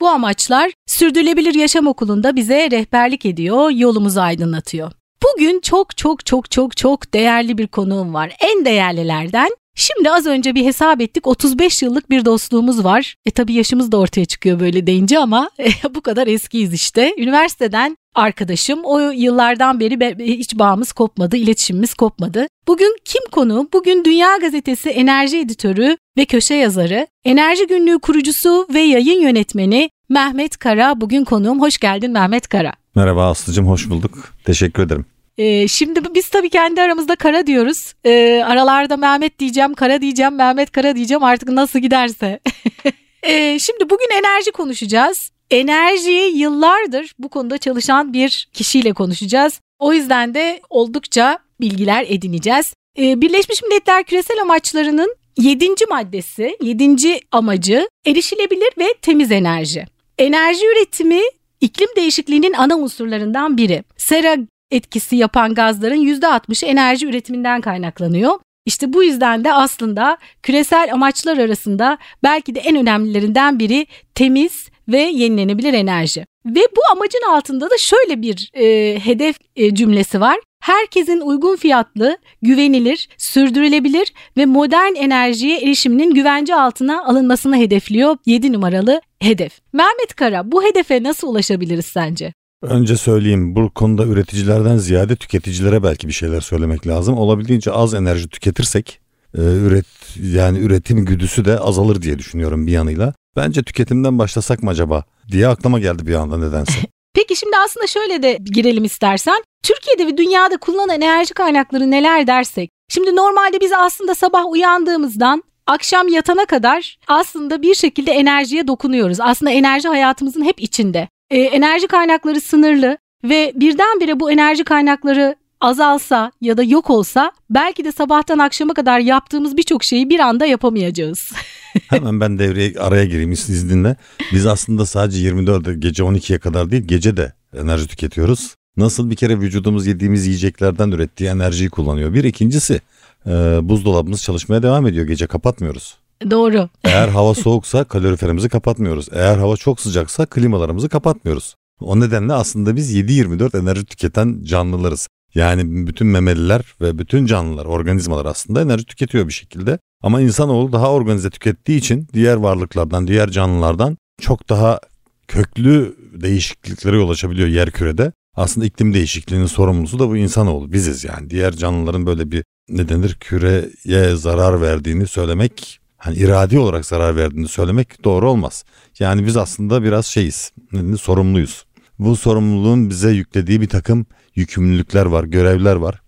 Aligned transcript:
Bu 0.00 0.08
amaçlar 0.08 0.70
Sürdürülebilir 0.86 1.54
Yaşam 1.54 1.86
Okulu'nda 1.86 2.36
bize 2.36 2.70
rehberlik 2.70 3.26
ediyor, 3.26 3.70
yolumuzu 3.70 4.20
aydınlatıyor. 4.20 4.92
Bugün 5.22 5.60
çok 5.60 5.96
çok 5.96 6.26
çok 6.26 6.50
çok 6.50 6.76
çok 6.76 7.14
değerli 7.14 7.58
bir 7.58 7.66
konuğum 7.66 8.14
var. 8.14 8.36
En 8.40 8.64
değerlilerden 8.64 9.48
Şimdi 9.80 10.10
az 10.10 10.26
önce 10.26 10.54
bir 10.54 10.64
hesap 10.64 11.00
ettik 11.00 11.26
35 11.26 11.82
yıllık 11.82 12.10
bir 12.10 12.24
dostluğumuz 12.24 12.84
var. 12.84 13.14
E 13.26 13.30
tabi 13.30 13.52
yaşımız 13.52 13.92
da 13.92 13.96
ortaya 13.96 14.24
çıkıyor 14.24 14.60
böyle 14.60 14.86
deyince 14.86 15.18
ama 15.18 15.50
e, 15.58 15.68
bu 15.94 16.00
kadar 16.00 16.26
eskiyiz 16.26 16.72
işte. 16.72 17.14
Üniversiteden 17.18 17.96
arkadaşım 18.18 18.80
o 18.84 18.98
yıllardan 18.98 19.80
beri 19.80 20.24
hiç 20.38 20.58
bağımız 20.58 20.92
kopmadı, 20.92 21.36
iletişimimiz 21.36 21.94
kopmadı. 21.94 22.46
Bugün 22.66 22.96
kim 23.04 23.22
konu? 23.32 23.68
Bugün 23.72 24.04
Dünya 24.04 24.36
Gazetesi 24.36 24.90
enerji 24.90 25.38
editörü 25.38 25.96
ve 26.18 26.24
köşe 26.24 26.54
yazarı, 26.54 27.06
enerji 27.24 27.66
günlüğü 27.66 27.98
kurucusu 27.98 28.66
ve 28.74 28.80
yayın 28.80 29.20
yönetmeni 29.20 29.90
Mehmet 30.08 30.56
Kara 30.56 31.00
bugün 31.00 31.24
konuğum. 31.24 31.60
Hoş 31.60 31.78
geldin 31.78 32.10
Mehmet 32.10 32.48
Kara. 32.48 32.72
Merhaba 32.94 33.26
Aslı'cım 33.30 33.66
hoş 33.68 33.90
bulduk. 33.90 34.34
Teşekkür 34.44 34.82
ederim. 34.82 35.06
Ee, 35.38 35.68
şimdi 35.68 36.00
biz 36.14 36.28
tabii 36.28 36.50
kendi 36.50 36.82
aramızda 36.82 37.16
Kara 37.16 37.46
diyoruz. 37.46 37.94
Ee, 38.04 38.42
aralarda 38.46 38.96
Mehmet 38.96 39.38
diyeceğim, 39.38 39.74
Kara 39.74 40.00
diyeceğim, 40.00 40.34
Mehmet 40.34 40.70
Kara 40.70 40.96
diyeceğim 40.96 41.24
artık 41.24 41.48
nasıl 41.48 41.78
giderse. 41.78 42.40
ee, 43.22 43.58
şimdi 43.58 43.90
bugün 43.90 44.08
enerji 44.18 44.50
konuşacağız. 44.50 45.30
Enerjiyi 45.50 46.38
yıllardır 46.38 47.14
bu 47.18 47.28
konuda 47.28 47.58
çalışan 47.58 48.12
bir 48.12 48.48
kişiyle 48.52 48.92
konuşacağız. 48.92 49.60
O 49.78 49.92
yüzden 49.92 50.34
de 50.34 50.60
oldukça 50.70 51.38
bilgiler 51.60 52.06
edineceğiz. 52.08 52.74
Ee, 52.98 53.20
Birleşmiş 53.20 53.62
Milletler 53.62 54.04
Küresel 54.04 54.40
Amaçlarının 54.42 55.16
7. 55.38 55.66
maddesi, 55.90 56.56
7. 56.62 57.20
amacı 57.32 57.88
erişilebilir 58.06 58.70
ve 58.78 58.94
temiz 59.02 59.32
enerji. 59.32 59.84
Enerji 60.18 60.66
üretimi 60.66 61.20
iklim 61.60 61.88
değişikliğinin 61.96 62.52
ana 62.52 62.76
unsurlarından 62.76 63.56
biri. 63.56 63.84
Sera 63.96 64.36
etkisi 64.70 65.16
yapan 65.16 65.54
gazların 65.54 66.06
%60'ı 66.06 66.68
enerji 66.68 67.06
üretiminden 67.06 67.60
kaynaklanıyor. 67.60 68.38
İşte 68.66 68.92
bu 68.92 69.04
yüzden 69.04 69.44
de 69.44 69.52
aslında 69.52 70.18
küresel 70.42 70.92
amaçlar 70.92 71.38
arasında 71.38 71.98
belki 72.22 72.54
de 72.54 72.60
en 72.60 72.76
önemlilerinden 72.76 73.58
biri 73.58 73.86
temiz 74.14 74.68
ve 74.88 74.98
yenilenebilir 74.98 75.74
enerji. 75.74 76.26
Ve 76.46 76.60
bu 76.76 76.80
amacın 76.92 77.22
altında 77.30 77.70
da 77.70 77.74
şöyle 77.78 78.22
bir 78.22 78.50
e, 78.54 78.98
hedef 78.98 79.36
e, 79.56 79.74
cümlesi 79.74 80.20
var. 80.20 80.38
Herkesin 80.60 81.20
uygun 81.20 81.56
fiyatlı, 81.56 82.18
güvenilir, 82.42 83.08
sürdürülebilir 83.18 84.12
ve 84.36 84.46
modern 84.46 84.94
enerjiye 84.94 85.58
erişiminin 85.60 86.14
güvence 86.14 86.54
altına 86.54 87.04
alınmasını 87.04 87.56
hedefliyor 87.56 88.16
7 88.26 88.52
numaralı 88.52 89.00
hedef. 89.20 89.58
Mehmet 89.72 90.14
Kara 90.16 90.52
bu 90.52 90.64
hedefe 90.64 91.02
nasıl 91.02 91.28
ulaşabiliriz 91.28 91.86
sence? 91.86 92.32
Önce 92.62 92.96
söyleyeyim 92.96 93.56
bu 93.56 93.70
konuda 93.70 94.04
üreticilerden 94.04 94.76
ziyade 94.76 95.16
tüketicilere 95.16 95.82
belki 95.82 96.08
bir 96.08 96.12
şeyler 96.12 96.40
söylemek 96.40 96.86
lazım. 96.86 97.18
Olabildiğince 97.18 97.72
az 97.72 97.94
enerji 97.94 98.28
tüketirsek 98.28 99.00
e, 99.34 99.40
üret 99.40 99.86
yani 100.22 100.58
üretim 100.58 101.04
güdüsü 101.04 101.44
de 101.44 101.58
azalır 101.58 102.02
diye 102.02 102.18
düşünüyorum 102.18 102.66
bir 102.66 102.72
yanıyla. 102.72 103.14
Bence 103.36 103.62
tüketimden 103.62 104.18
başlasak 104.18 104.62
mı 104.62 104.70
acaba 104.70 105.04
diye 105.30 105.48
aklıma 105.48 105.78
geldi 105.78 106.06
bir 106.06 106.14
anda 106.14 106.38
nedense. 106.38 106.72
Peki 107.14 107.36
şimdi 107.36 107.56
aslında 107.64 107.86
şöyle 107.86 108.22
de 108.22 108.38
girelim 108.44 108.84
istersen. 108.84 109.42
Türkiye'de 109.62 110.06
ve 110.06 110.16
dünyada 110.16 110.56
kullanılan 110.56 110.96
enerji 111.00 111.34
kaynakları 111.34 111.90
neler 111.90 112.26
dersek. 112.26 112.70
Şimdi 112.88 113.16
normalde 113.16 113.60
biz 113.60 113.72
aslında 113.72 114.14
sabah 114.14 114.46
uyandığımızdan 114.46 115.42
akşam 115.66 116.08
yatana 116.08 116.44
kadar 116.44 116.98
aslında 117.08 117.62
bir 117.62 117.74
şekilde 117.74 118.12
enerjiye 118.12 118.68
dokunuyoruz. 118.68 119.20
Aslında 119.20 119.50
enerji 119.50 119.88
hayatımızın 119.88 120.44
hep 120.44 120.60
içinde. 120.60 121.08
Ee, 121.30 121.40
enerji 121.40 121.86
kaynakları 121.86 122.40
sınırlı 122.40 122.98
ve 123.24 123.52
birdenbire 123.54 124.20
bu 124.20 124.30
enerji 124.30 124.64
kaynakları 124.64 125.36
azalsa 125.60 126.32
ya 126.40 126.56
da 126.56 126.62
yok 126.62 126.90
olsa 126.90 127.32
belki 127.50 127.84
de 127.84 127.92
sabahtan 127.92 128.38
akşama 128.38 128.74
kadar 128.74 129.00
yaptığımız 129.00 129.56
birçok 129.56 129.84
şeyi 129.84 130.10
bir 130.10 130.20
anda 130.20 130.46
yapamayacağız. 130.46 131.32
Hemen 131.88 132.20
ben 132.20 132.38
devreye 132.38 132.74
araya 132.78 133.04
gireyim 133.04 133.32
izninle. 133.32 133.96
Biz 134.32 134.46
aslında 134.46 134.86
sadece 134.86 135.18
24 135.18 135.82
gece 135.82 136.02
12'ye 136.02 136.38
kadar 136.38 136.70
değil 136.70 136.82
gece 136.82 137.16
de 137.16 137.32
enerji 137.56 137.86
tüketiyoruz. 137.86 138.54
Nasıl 138.76 139.10
bir 139.10 139.16
kere 139.16 139.40
vücudumuz 139.40 139.86
yediğimiz 139.86 140.26
yiyeceklerden 140.26 140.90
ürettiği 140.90 141.30
enerjiyi 141.30 141.70
kullanıyor. 141.70 142.14
Bir 142.14 142.24
ikincisi 142.24 142.80
e, 143.26 143.30
buzdolabımız 143.62 144.22
çalışmaya 144.22 144.62
devam 144.62 144.86
ediyor 144.86 145.06
gece 145.06 145.26
kapatmıyoruz. 145.26 145.98
Doğru. 146.30 146.68
Eğer 146.84 147.08
hava 147.08 147.34
soğuksa 147.44 147.84
kaloriferimizi 147.84 148.48
kapatmıyoruz. 148.48 149.08
Eğer 149.12 149.38
hava 149.38 149.56
çok 149.56 149.80
sıcaksa 149.80 150.26
klimalarımızı 150.26 150.88
kapatmıyoruz. 150.88 151.54
O 151.80 152.00
nedenle 152.00 152.32
aslında 152.32 152.76
biz 152.76 152.94
7-24 152.96 153.60
enerji 153.60 153.84
tüketen 153.84 154.40
canlılarız. 154.44 155.08
Yani 155.34 155.86
bütün 155.86 156.06
memeliler 156.06 156.62
ve 156.80 156.98
bütün 156.98 157.26
canlılar, 157.26 157.64
organizmalar 157.66 158.26
aslında 158.26 158.62
enerji 158.62 158.84
tüketiyor 158.84 159.28
bir 159.28 159.32
şekilde. 159.32 159.78
Ama 160.02 160.20
insanoğlu 160.20 160.72
daha 160.72 160.92
organize 160.92 161.30
tükettiği 161.30 161.78
için 161.78 162.08
diğer 162.12 162.36
varlıklardan, 162.36 163.06
diğer 163.06 163.30
canlılardan 163.30 163.98
çok 164.20 164.48
daha 164.48 164.80
köklü 165.28 165.96
değişikliklere 166.12 166.96
yol 166.96 167.10
açabiliyor 167.10 167.48
yer 167.48 167.70
kürede. 167.70 168.12
Aslında 168.34 168.66
iklim 168.66 168.94
değişikliğinin 168.94 169.46
sorumlusu 169.46 169.98
da 169.98 170.08
bu 170.08 170.16
insanoğlu. 170.16 170.72
Biziz 170.72 171.04
yani. 171.04 171.30
Diğer 171.30 171.52
canlıların 171.52 172.06
böyle 172.06 172.32
bir 172.32 172.44
ne 172.68 172.88
denir 172.88 173.14
küreye 173.14 174.16
zarar 174.16 174.60
verdiğini 174.62 175.06
söylemek 175.06 175.80
hani 175.96 176.16
iradi 176.16 176.58
olarak 176.58 176.86
zarar 176.86 177.16
verdiğini 177.16 177.48
söylemek 177.48 178.04
doğru 178.04 178.30
olmaz. 178.30 178.64
Yani 178.98 179.26
biz 179.26 179.36
aslında 179.36 179.82
biraz 179.82 180.06
şeyiz, 180.06 180.52
sorumluyuz. 181.00 181.64
Bu 181.98 182.16
sorumluluğun 182.16 182.90
bize 182.90 183.10
yüklediği 183.10 183.60
bir 183.60 183.68
takım 183.68 184.06
yükümlülükler 184.38 185.06
var, 185.06 185.24
görevler 185.24 185.76
var. 185.76 186.00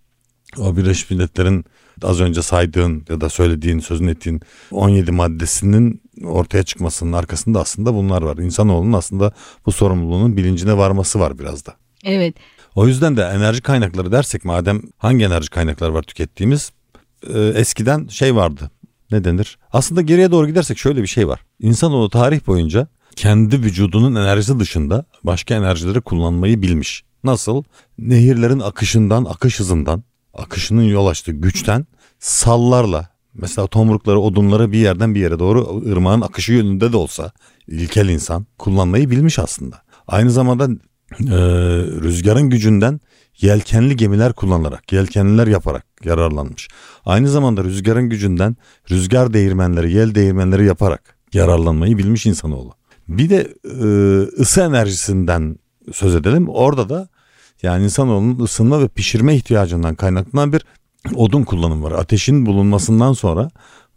O 0.57 0.77
Birleşmiş 0.77 1.11
Milletler'in 1.11 1.65
az 2.03 2.21
önce 2.21 2.41
saydığın 2.41 3.05
ya 3.09 3.21
da 3.21 3.29
söylediğin, 3.29 3.79
sözün 3.79 4.07
ettiğin 4.07 4.41
17 4.71 5.11
maddesinin 5.11 6.01
ortaya 6.23 6.63
çıkmasının 6.63 7.13
arkasında 7.13 7.59
aslında 7.59 7.93
bunlar 7.93 8.21
var. 8.21 8.37
İnsanoğlunun 8.37 8.93
aslında 8.93 9.31
bu 9.65 9.71
sorumluluğunun 9.71 10.37
bilincine 10.37 10.77
varması 10.77 11.19
var 11.19 11.39
biraz 11.39 11.65
da. 11.65 11.75
Evet. 12.03 12.35
O 12.75 12.87
yüzden 12.87 13.17
de 13.17 13.21
enerji 13.21 13.61
kaynakları 13.61 14.11
dersek 14.11 14.45
madem 14.45 14.81
hangi 14.97 15.25
enerji 15.25 15.49
kaynakları 15.49 15.93
var 15.93 16.03
tükettiğimiz 16.03 16.71
e, 17.33 17.39
eskiden 17.39 18.07
şey 18.07 18.35
vardı 18.35 18.71
ne 19.11 19.23
denir? 19.23 19.57
Aslında 19.73 20.01
geriye 20.01 20.31
doğru 20.31 20.47
gidersek 20.47 20.77
şöyle 20.77 21.01
bir 21.01 21.07
şey 21.07 21.27
var. 21.27 21.39
İnsanoğlu 21.59 22.09
tarih 22.09 22.47
boyunca 22.47 22.87
kendi 23.15 23.63
vücudunun 23.63 24.15
enerjisi 24.15 24.59
dışında 24.59 25.05
başka 25.23 25.55
enerjileri 25.55 26.01
kullanmayı 26.01 26.61
bilmiş. 26.61 27.03
Nasıl? 27.23 27.63
Nehirlerin 27.97 28.59
akışından, 28.59 29.25
akış 29.25 29.59
hızından, 29.59 30.03
akışının 30.33 30.83
yol 30.83 31.07
açtığı 31.07 31.31
güçten 31.31 31.85
sallarla 32.19 33.09
mesela 33.33 33.67
tomrukları, 33.67 34.19
odunları 34.19 34.71
bir 34.71 34.77
yerden 34.77 35.15
bir 35.15 35.19
yere 35.19 35.39
doğru 35.39 35.83
ırmağın 35.91 36.21
akışı 36.21 36.53
yönünde 36.53 36.91
de 36.91 36.97
olsa 36.97 37.31
ilkel 37.67 38.09
insan 38.09 38.45
kullanmayı 38.57 39.09
bilmiş 39.09 39.39
aslında. 39.39 39.81
Aynı 40.07 40.31
zamanda 40.31 40.69
e, 41.19 41.37
rüzgarın 42.01 42.49
gücünden 42.49 42.99
yelkenli 43.41 43.95
gemiler 43.95 44.33
kullanarak, 44.33 44.93
yelkenliler 44.93 45.47
yaparak 45.47 45.85
yararlanmış. 46.03 46.67
Aynı 47.05 47.29
zamanda 47.29 47.63
rüzgarın 47.63 48.09
gücünden 48.09 48.55
rüzgar 48.91 49.33
değirmenleri, 49.33 49.93
yel 49.93 50.15
değirmenleri 50.15 50.65
yaparak 50.65 51.15
yararlanmayı 51.33 51.97
bilmiş 51.97 52.25
insanoğlu. 52.25 52.73
Bir 53.07 53.29
de 53.29 53.53
e, 53.65 53.85
ısı 54.41 54.61
enerjisinden 54.61 55.55
söz 55.93 56.15
edelim. 56.15 56.49
Orada 56.49 56.89
da 56.89 57.09
yani 57.63 57.83
insanoğlunun 57.83 58.39
ısınma 58.39 58.81
ve 58.81 58.87
pişirme 58.87 59.35
ihtiyacından 59.35 59.95
kaynaklanan 59.95 60.53
bir 60.53 60.65
odun 61.15 61.43
kullanımı 61.43 61.83
var. 61.83 61.91
Ateşin 61.91 62.45
bulunmasından 62.45 63.13
sonra 63.13 63.49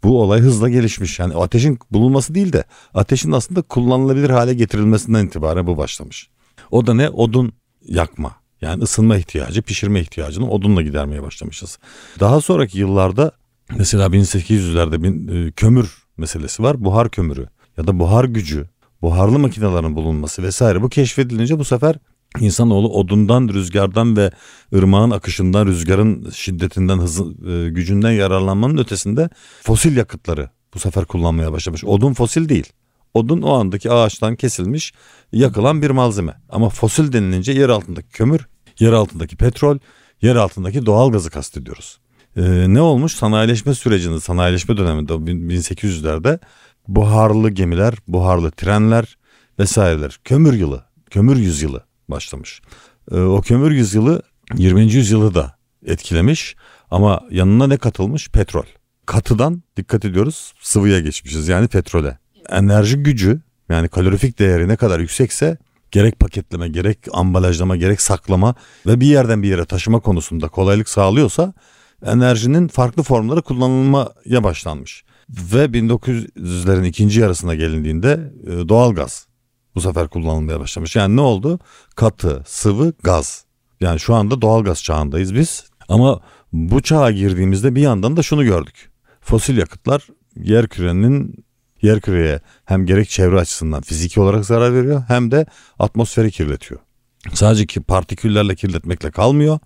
bu 0.03 0.21
olay 0.21 0.39
hızla 0.39 0.69
gelişmiş. 0.69 1.19
Yani 1.19 1.35
ateşin 1.35 1.79
bulunması 1.91 2.35
değil 2.35 2.53
de 2.53 2.63
ateşin 2.93 3.31
aslında 3.31 3.61
kullanılabilir 3.61 4.29
hale 4.29 4.53
getirilmesinden 4.53 5.25
itibaren 5.25 5.67
bu 5.67 5.77
başlamış. 5.77 6.29
O 6.71 6.87
da 6.87 6.93
ne? 6.93 7.09
Odun 7.09 7.53
yakma. 7.85 8.35
Yani 8.61 8.83
ısınma 8.83 9.17
ihtiyacı, 9.17 9.61
pişirme 9.61 9.99
ihtiyacını 9.99 10.49
odunla 10.49 10.81
gidermeye 10.81 11.23
başlamışız. 11.23 11.79
Daha 12.19 12.41
sonraki 12.41 12.79
yıllarda 12.79 13.31
mesela 13.77 14.07
1800'lerde 14.07 15.03
bir 15.03 15.35
e, 15.35 15.51
kömür 15.51 16.03
meselesi 16.17 16.63
var. 16.63 16.83
Buhar 16.83 17.09
kömürü 17.09 17.47
ya 17.77 17.87
da 17.87 17.99
buhar 17.99 18.25
gücü, 18.25 18.65
buharlı 19.01 19.39
makinelerin 19.39 19.95
bulunması 19.95 20.43
vesaire 20.43 20.81
bu 20.81 20.89
keşfedilince 20.89 21.59
bu 21.59 21.65
sefer 21.65 21.95
İnsanoğlu 22.39 22.89
odundan, 22.89 23.47
rüzgardan 23.47 24.17
ve 24.17 24.31
ırmağın 24.73 25.11
akışından, 25.11 25.67
rüzgarın 25.67 26.29
şiddetinden, 26.29 26.97
hızı, 26.97 27.23
e, 27.23 27.69
gücünden 27.69 28.11
yararlanmanın 28.11 28.77
ötesinde 28.77 29.29
fosil 29.63 29.97
yakıtları 29.97 30.49
bu 30.73 30.79
sefer 30.79 31.05
kullanmaya 31.05 31.51
başlamış. 31.51 31.83
Odun 31.83 32.13
fosil 32.13 32.49
değil. 32.49 32.73
Odun 33.13 33.41
o 33.41 33.53
andaki 33.53 33.91
ağaçtan 33.91 34.35
kesilmiş, 34.35 34.93
yakılan 35.31 35.81
bir 35.81 35.89
malzeme. 35.89 36.33
Ama 36.49 36.69
fosil 36.69 37.13
denilince 37.13 37.51
yer 37.51 37.69
altındaki 37.69 38.09
kömür, 38.09 38.47
yer 38.79 38.93
altındaki 38.93 39.35
petrol, 39.35 39.77
yer 40.21 40.35
altındaki 40.35 40.85
doğal 40.85 41.11
gazı 41.11 41.29
kastediyoruz. 41.29 41.99
Ee, 42.37 42.65
ne 42.67 42.81
olmuş? 42.81 43.15
Sanayileşme 43.15 43.73
sürecinde, 43.73 44.19
sanayileşme 44.19 44.77
döneminde 44.77 45.13
1800'lerde 45.13 46.39
buharlı 46.87 47.49
gemiler, 47.49 47.93
buharlı 48.07 48.51
trenler 48.51 49.17
vesaireler, 49.59 50.19
kömür 50.23 50.53
yılı, 50.53 50.85
kömür 51.09 51.37
yüzyılı 51.37 51.83
başlamış. 52.09 52.61
Ee, 53.11 53.15
o 53.15 53.41
kömür 53.41 53.71
yüzyılı 53.71 54.21
20. 54.57 54.93
yüzyılı 54.93 55.35
da 55.35 55.55
etkilemiş 55.85 56.55
ama 56.91 57.21
yanına 57.31 57.67
ne 57.67 57.77
katılmış? 57.77 58.29
Petrol. 58.29 58.65
Katıdan 59.05 59.63
dikkat 59.77 60.05
ediyoruz 60.05 60.53
sıvıya 60.61 60.99
geçmişiz 60.99 61.47
yani 61.47 61.67
petrole. 61.67 62.17
Enerji 62.49 62.97
gücü 62.97 63.41
yani 63.69 63.87
kalorifik 63.87 64.39
değeri 64.39 64.67
ne 64.67 64.75
kadar 64.75 64.99
yüksekse 64.99 65.57
gerek 65.91 66.19
paketleme 66.19 66.67
gerek 66.67 66.99
ambalajlama 67.13 67.75
gerek 67.75 68.01
saklama 68.01 68.55
ve 68.85 68.99
bir 68.99 69.05
yerden 69.05 69.43
bir 69.43 69.47
yere 69.47 69.65
taşıma 69.65 69.99
konusunda 69.99 70.47
kolaylık 70.47 70.89
sağlıyorsa 70.89 71.53
enerjinin 72.05 72.67
farklı 72.67 73.03
formları 73.03 73.41
kullanılmaya 73.41 74.43
başlanmış. 74.43 75.03
Ve 75.29 75.65
1900'lerin 75.65 76.85
ikinci 76.85 77.19
yarısına 77.19 77.55
gelindiğinde 77.55 78.33
e, 78.47 78.69
doğalgaz 78.69 79.27
bu 79.75 79.81
sefer 79.81 80.07
kullanılmaya 80.07 80.59
başlamış. 80.59 80.95
Yani 80.95 81.15
ne 81.15 81.21
oldu? 81.21 81.59
Katı, 81.95 82.43
sıvı, 82.47 82.93
gaz. 83.03 83.45
Yani 83.81 83.99
şu 83.99 84.15
anda 84.15 84.41
doğalgaz 84.41 84.83
çağındayız 84.83 85.35
biz. 85.35 85.69
Ama 85.89 86.21
bu 86.53 86.81
çağa 86.81 87.11
girdiğimizde 87.11 87.75
bir 87.75 87.81
yandan 87.81 88.17
da 88.17 88.23
şunu 88.23 88.43
gördük. 88.43 88.89
Fosil 89.21 89.57
yakıtlar 89.57 90.07
yer 90.35 90.67
kürenin 90.67 91.45
yer 91.81 92.01
küreye 92.01 92.39
hem 92.65 92.85
gerek 92.85 93.09
çevre 93.09 93.39
açısından 93.39 93.81
fiziki 93.81 94.21
olarak 94.21 94.45
zarar 94.45 94.73
veriyor 94.73 95.03
hem 95.07 95.31
de 95.31 95.45
atmosferi 95.79 96.31
kirletiyor. 96.31 96.79
Sadece 97.33 97.65
ki 97.65 97.81
partiküllerle 97.81 98.55
kirletmekle 98.55 99.11
kalmıyor. 99.11 99.59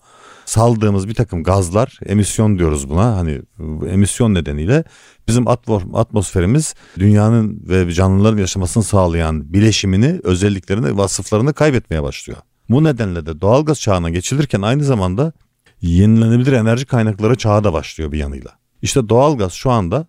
Saldığımız 0.45 1.07
bir 1.07 1.13
takım 1.13 1.43
gazlar, 1.43 1.99
emisyon 2.05 2.59
diyoruz 2.59 2.89
buna. 2.89 3.17
Hani 3.17 3.41
emisyon 3.89 4.33
nedeniyle 4.33 4.83
bizim 5.27 5.47
atmosferimiz 5.93 6.75
dünyanın 6.99 7.63
ve 7.69 7.91
canlıların 7.91 8.37
yaşamasını 8.37 8.83
sağlayan 8.83 9.53
bileşimini, 9.53 10.19
özelliklerini, 10.23 10.97
vasıflarını 10.97 11.53
kaybetmeye 11.53 12.03
başlıyor. 12.03 12.39
Bu 12.69 12.83
nedenle 12.83 13.25
de 13.25 13.41
doğalgaz 13.41 13.79
çağına 13.81 14.09
geçilirken 14.09 14.61
aynı 14.61 14.83
zamanda 14.83 15.33
yenilenebilir 15.81 16.53
enerji 16.53 16.85
kaynakları 16.85 17.35
çağı 17.35 17.63
da 17.63 17.73
başlıyor 17.73 18.11
bir 18.11 18.17
yanıyla. 18.17 18.51
İşte 18.81 19.09
doğalgaz 19.09 19.53
şu 19.53 19.71
anda 19.71 20.07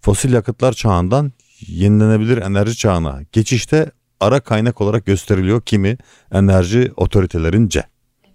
fosil 0.00 0.32
yakıtlar 0.32 0.72
çağından 0.72 1.32
yenilenebilir 1.66 2.38
enerji 2.38 2.76
çağına 2.76 3.20
geçişte 3.32 3.90
ara 4.22 4.40
kaynak 4.40 4.80
olarak 4.80 5.06
gösteriliyor 5.06 5.62
kimi 5.62 5.98
enerji 6.32 6.92
otoritelerince. 6.96 7.84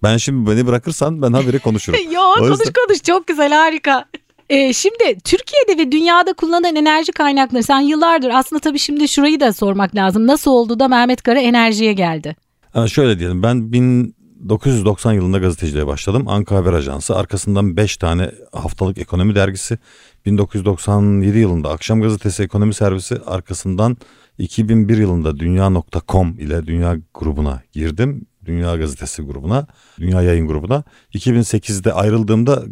Ben 0.03 0.17
şimdi 0.17 0.51
beni 0.51 0.67
bırakırsan 0.67 1.21
ben 1.21 1.33
haberi 1.33 1.59
konuşurum. 1.59 1.99
Yo 2.11 2.21
konuş 2.37 2.49
yüzden... 2.49 2.73
konuş 2.73 3.03
çok 3.03 3.27
güzel 3.27 3.53
harika. 3.53 4.05
Ee, 4.49 4.73
şimdi 4.73 5.19
Türkiye'de 5.23 5.77
ve 5.77 5.91
dünyada 5.91 6.33
kullanılan 6.33 6.75
enerji 6.75 7.11
kaynakları 7.11 7.63
sen 7.63 7.79
yıllardır 7.79 8.29
aslında 8.29 8.59
tabii 8.59 8.79
şimdi 8.79 9.07
şurayı 9.07 9.39
da 9.39 9.53
sormak 9.53 9.95
lazım. 9.95 10.27
Nasıl 10.27 10.51
oldu 10.51 10.79
da 10.79 10.87
Mehmet 10.87 11.21
Kara 11.21 11.39
enerjiye 11.39 11.93
geldi? 11.93 12.35
Yani 12.75 12.89
şöyle 12.89 13.19
diyelim 13.19 13.43
ben 13.43 13.71
1990 13.73 15.13
yılında 15.13 15.37
gazeteciliğe 15.37 15.87
başladım. 15.87 16.27
Ankara 16.27 16.59
Haber 16.59 16.73
Ajansı 16.73 17.15
arkasından 17.15 17.77
5 17.77 17.97
tane 17.97 18.31
haftalık 18.51 18.97
ekonomi 18.97 19.35
dergisi 19.35 19.77
1997 20.25 21.37
yılında 21.37 21.69
Akşam 21.69 22.01
Gazetesi 22.01 22.43
Ekonomi 22.43 22.73
Servisi 22.73 23.17
arkasından 23.25 23.97
2001 24.37 24.97
yılında 24.97 25.39
Dünya.com 25.39 26.39
ile 26.39 26.67
Dünya 26.67 26.97
grubuna 27.13 27.61
girdim. 27.71 28.25
Dünya 28.45 28.75
Gazetesi 28.75 29.21
grubuna, 29.21 29.67
Dünya 29.99 30.21
Yayın 30.21 30.47
grubuna. 30.47 30.83
2008'de 31.13 31.93
ayrıldığımda 31.93 32.63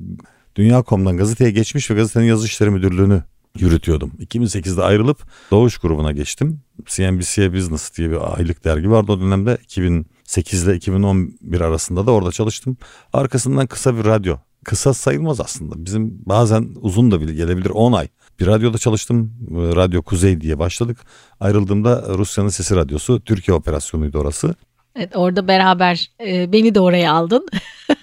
Dünya.com'dan 0.55 1.17
gazeteye 1.17 1.51
geçmiş 1.51 1.91
ve 1.91 1.95
gazetenin 1.95 2.25
yazı 2.25 2.45
işleri 2.45 2.69
müdürlüğünü 2.69 3.23
yürütüyordum. 3.59 4.11
2008'de 4.19 4.83
ayrılıp 4.83 5.23
Doğuş 5.51 5.77
grubuna 5.77 6.11
geçtim. 6.11 6.61
CNBC 6.85 7.53
Business 7.53 7.97
diye 7.97 8.11
bir 8.11 8.37
aylık 8.37 8.65
dergi 8.65 8.91
vardı 8.91 9.11
o 9.11 9.19
dönemde. 9.19 9.57
2008 9.63 10.63
ile 10.63 10.75
2011 10.75 11.61
arasında 11.61 12.07
da 12.07 12.11
orada 12.11 12.31
çalıştım. 12.31 12.77
Arkasından 13.13 13.67
kısa 13.67 13.97
bir 13.97 14.05
radyo 14.05 14.37
kısa 14.65 14.93
sayılmaz 14.93 15.41
aslında. 15.41 15.85
Bizim 15.85 16.19
bazen 16.25 16.69
uzun 16.81 17.11
da 17.11 17.21
bile 17.21 17.33
gelebilir 17.33 17.69
10 17.69 17.91
ay. 17.93 18.07
Bir 18.39 18.47
radyoda 18.47 18.77
çalıştım. 18.77 19.33
Radyo 19.51 20.01
Kuzey 20.01 20.41
diye 20.41 20.59
başladık. 20.59 20.97
Ayrıldığımda 21.39 22.03
Rusya'nın 22.17 22.49
Sesi 22.49 22.75
Radyosu 22.75 23.21
Türkiye 23.21 23.55
operasyonuydu 23.55 24.19
orası. 24.19 24.55
Evet 24.95 25.15
orada 25.15 25.47
beraber 25.47 26.11
e, 26.27 26.51
beni 26.51 26.75
de 26.75 26.79
oraya 26.79 27.13
aldın. 27.13 27.47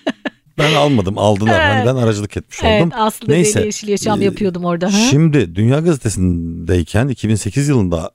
ben 0.58 0.74
almadım 0.74 1.18
aldılar. 1.18 1.60
Evet. 1.60 1.74
Hani 1.74 1.86
ben 1.86 2.02
aracılık 2.02 2.36
etmiş 2.36 2.60
oldum. 2.60 2.70
Evet 2.70 2.92
aslında 2.96 3.32
Neyse, 3.32 3.64
Yeşil 3.64 3.88
Yaşam 3.88 4.22
e, 4.22 4.24
yapıyordum 4.24 4.64
orada. 4.64 4.86
Ha? 4.86 4.98
Şimdi 5.10 5.54
Dünya 5.54 5.80
Gazetesi'ndeyken 5.80 7.08
2008 7.08 7.68
yılında 7.68 8.10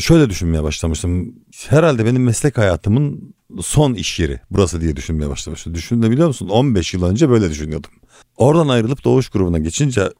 şöyle 0.00 0.30
düşünmeye 0.30 0.62
başlamıştım. 0.62 1.34
Herhalde 1.68 2.04
benim 2.04 2.24
meslek 2.24 2.58
hayatımın 2.58 3.34
son 3.62 3.94
iş 3.94 4.20
yeri 4.20 4.40
burası 4.50 4.80
diye 4.80 4.96
düşünmeye 4.96 5.30
başlamıştım. 5.30 5.74
Düşünebiliyor 5.74 6.28
musun? 6.28 6.48
15 6.48 6.94
yıl 6.94 7.02
önce 7.02 7.28
böyle 7.28 7.50
düşünüyordum. 7.50 7.90
Oradan 8.36 8.68
ayrılıp 8.68 9.04
Doğuş 9.04 9.28
grubuna 9.28 9.58
geçince 9.58 10.10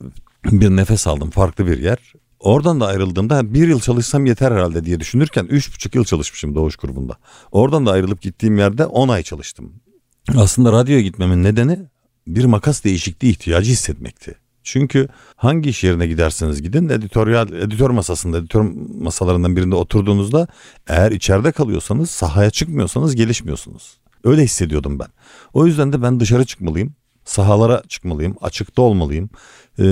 bir 0.45 0.71
nefes 0.71 1.07
aldım. 1.07 1.31
Farklı 1.31 1.67
bir 1.67 1.79
yer. 1.79 1.99
Oradan 2.41 2.81
da 2.81 2.87
ayrıldığımda 2.87 3.55
bir 3.55 3.69
yıl 3.69 3.81
çalışsam 3.81 4.27
yeter 4.27 4.53
herhalde 4.53 4.85
diye 4.85 5.01
düşünürken 5.01 5.45
üç 5.45 5.75
buçuk 5.75 5.95
yıl 5.95 6.05
çalışmışım 6.05 6.55
Doğuş 6.55 6.77
grubunda. 6.77 7.17
Oradan 7.53 7.87
da 7.87 7.91
ayrılıp 7.91 8.23
gittiğim 8.23 8.59
yerde 8.59 8.87
on 8.87 9.09
ay 9.09 9.23
çalıştım. 9.23 9.73
Aslında 10.37 10.73
radyoya 10.73 11.01
gitmemin 11.01 11.45
nedeni 11.45 11.79
bir 12.27 12.45
makas 12.45 12.85
değişikliği 12.85 13.31
ihtiyacı 13.31 13.71
hissetmekti. 13.71 14.35
Çünkü 14.65 15.09
hangi 15.37 15.71
iş 15.71 15.85
yerine 15.85 16.07
giderseniz 16.07 16.63
gidin 16.63 16.89
editoryal 16.89 17.53
editör 17.53 17.91
masasında 17.91 18.39
editör 18.39 18.61
masalarından 19.01 19.57
birinde 19.57 19.75
oturduğunuzda 19.75 20.47
eğer 20.89 21.13
içeride 21.13 21.53
kalıyorsanız 21.53 22.11
sahaya 22.11 22.51
çıkmıyorsanız 22.51 23.17
gelişmiyorsunuz. 23.17 23.97
Öyle 24.25 24.43
hissediyordum 24.43 24.99
ben. 24.99 25.09
O 25.53 25.67
yüzden 25.67 25.93
de 25.93 26.03
ben 26.03 26.21
dışarı 26.21 26.45
çıkmalıyım. 26.45 26.95
Sahalara 27.25 27.83
çıkmalıyım, 27.89 28.37
açıkta 28.41 28.83
olmalıyım, 28.83 29.31
e, 29.79 29.83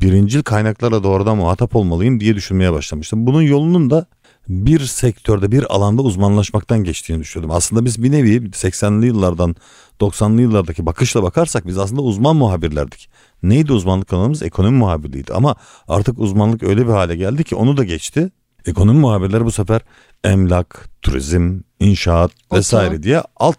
birincil 0.00 0.42
kaynaklarla 0.42 1.02
doğrudan 1.02 1.36
muhatap 1.36 1.76
olmalıyım 1.76 2.20
diye 2.20 2.34
düşünmeye 2.34 2.72
başlamıştım. 2.72 3.26
Bunun 3.26 3.42
yolunun 3.42 3.90
da 3.90 4.06
bir 4.48 4.80
sektörde 4.80 5.52
bir 5.52 5.74
alanda 5.74 6.02
uzmanlaşmaktan 6.02 6.84
geçtiğini 6.84 7.20
düşünüyordum. 7.20 7.56
Aslında 7.56 7.84
biz 7.84 8.02
bir 8.02 8.12
nevi 8.12 8.36
80'li 8.36 9.06
yıllardan 9.06 9.56
90'lı 10.00 10.42
yıllardaki 10.42 10.86
bakışla 10.86 11.22
bakarsak 11.22 11.66
biz 11.66 11.78
aslında 11.78 12.02
uzman 12.02 12.36
muhabirlerdik. 12.36 13.10
Neydi 13.42 13.72
uzmanlık 13.72 14.12
alanımız? 14.12 14.42
Ekonomi 14.42 14.78
muhabirliğiydi 14.78 15.32
ama 15.32 15.56
artık 15.88 16.18
uzmanlık 16.18 16.62
öyle 16.62 16.86
bir 16.86 16.92
hale 16.92 17.16
geldi 17.16 17.44
ki 17.44 17.54
onu 17.54 17.76
da 17.76 17.84
geçti. 17.84 18.30
Ekonomi 18.66 19.00
muhabirleri 19.00 19.44
bu 19.44 19.50
sefer 19.50 19.80
emlak, 20.24 20.88
turizm, 21.02 21.60
inşaat 21.80 22.30
vesaire 22.52 23.02
diye 23.02 23.22
alt 23.36 23.58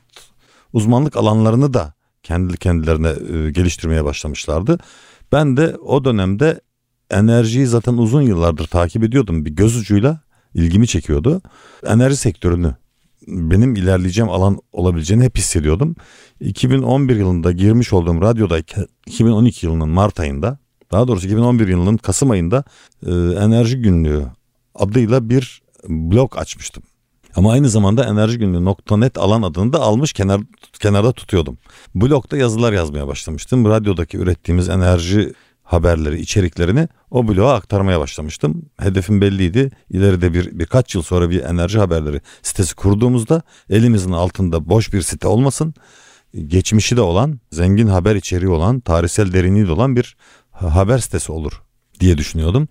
uzmanlık 0.74 1.18
alanlarını 1.18 1.74
da 1.74 1.94
kendi 2.24 2.58
kendilerine 2.58 3.10
e, 3.10 3.52
geliştirmeye 3.52 4.06
başlamışlardı. 4.06 4.80
Ben 5.32 5.58
de 5.58 5.78
o 5.78 6.06
dönemde 6.06 6.62
enerjiyi 7.10 7.68
zaten 7.68 7.94
uzun 7.94 8.22
yıllardır 8.22 8.68
takip 8.68 9.04
ediyordum. 9.04 9.46
Bir 9.46 9.52
göz 9.52 9.78
ucuyla 9.78 10.22
ilgimi 10.56 10.88
çekiyordu. 10.88 11.42
Enerji 11.86 12.18
sektörünü 12.18 12.76
benim 13.28 13.76
ilerleyeceğim 13.76 14.30
alan 14.30 14.60
olabileceğini 14.72 15.24
hep 15.24 15.38
hissediyordum. 15.38 15.96
2011 16.40 17.16
yılında 17.16 17.52
girmiş 17.52 17.94
olduğum 17.94 18.22
radyodayken 18.22 18.86
2012 19.08 19.66
yılının 19.66 19.90
Mart 19.90 20.20
ayında 20.20 20.58
daha 20.92 21.08
doğrusu 21.08 21.26
2011 21.28 21.68
yılının 21.68 21.98
Kasım 21.98 22.32
ayında 22.32 22.64
e, 23.06 23.12
enerji 23.14 23.82
günlüğü 23.82 24.26
adıyla 24.76 25.30
bir 25.30 25.62
blog 25.90 26.38
açmıştım. 26.38 26.84
Ama 27.36 27.52
aynı 27.52 27.70
zamanda 27.70 28.06
enerji 28.06 28.38
günlüğü 28.38 28.66
.net 28.92 29.18
alan 29.18 29.42
adını 29.42 29.74
da 29.74 29.80
almış 29.80 30.14
kenar, 30.14 30.42
kenarda 30.80 31.12
tutuyordum. 31.12 31.58
Blogda 31.96 32.38
yazılar 32.38 32.74
yazmaya 32.74 33.08
başlamıştım. 33.08 33.66
Radyodaki 33.66 34.18
ürettiğimiz 34.18 34.70
enerji 34.70 35.34
haberleri, 35.64 36.20
içeriklerini 36.20 36.88
o 37.12 37.28
bloğa 37.28 37.54
aktarmaya 37.54 38.00
başlamıştım. 38.00 38.66
Hedefim 38.80 39.22
belliydi. 39.22 39.72
İleride 39.90 40.34
bir 40.34 40.60
birkaç 40.60 40.96
yıl 40.96 41.02
sonra 41.02 41.30
bir 41.30 41.44
enerji 41.44 41.80
haberleri 41.80 42.22
sitesi 42.42 42.76
kurduğumuzda 42.76 43.42
elimizin 43.70 44.12
altında 44.12 44.70
boş 44.70 44.94
bir 44.94 45.02
site 45.02 45.28
olmasın. 45.28 45.74
Geçmişi 46.48 46.98
de 46.98 47.02
olan, 47.02 47.40
zengin 47.52 47.88
haber 47.88 48.16
içeriği 48.16 48.50
olan, 48.50 48.80
tarihsel 48.80 49.34
derinliği 49.34 49.68
de 49.68 49.72
olan 49.72 49.96
bir 49.96 50.18
haber 50.52 50.98
sitesi 50.98 51.32
olur 51.32 51.62
diye 52.00 52.18
düşünüyordum. 52.18 52.68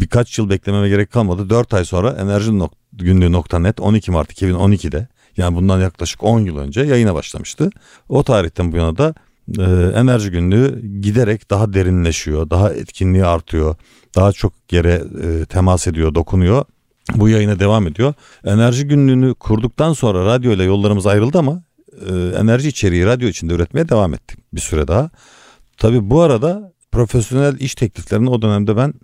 birkaç 0.00 0.38
yıl 0.38 0.50
beklememe 0.50 0.88
gerek 0.88 1.10
kalmadı. 1.10 1.50
4 1.50 1.74
ay 1.74 1.84
sonra 1.84 2.10
enerji 2.10 2.52
günlüğü.net 2.92 3.80
12 3.80 4.10
Mart 4.10 4.32
2012'de 4.32 5.08
Yani 5.36 5.56
bundan 5.56 5.80
yaklaşık 5.80 6.22
10 6.22 6.40
yıl 6.40 6.56
önce 6.56 6.80
yayına 6.80 7.14
başlamıştı. 7.14 7.70
O 8.08 8.22
tarihten 8.22 8.72
bu 8.72 8.76
yana 8.76 8.98
da 8.98 9.14
e, 9.58 9.62
enerji 9.94 10.30
günlüğü 10.30 10.86
giderek 11.00 11.50
daha 11.50 11.72
derinleşiyor, 11.72 12.50
daha 12.50 12.72
etkinliği 12.72 13.24
artıyor, 13.24 13.74
daha 14.14 14.32
çok 14.32 14.52
yere 14.70 15.02
e, 15.22 15.44
temas 15.44 15.86
ediyor, 15.86 16.14
dokunuyor. 16.14 16.64
Bu 17.14 17.28
yayına 17.28 17.58
devam 17.58 17.86
ediyor. 17.86 18.14
Enerji 18.44 18.86
günlüğünü 18.86 19.34
kurduktan 19.34 19.92
sonra 19.92 20.24
radyo 20.24 20.52
ile 20.52 20.64
yollarımız 20.64 21.06
ayrıldı 21.06 21.38
ama 21.38 21.62
e, 22.08 22.12
enerji 22.38 22.68
içeriği 22.68 23.06
radyo 23.06 23.28
içinde 23.28 23.54
üretmeye 23.54 23.88
devam 23.88 24.14
ettik 24.14 24.38
bir 24.52 24.60
süre 24.60 24.88
daha. 24.88 25.10
Tabii 25.76 26.10
bu 26.10 26.20
arada 26.20 26.72
profesyonel 26.92 27.60
iş 27.60 27.74
tekliflerini 27.74 28.30
o 28.30 28.42
dönemde 28.42 28.76
ben 28.76 28.94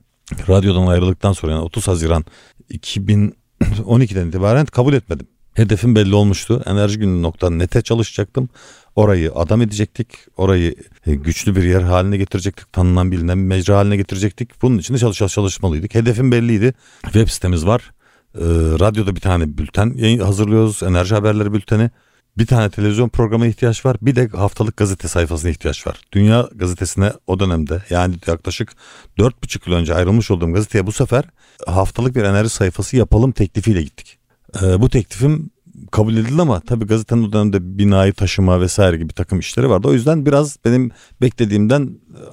radyodan 0.49 0.87
ayrıldıktan 0.87 1.33
sonra 1.33 1.53
yani 1.53 1.63
30 1.63 1.89
Haziran 1.89 2.25
2012'den 2.71 4.27
itibaren 4.29 4.67
kabul 4.67 4.93
etmedim. 4.95 5.27
Hedefim 5.55 5.95
belli 5.97 6.15
olmuştu. 6.15 6.63
Enerji 6.67 6.99
günü 6.99 7.23
nokta 7.23 7.51
nete 7.51 7.83
çalışacaktım. 7.83 8.49
Orayı 8.97 9.33
adam 9.35 9.63
edecektik. 9.63 10.09
Orayı 10.37 10.75
e, 11.07 11.15
güçlü 11.15 11.57
bir 11.57 11.63
yer 11.63 11.83
haline 11.83 12.17
getirecektik. 12.17 12.73
Tanınan 12.73 13.13
bilinen 13.13 13.39
bir 13.39 13.45
mecra 13.45 13.77
haline 13.77 13.97
getirecektik. 13.97 14.63
Bunun 14.63 14.79
için 14.79 14.95
de 14.95 14.99
çalış 14.99 15.35
çalışmalıydık. 15.35 15.95
Hedefim 15.95 16.33
belliydi. 16.33 16.75
Web 17.03 17.29
sitemiz 17.29 17.67
var. 17.67 17.91
Ee, 18.35 18.41
radyoda 18.81 19.17
bir 19.17 19.21
tane 19.21 19.59
bülten 19.59 20.19
hazırlıyoruz. 20.19 20.83
Enerji 20.83 21.15
haberleri 21.15 21.53
bülteni. 21.53 21.91
Bir 22.39 22.47
tane 22.47 22.71
televizyon 22.71 23.09
programına 23.09 23.47
ihtiyaç 23.47 23.87
var. 23.87 23.97
Bir 24.03 24.17
de 24.17 24.29
haftalık 24.29 24.77
gazete 24.77 25.09
sayfasına 25.09 25.51
ihtiyaç 25.51 25.87
var. 25.87 26.01
Dünya 26.13 26.49
gazetesine 26.55 27.13
o 27.27 27.41
dönemde 27.41 27.83
yani 27.91 28.15
yaklaşık 28.27 28.73
4,5 29.19 29.71
yıl 29.71 29.77
önce 29.77 29.95
ayrılmış 29.95 30.31
olduğum 30.31 30.53
gazeteye 30.53 30.87
bu 30.87 30.93
sefer 30.93 31.25
haftalık 31.67 32.17
bir 32.17 32.25
enerji 32.25 32.49
sayfası 32.49 32.97
yapalım 32.97 33.33
teklifiyle 33.33 33.83
gittik. 33.83 34.19
Ee, 34.63 34.81
bu 34.81 34.91
teklifim 34.91 35.51
kabul 35.93 36.17
edildi 36.17 36.43
ama 36.43 36.61
tabii 36.61 36.87
gazetenin 36.87 37.29
o 37.29 37.33
dönemde 37.33 37.79
binayı 37.79 38.13
taşıma 38.13 38.61
vesaire 38.61 38.97
gibi 38.97 39.13
takım 39.13 39.39
işleri 39.39 39.71
vardı. 39.71 39.89
O 39.89 39.93
yüzden 39.93 40.27
biraz 40.27 40.57
benim 40.65 40.91
beklediğimden 41.21 41.91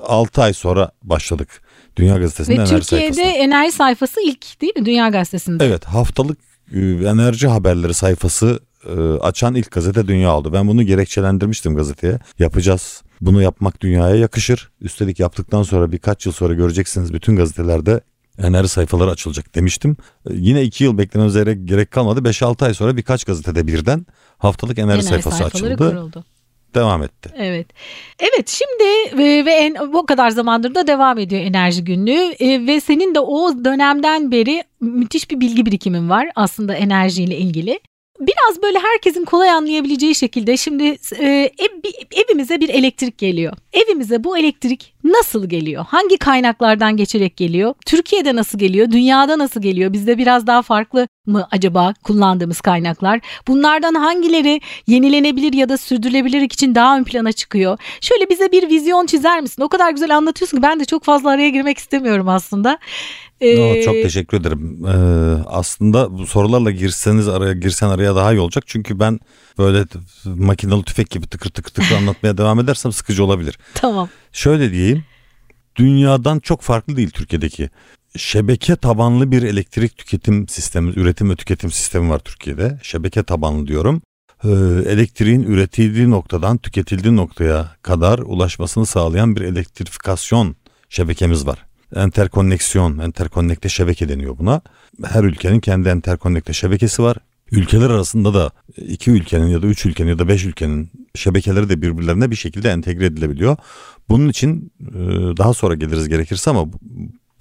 6 0.07 0.41
ay 0.41 0.53
sonra 0.53 0.91
başladık. 1.03 1.61
Dünya 1.95 2.17
Gazetesi'nde 2.17 2.57
Ve 2.57 2.61
enerji 2.61 2.75
Türkiye'de 2.75 3.13
sayfasına. 3.13 3.43
enerji 3.43 3.71
sayfası 3.71 4.21
ilk 4.25 4.61
değil 4.61 4.73
mi 4.77 4.85
Dünya 4.85 5.09
Gazetesi'nde? 5.09 5.65
Evet 5.65 5.85
haftalık 5.85 6.37
e, 6.73 6.79
enerji 6.79 7.47
haberleri 7.47 7.93
sayfası 7.93 8.59
e, 8.85 8.91
açan 9.13 9.55
ilk 9.55 9.71
gazete 9.71 10.07
Dünya 10.07 10.35
oldu. 10.37 10.53
Ben 10.53 10.67
bunu 10.67 10.83
gerekçelendirmiştim 10.83 11.75
gazeteye. 11.75 12.19
Yapacağız. 12.39 13.01
Bunu 13.21 13.41
yapmak 13.41 13.81
dünyaya 13.81 14.15
yakışır. 14.15 14.71
Üstelik 14.81 15.19
yaptıktan 15.19 15.63
sonra 15.63 15.91
birkaç 15.91 16.25
yıl 16.25 16.33
sonra 16.33 16.53
göreceksiniz 16.53 17.13
bütün 17.13 17.35
gazetelerde 17.35 18.01
enerji 18.43 18.67
sayfaları 18.69 19.11
açılacak 19.11 19.55
demiştim. 19.55 19.97
E, 20.29 20.33
Yine 20.33 20.63
iki 20.63 20.83
yıl 20.83 20.97
beklememize 20.97 21.57
gerek 21.63 21.91
kalmadı. 21.91 22.19
5-6 22.29 22.65
ay 22.65 22.73
sonra 22.73 22.97
birkaç 22.97 23.23
gazetede 23.23 23.67
birden 23.67 24.05
haftalık 24.37 24.79
enerji, 24.79 24.91
Enerji 24.93 25.07
sayfası 25.07 25.43
açıldı. 25.43 25.77
kuruldu. 25.77 26.25
Devam 26.75 27.03
etti. 27.03 27.29
Evet. 27.37 27.67
Evet 28.19 28.47
şimdi 28.49 29.21
e, 29.23 29.45
ve 29.45 29.51
en, 29.53 29.93
bu 29.93 30.05
kadar 30.05 30.29
zamandır 30.29 30.75
da 30.75 30.87
devam 30.87 31.17
ediyor 31.17 31.41
enerji 31.41 31.83
günlüğü 31.83 32.35
E, 32.39 32.67
ve 32.67 32.81
senin 32.81 33.15
de 33.15 33.19
o 33.19 33.65
dönemden 33.65 34.31
beri 34.31 34.63
müthiş 34.81 35.31
bir 35.31 35.39
bilgi 35.39 35.65
birikimin 35.65 36.09
var 36.09 36.29
aslında 36.35 36.73
enerjiyle 36.73 37.37
ilgili. 37.37 37.79
Biraz 38.19 38.63
böyle 38.63 38.79
herkesin 38.79 39.25
kolay 39.25 39.49
anlayabileceği 39.49 40.15
şekilde 40.15 40.57
şimdi 40.57 40.83
e, 41.19 41.25
ev, 41.57 41.91
evimize 42.23 42.59
bir 42.61 42.69
elektrik 42.69 43.17
geliyor. 43.17 43.53
Evimize 43.73 44.23
bu 44.23 44.37
elektrik 44.37 44.93
nasıl 45.03 45.49
geliyor? 45.49 45.85
Hangi 45.87 46.17
kaynaklardan 46.17 46.97
geçerek 46.97 47.37
geliyor? 47.37 47.73
Türkiye'de 47.85 48.35
nasıl 48.35 48.59
geliyor? 48.59 48.91
Dünyada 48.91 49.37
nasıl 49.37 49.61
geliyor? 49.61 49.93
Bizde 49.93 50.17
biraz 50.17 50.47
daha 50.47 50.61
farklı 50.61 51.07
mı 51.25 51.47
acaba 51.51 51.93
kullandığımız 52.03 52.61
kaynaklar? 52.61 53.19
Bunlardan 53.47 53.93
hangileri 53.93 54.61
yenilenebilir 54.87 55.53
ya 55.53 55.69
da 55.69 55.77
sürdürülebilir 55.77 56.41
için 56.41 56.75
daha 56.75 56.97
ön 56.97 57.03
plana 57.03 57.31
çıkıyor? 57.31 57.77
Şöyle 58.01 58.29
bize 58.29 58.51
bir 58.51 58.69
vizyon 58.69 59.05
çizer 59.05 59.41
misin? 59.41 59.61
O 59.61 59.69
kadar 59.69 59.91
güzel 59.91 60.17
anlatıyorsun 60.17 60.57
ki 60.57 60.63
ben 60.63 60.79
de 60.79 60.85
çok 60.85 61.03
fazla 61.03 61.29
araya 61.29 61.49
girmek 61.49 61.77
istemiyorum 61.77 62.29
aslında. 62.29 62.79
Ee, 63.41 63.83
çok 63.83 63.93
teşekkür 63.93 64.41
ederim. 64.41 64.85
Ee, 64.85 65.43
aslında 65.47 66.17
bu 66.17 66.27
sorularla 66.27 66.71
girseniz 66.71 67.27
araya 67.27 67.53
girsen 67.53 67.89
araya 67.89 68.15
daha 68.15 68.33
iyi 68.33 68.39
olacak. 68.39 68.63
Çünkü 68.67 68.99
ben 68.99 69.19
böyle 69.59 69.85
makinalı 70.25 70.83
tüfek 70.83 71.09
gibi 71.09 71.27
tıkır 71.27 71.49
tıkır 71.49 71.71
tıkır 71.71 71.95
anlatmaya 71.97 72.37
devam 72.37 72.59
edersem 72.59 72.91
sıkıcı 72.91 73.23
olabilir. 73.23 73.59
Tamam. 73.73 74.09
Şöyle 74.31 74.71
diyeyim. 74.71 75.03
Dünyadan 75.75 76.39
çok 76.39 76.61
farklı 76.61 76.97
değil 76.97 77.09
Türkiye'deki. 77.09 77.69
Şebeke 78.17 78.75
tabanlı 78.75 79.31
bir 79.31 79.43
elektrik 79.43 79.97
tüketim 79.97 80.47
sistemi, 80.47 80.89
üretim 80.89 81.29
ve 81.29 81.35
tüketim 81.35 81.71
sistemi 81.71 82.09
var 82.09 82.19
Türkiye'de. 82.19 82.79
Şebeke 82.83 83.23
tabanlı 83.23 83.67
diyorum. 83.67 84.01
Ee, 84.43 84.49
elektriğin 84.85 85.43
üretildiği 85.43 86.09
noktadan 86.09 86.57
tüketildiği 86.57 87.15
noktaya 87.15 87.75
kadar 87.81 88.19
ulaşmasını 88.19 88.85
sağlayan 88.85 89.35
bir 89.35 89.41
elektrifikasyon 89.41 90.55
şebekemiz 90.89 91.47
var. 91.47 91.65
Enterkonneksiyon, 91.95 92.97
enterkonnekte 92.97 93.69
şebeke 93.69 94.09
deniyor 94.09 94.37
buna. 94.37 94.61
Her 95.05 95.23
ülkenin 95.23 95.59
kendi 95.59 95.89
enterkonnekte 95.89 96.53
şebekesi 96.53 97.03
var. 97.03 97.17
Ülkeler 97.51 97.89
arasında 97.89 98.33
da 98.33 98.51
iki 98.77 99.11
ülkenin 99.11 99.47
ya 99.47 99.61
da 99.61 99.67
üç 99.67 99.85
ülkenin 99.85 100.09
ya 100.09 100.19
da 100.19 100.27
beş 100.27 100.45
ülkenin 100.45 100.91
şebekeleri 101.15 101.69
de 101.69 101.81
birbirlerine 101.81 102.31
bir 102.31 102.35
şekilde 102.35 102.69
entegre 102.69 103.05
edilebiliyor. 103.05 103.57
Bunun 104.09 104.29
için 104.29 104.71
e, 104.81 104.93
daha 105.37 105.53
sonra 105.53 105.75
geliriz 105.75 106.09
gerekirse 106.09 106.49
ama 106.49 106.65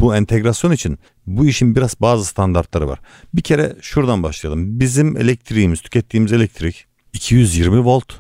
bu- 0.00 0.14
entegrasyon 0.16 0.72
için 0.72 0.98
bu 1.26 1.46
işin 1.46 1.76
biraz 1.76 2.00
bazı 2.00 2.24
standartları 2.24 2.88
var. 2.88 3.00
Bir 3.34 3.42
kere 3.42 3.76
şuradan 3.80 4.22
başlayalım. 4.22 4.80
Bizim 4.80 5.16
elektriğimiz, 5.16 5.80
tükettiğimiz 5.80 6.32
elektrik 6.32 6.86
220 7.12 7.84
volt 7.84 8.12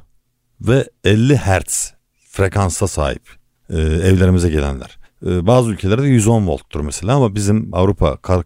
ve 0.60 0.88
50 1.04 1.36
hertz 1.36 1.94
frekansa 2.30 2.88
sahip 2.88 3.22
e, 3.70 3.76
evlerimize 3.80 4.50
gelenler. 4.50 4.98
E, 5.26 5.46
bazı 5.46 5.70
ülkelerde 5.70 6.06
110 6.06 6.46
volttur 6.46 6.80
mesela 6.80 7.14
ama 7.16 7.34
bizim 7.34 7.74
Avrupa, 7.74 8.16
kar, 8.16 8.44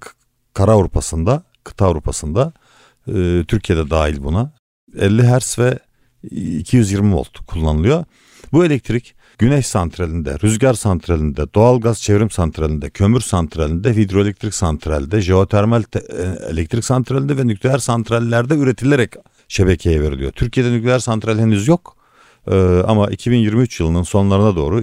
kara 0.54 0.72
Avrupa'sında, 0.72 1.42
kıta 1.64 1.86
Avrupa'sında 1.86 2.52
e, 3.08 3.44
Türkiye'de 3.48 3.90
dahil 3.90 4.22
buna 4.22 4.52
50 4.98 5.22
hertz 5.22 5.58
ve 5.58 5.78
220 6.30 7.14
volt 7.14 7.38
kullanılıyor. 7.46 8.04
Bu 8.52 8.64
elektrik 8.64 9.14
güneş 9.38 9.66
santralinde, 9.66 10.38
rüzgar 10.42 10.74
santralinde, 10.74 11.54
doğalgaz 11.54 12.02
çevrim 12.02 12.30
santralinde, 12.30 12.90
kömür 12.90 13.20
santralinde, 13.20 13.96
hidroelektrik 13.96 14.54
santralinde, 14.54 15.20
jeotermal 15.20 15.82
te- 15.82 16.02
e, 16.18 16.50
elektrik 16.50 16.84
santralinde 16.84 17.36
ve 17.36 17.46
nükleer 17.46 17.78
santrallerde 17.78 18.54
üretilerek 18.54 19.12
şebekeye 19.48 20.02
veriliyor. 20.02 20.32
Türkiye'de 20.32 20.72
nükleer 20.72 20.98
santral 20.98 21.38
henüz 21.38 21.68
yok. 21.68 21.96
Ee, 22.50 22.82
ama 22.86 23.10
2023 23.10 23.80
yılının 23.80 24.02
sonlarına 24.02 24.56
doğru 24.56 24.82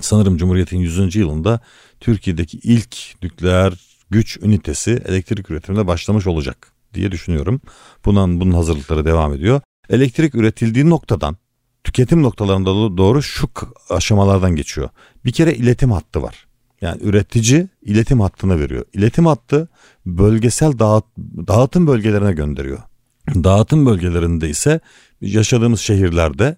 sanırım 0.00 0.36
Cumhuriyet'in 0.36 0.78
100. 0.78 1.16
yılında 1.16 1.60
Türkiye'deki 2.00 2.58
ilk 2.58 2.96
nükleer 3.22 3.72
güç 4.10 4.38
ünitesi 4.42 5.02
elektrik 5.06 5.50
üretimine 5.50 5.86
başlamış 5.86 6.26
olacak 6.26 6.72
diye 6.94 7.12
düşünüyorum. 7.12 7.60
Bunun, 8.04 8.40
bunun 8.40 8.52
hazırlıkları 8.52 9.04
devam 9.04 9.34
ediyor. 9.34 9.60
Elektrik 9.90 10.34
üretildiği 10.34 10.90
noktadan 10.90 11.36
tüketim 11.84 12.22
noktalarında 12.22 12.70
do- 12.70 12.96
doğru 12.96 13.22
şu 13.22 13.48
aşamalardan 13.90 14.56
geçiyor. 14.56 14.88
Bir 15.24 15.32
kere 15.32 15.54
iletim 15.54 15.92
hattı 15.92 16.22
var. 16.22 16.46
Yani 16.80 17.02
üretici 17.02 17.68
iletim 17.82 18.20
hattına 18.20 18.58
veriyor. 18.58 18.84
İletim 18.92 19.26
hattı 19.26 19.68
bölgesel 20.06 20.78
dağıt, 20.78 21.04
dağıtım 21.18 21.86
bölgelerine 21.86 22.32
gönderiyor. 22.32 22.78
Dağıtım 23.34 23.86
bölgelerinde 23.86 24.48
ise 24.48 24.80
yaşadığımız 25.20 25.80
şehirlerde 25.80 26.56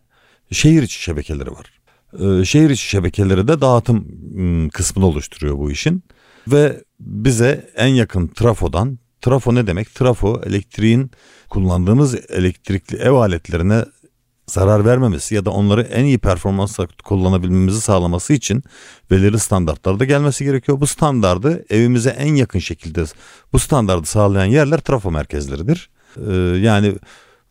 şehir 0.50 0.82
içi 0.82 1.02
şebekeleri 1.02 1.50
var. 1.50 1.80
Ee, 2.20 2.44
şehir 2.44 2.70
içi 2.70 2.88
şebekeleri 2.88 3.49
de 3.49 3.60
dağıtım 3.60 3.96
ım, 4.37 4.68
kısmını 4.68 5.06
oluşturuyor 5.06 5.58
bu 5.58 5.70
işin. 5.70 6.02
Ve 6.49 6.84
bize 7.00 7.70
en 7.76 7.88
yakın 7.88 8.28
trafodan, 8.28 8.99
trafo 9.20 9.54
ne 9.54 9.66
demek? 9.66 9.94
Trafo 9.94 10.40
elektriğin 10.46 11.10
kullandığımız 11.48 12.14
elektrikli 12.30 12.96
ev 12.96 13.12
aletlerine 13.12 13.84
zarar 14.46 14.84
vermemesi 14.84 15.34
ya 15.34 15.44
da 15.44 15.50
onları 15.50 15.82
en 15.82 16.04
iyi 16.04 16.18
performansla 16.18 16.88
kullanabilmemizi 17.04 17.80
sağlaması 17.80 18.32
için 18.32 18.62
belirli 19.10 19.38
standartlarda 19.38 20.04
gelmesi 20.04 20.44
gerekiyor. 20.44 20.80
Bu 20.80 20.86
standardı 20.86 21.64
evimize 21.70 22.10
en 22.10 22.34
yakın 22.34 22.58
şekilde 22.58 23.04
bu 23.52 23.58
standardı 23.58 24.06
sağlayan 24.06 24.44
yerler 24.44 24.78
trafo 24.78 25.10
merkezleridir. 25.10 25.90
Ee, 26.16 26.32
yani 26.60 26.94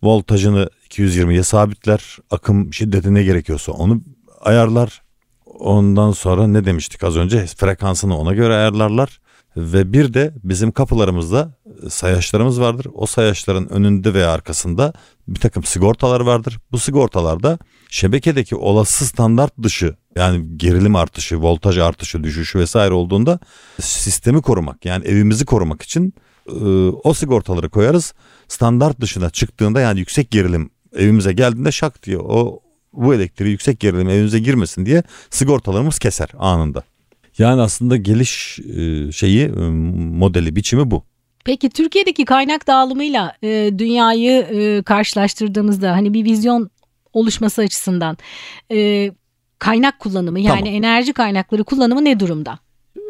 voltajını 0.04 0.70
220'ye 0.90 1.44
sabitler, 1.44 2.18
akım 2.32 2.74
şiddeti 2.74 3.14
ne 3.14 3.24
gerekiyorsa 3.24 3.72
onu 3.72 4.02
ayarlar. 4.42 5.02
Ondan 5.46 6.12
sonra 6.12 6.48
ne 6.48 6.66
demiştik 6.66 7.04
az 7.04 7.18
önce 7.18 7.46
frekansını 7.46 8.18
ona 8.18 8.34
göre 8.34 8.54
ayarlarlar. 8.56 9.20
Ve 9.58 9.94
bir 9.94 10.14
de 10.14 10.34
bizim 10.44 10.72
kapılarımızda 10.72 11.56
sayaçlarımız 11.90 12.62
vardır. 12.62 12.88
O 12.94 13.06
sayaçların 13.06 13.70
önünde 13.70 14.14
veya 14.14 14.32
arkasında 14.32 14.94
bir 15.28 15.40
takım 15.40 15.64
sigortalar 15.64 16.22
vardır. 16.22 16.60
Bu 16.72 16.80
sigortalarda 16.80 17.60
şebekedeki 17.90 18.56
olası 18.56 19.06
standart 19.06 19.54
dışı 19.64 19.96
yani 20.16 20.58
gerilim 20.58 20.96
artışı, 20.96 21.42
voltaj 21.42 21.78
artışı, 21.78 22.24
düşüşü 22.24 22.60
vesaire 22.60 22.94
olduğunda 22.94 23.40
sistemi 23.82 24.42
korumak 24.42 24.86
yani 24.86 25.06
evimizi 25.06 25.46
korumak 25.46 25.82
için 25.82 26.14
e, 26.48 26.66
o 27.04 27.14
sigortaları 27.14 27.70
koyarız. 27.70 28.14
Standart 28.48 29.02
dışına 29.02 29.30
çıktığında 29.30 29.82
yani 29.82 30.00
yüksek 30.00 30.32
gerilim 30.32 30.70
evimize 30.96 31.34
geldiğinde 31.34 31.72
şak 31.72 32.04
diye 32.04 32.18
o 32.20 32.60
bu 32.94 33.14
elektriği 33.14 33.50
yüksek 33.50 33.80
gerilim 33.80 34.10
evimize 34.10 34.40
girmesin 34.40 34.86
diye 34.86 35.04
sigortalarımız 35.30 36.00
keser 36.00 36.30
anında. 36.40 36.84
Yani 37.40 37.62
aslında 37.62 37.98
geliş 37.98 38.60
e, 38.60 39.12
şeyi 39.12 39.46
e, 39.46 39.70
modeli 40.20 40.56
biçimi 40.56 40.92
bu. 40.92 41.04
Peki 41.46 41.70
Türkiye'deki 41.70 42.26
kaynak 42.26 42.68
dağılımıyla 42.68 43.34
e, 43.44 43.72
dünyayı 43.78 44.32
e, 44.32 44.84
karşılaştırdığımızda 44.84 45.92
hani 45.92 46.14
bir 46.14 46.26
vizyon 46.26 46.70
oluşması 47.14 47.62
açısından 47.62 48.18
e, 48.72 49.12
kaynak 49.60 50.00
kullanımı 50.00 50.40
yani 50.40 50.60
Tamam. 50.60 50.74
enerji 50.74 51.14
kaynakları 51.14 51.64
kullanımı 51.64 52.06
ne 52.06 52.20
durumda? 52.20 52.60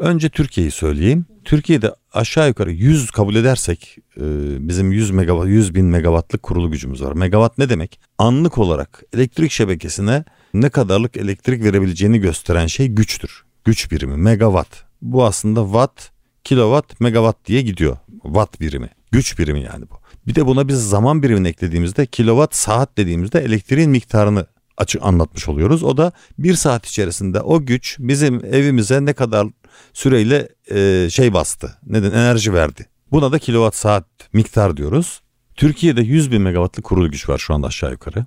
Önce 0.02 0.30
Türkiye'yi 0.30 0.72
söyleyeyim. 0.72 1.26
Türkiye'de 1.46 1.92
aşağı 2.14 2.48
yukarı 2.48 2.72
100 2.72 3.12
kabul 3.12 3.36
edersek 3.36 3.98
e, 4.18 4.24
bizim 4.68 4.92
100 4.92 5.12
megawatt 5.12 5.48
100 5.48 5.76
bin 5.76 5.86
megawattlık 5.86 6.44
kurulu 6.44 6.72
gücümüz 6.72 7.04
var. 7.04 7.14
Megawatt 7.14 7.58
ne 7.58 7.70
demek? 7.70 8.00
Anlık 8.18 8.58
olarak 8.58 9.04
elektrik 9.14 9.52
şebekesine 9.52 10.24
ne 10.54 10.70
kadarlık 10.70 11.18
elektrik 11.18 11.64
verebileceğini 11.64 12.20
gösteren 12.20 12.68
şey 12.68 12.88
güçtür. 12.88 13.49
Güç 13.70 13.92
birimi 13.92 14.18
megawatt. 14.18 14.84
Bu 15.02 15.26
aslında 15.26 15.64
watt, 15.64 16.12
kilowatt, 16.44 17.00
megawatt 17.00 17.46
diye 17.46 17.62
gidiyor. 17.62 17.98
Watt 18.24 18.62
birimi. 18.62 18.90
Güç 19.12 19.40
birimi 19.40 19.64
yani 19.64 19.90
bu. 19.90 19.96
Bir 20.28 20.36
de 20.36 20.46
buna 20.46 20.68
biz 20.68 20.90
zaman 20.90 21.24
birimini 21.24 21.48
eklediğimizde 21.48 22.06
kilowatt 22.06 22.56
saat 22.56 22.98
dediğimizde 22.98 23.40
elektriğin 23.40 23.90
miktarını 23.90 24.46
açık 24.78 25.04
anlatmış 25.04 25.50
oluyoruz. 25.50 25.84
O 25.84 25.98
da 25.98 26.12
bir 26.40 26.54
saat 26.54 26.86
içerisinde 26.86 27.42
o 27.42 27.66
güç 27.66 27.98
bizim 28.00 28.46
evimize 28.46 29.06
ne 29.06 29.14
kadar 29.14 29.48
süreyle 29.94 30.50
e, 30.72 31.08
şey 31.12 31.34
bastı. 31.34 31.78
Neden 31.86 32.12
enerji 32.12 32.54
verdi. 32.54 32.86
Buna 33.12 33.32
da 33.32 33.40
kilowatt 33.40 33.76
saat 33.76 34.06
miktar 34.34 34.78
diyoruz. 34.78 35.22
Türkiye'de 35.56 36.02
100 36.02 36.32
bin 36.32 36.42
megawattlık 36.42 36.86
kurulu 36.86 37.12
güç 37.12 37.30
var 37.30 37.38
şu 37.38 37.54
anda 37.54 37.68
aşağı 37.68 37.92
yukarı. 37.92 38.26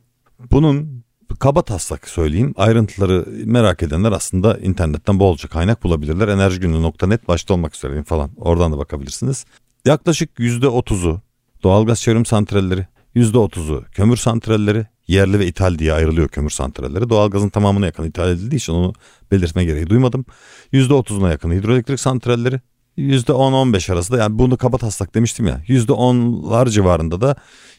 Bunun 0.51 1.05
kaba 1.39 1.63
taslak 1.63 2.09
söyleyeyim. 2.09 2.55
Ayrıntıları 2.57 3.27
merak 3.45 3.83
edenler 3.83 4.13
aslında 4.13 4.59
internetten 4.59 5.19
bolca 5.19 5.49
kaynak 5.49 5.83
bulabilirler. 5.83 6.29
Enerjigünü.net 6.29 7.29
başta 7.29 7.55
olmak 7.55 7.75
üzere 7.75 8.05
falan. 8.05 8.31
Oradan 8.37 8.73
da 8.73 8.79
bakabilirsiniz. 8.79 9.45
Yaklaşık 9.85 10.31
%30'u 10.39 11.21
doğalgaz 11.63 12.01
çevrim 12.01 12.27
santralleri, 12.27 12.87
%30'u 13.17 13.85
kömür 13.93 14.17
santralleri, 14.17 14.87
yerli 15.07 15.39
ve 15.39 15.47
ithal 15.47 15.79
diye 15.79 15.93
ayrılıyor 15.93 16.29
kömür 16.29 16.51
santralleri. 16.51 17.09
Doğalgazın 17.09 17.49
tamamına 17.49 17.87
yakın 17.87 18.05
ithal 18.05 18.31
edildiği 18.31 18.57
için 18.57 18.73
onu 18.73 18.93
belirtme 19.31 19.65
gereği 19.65 19.91
duymadım. 19.91 20.25
%30'una 20.73 21.31
yakın 21.31 21.53
hidroelektrik 21.53 22.01
santralleri, 22.01 22.61
%10-15 22.99 23.93
arası 23.93 24.13
da 24.13 24.17
yani 24.17 24.39
bunu 24.39 24.57
kaba 24.57 24.79
taslak 24.79 25.15
demiştim 25.15 25.47
ya 25.47 25.61
%10'lar 25.69 26.71
civarında 26.71 27.21
da 27.21 27.37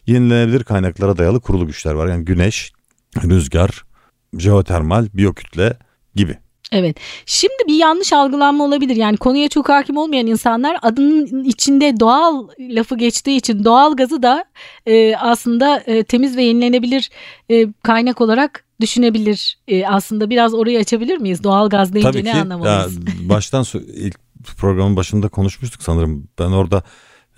yenilenebilir 0.08 0.64
kaynaklara 0.64 1.18
dayalı 1.18 1.40
kurulu 1.40 1.68
güçler 1.68 1.94
var. 1.94 2.08
Yani 2.08 2.26
güneş, 2.26 2.72
rüzgar, 3.16 3.84
jeotermal, 4.38 5.08
biyokütle 5.14 5.78
gibi. 6.16 6.38
Evet. 6.74 6.98
Şimdi 7.26 7.64
bir 7.68 7.76
yanlış 7.76 8.14
algılanma 8.14 8.64
olabilir. 8.64 8.96
Yani 8.96 9.18
konuya 9.18 9.50
çok 9.50 9.70
hakim 9.70 9.98
olmayan 9.98 10.28
insanlar 10.28 10.78
adının 10.82 11.44
içinde 11.44 12.00
doğal 12.00 12.48
lafı 12.60 12.98
geçtiği 12.98 13.38
için 13.38 13.64
doğal 13.64 13.96
gazı 13.96 14.24
da 14.24 14.46
e, 14.86 15.16
aslında 15.16 15.78
e, 15.80 16.04
temiz 16.04 16.38
ve 16.38 16.44
yenilenebilir 16.44 17.10
e, 17.50 17.68
kaynak 17.84 18.22
olarak 18.22 18.66
düşünebilir. 18.82 19.58
E, 19.68 19.88
aslında 19.88 20.30
biraz 20.30 20.54
orayı 20.54 20.80
açabilir 20.80 21.18
miyiz? 21.18 21.44
Doğal 21.44 21.70
gaz 21.70 21.94
deyince 21.94 22.12
Tabii 22.12 22.26
ne 22.26 22.32
ki 22.32 22.38
ya, 22.38 22.42
anlamalıyız? 22.42 23.00
baştan 23.30 23.64
sö- 23.64 23.92
ilk 23.92 24.20
programın 24.58 24.96
başında 24.96 25.28
konuşmuştuk 25.28 25.84
sanırım. 25.84 26.28
Ben 26.40 26.52
orada 26.52 26.84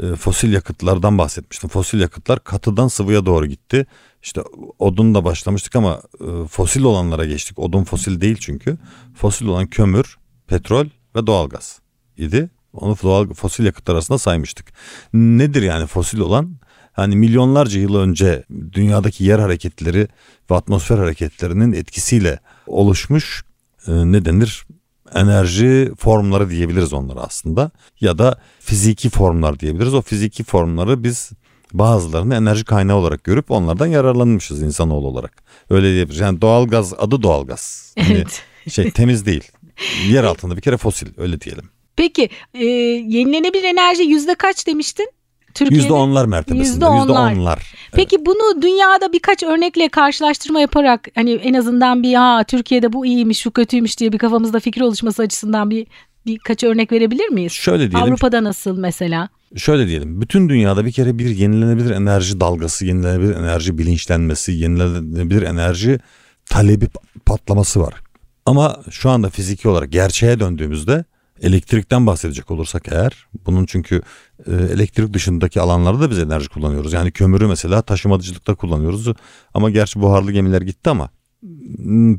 e, 0.04 0.15
fosil 0.15 0.54
yakıtlardan 0.54 1.17
bahsetmiştim. 1.17 1.69
Fosil 1.69 2.00
yakıtlar 2.00 2.43
katıdan 2.43 2.88
sıvıya 2.88 3.26
doğru 3.26 3.45
gitti. 3.45 3.86
İşte 4.26 4.42
odunla 4.80 5.26
başlamıştık 5.26 5.76
ama 5.76 6.02
e, 6.22 6.48
fosil 6.48 6.84
olanlara 6.84 7.26
geçtik. 7.26 7.60
Odun 7.60 7.84
fosil 7.84 8.22
değil 8.22 8.38
çünkü. 8.40 8.78
Fosil 9.16 9.46
olan 9.46 9.68
kömür, 9.68 10.18
petrol 10.48 10.86
ve 11.16 11.28
doğalgaz 11.28 11.80
idi. 12.18 12.50
Onu 12.74 12.98
doğal 13.04 13.34
fosil 13.34 13.66
yakıtlar 13.66 13.94
arasında 13.94 14.18
saymıştık. 14.18 14.74
Nedir 15.14 15.62
yani 15.62 15.88
fosil 15.88 16.20
olan? 16.20 16.58
Hani 16.92 17.16
milyonlarca 17.16 17.80
yıl 17.80 17.96
önce 17.96 18.44
dünyadaki 18.72 19.24
yer 19.24 19.40
hareketleri 19.40 20.08
ve 20.52 20.56
atmosfer 20.56 20.98
hareketlerinin 20.98 21.74
etkisiyle 21.74 22.40
oluşmuş 22.68 23.44
e, 23.88 23.92
ne 23.92 24.26
denir? 24.26 24.66
enerji 25.14 25.92
formları 25.98 26.50
diyebiliriz 26.50 26.94
onlara 26.94 27.20
aslında 27.20 27.72
ya 28.02 28.18
da 28.18 28.40
fiziki 28.60 29.10
formlar 29.10 29.60
diyebiliriz. 29.60 29.94
O 29.94 30.02
fiziki 30.02 30.44
formları 30.44 31.04
biz 31.04 31.32
bazılarını 31.73 32.36
enerji 32.36 32.65
kaynağı 32.65 32.95
olarak 32.97 33.23
görüp 33.23 33.51
onlardan 33.51 33.88
yararlanmışız 33.88 34.62
insanoğlu 34.62 35.08
olarak. 35.08 35.43
Öyle 35.69 35.93
diyebiliriz. 35.93 36.19
Yani 36.19 36.41
doğalgaz 36.41 36.93
adı 36.93 37.23
doğalgaz. 37.23 37.93
Hani 37.99 38.13
Evet. 38.13 38.43
şey 38.71 38.91
temiz 38.91 39.25
değil. 39.25 39.51
Yer 40.10 40.23
altında 40.23 40.58
bir 40.58 40.62
kere 40.62 40.78
fosil 40.78 41.08
öyle 41.17 41.41
diyelim. 41.41 41.69
Peki 41.95 42.30
e, 42.54 42.65
yenilenebilir 42.65 43.63
enerji 43.63 44.04
yüzde 44.04 44.36
kaç 44.36 44.67
demiştin? 44.67 45.12
Yüzde 45.69 45.93
onlar 45.93 46.25
mertebesinde. 46.25 46.69
Yüzde 46.69 46.86
onlar. 46.86 47.34
onlar. 47.34 47.73
Peki 47.91 48.25
bunu 48.25 48.62
dünyada 48.62 49.13
birkaç 49.13 49.43
örnekle 49.43 49.89
karşılaştırma 49.89 50.60
yaparak 50.60 51.08
hani 51.15 51.32
en 51.32 51.54
azından 51.54 52.04
bir 52.04 52.13
ha 52.13 52.43
Türkiye'de 52.43 52.93
bu 52.93 53.06
iyiymiş 53.06 53.39
şu 53.39 53.51
kötüymüş 53.51 53.99
diye 53.99 54.12
bir 54.12 54.17
kafamızda 54.17 54.60
fikir 54.60 54.82
oluşması 54.82 55.21
açısından 55.21 55.69
bir 55.69 55.88
birkaç 56.25 56.63
örnek 56.63 56.91
verebilir 56.91 57.30
miyiz? 57.30 57.51
Şöyle 57.51 57.91
diyelim. 57.91 58.08
Avrupa'da 58.08 58.43
nasıl 58.43 58.78
mesela? 58.78 59.30
Şöyle 59.56 59.88
diyelim. 59.88 60.22
Bütün 60.22 60.50
dünyada 60.50 60.86
bir 60.86 60.91
kere 60.91 61.20
bir 61.20 61.30
yenilenebilir 61.30 61.91
enerji 61.91 62.39
dalgası, 62.39 62.86
yenilenebilir 62.86 63.36
enerji 63.36 63.78
bilinçlenmesi, 63.78 64.52
yenilenebilir 64.52 65.41
enerji 65.41 66.00
talebi 66.46 66.88
patlaması 67.26 67.82
var. 67.82 67.94
Ama 68.46 68.82
şu 68.91 69.10
anda 69.10 69.30
fiziki 69.30 69.70
olarak 69.70 69.91
gerçeğe 69.91 70.39
döndüğümüzde 70.39 71.06
elektrikten 71.41 72.08
bahsedecek 72.08 72.52
olursak 72.52 72.88
eğer 72.91 73.28
bunun 73.46 73.65
çünkü 73.65 74.02
e, 74.48 74.52
elektrik 74.52 75.13
dışındaki 75.13 75.62
alanlarda 75.62 76.02
da 76.02 76.10
biz 76.10 76.20
enerji 76.20 76.50
kullanıyoruz. 76.50 76.94
Yani 76.94 77.12
kömürü 77.12 77.48
mesela 77.48 77.82
taşımacılıkta 77.82 78.56
kullanıyoruz 78.56 79.08
ama 79.54 79.70
gerçi 79.70 80.02
buharlı 80.02 80.32
gemiler 80.32 80.62
gitti 80.62 80.89
ama 80.89 81.10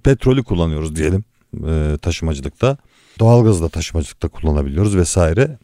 petrolü 0.05 0.44
kullanıyoruz 0.44 0.96
diyelim 0.96 1.25
e, 1.66 1.99
taşımacılıkta. 2.03 2.77
Doğalgazı 3.18 3.62
da 3.62 3.68
taşımacılıkta 3.68 4.29
kullanabiliyoruz 4.29 4.96
vesaire. 4.96 5.59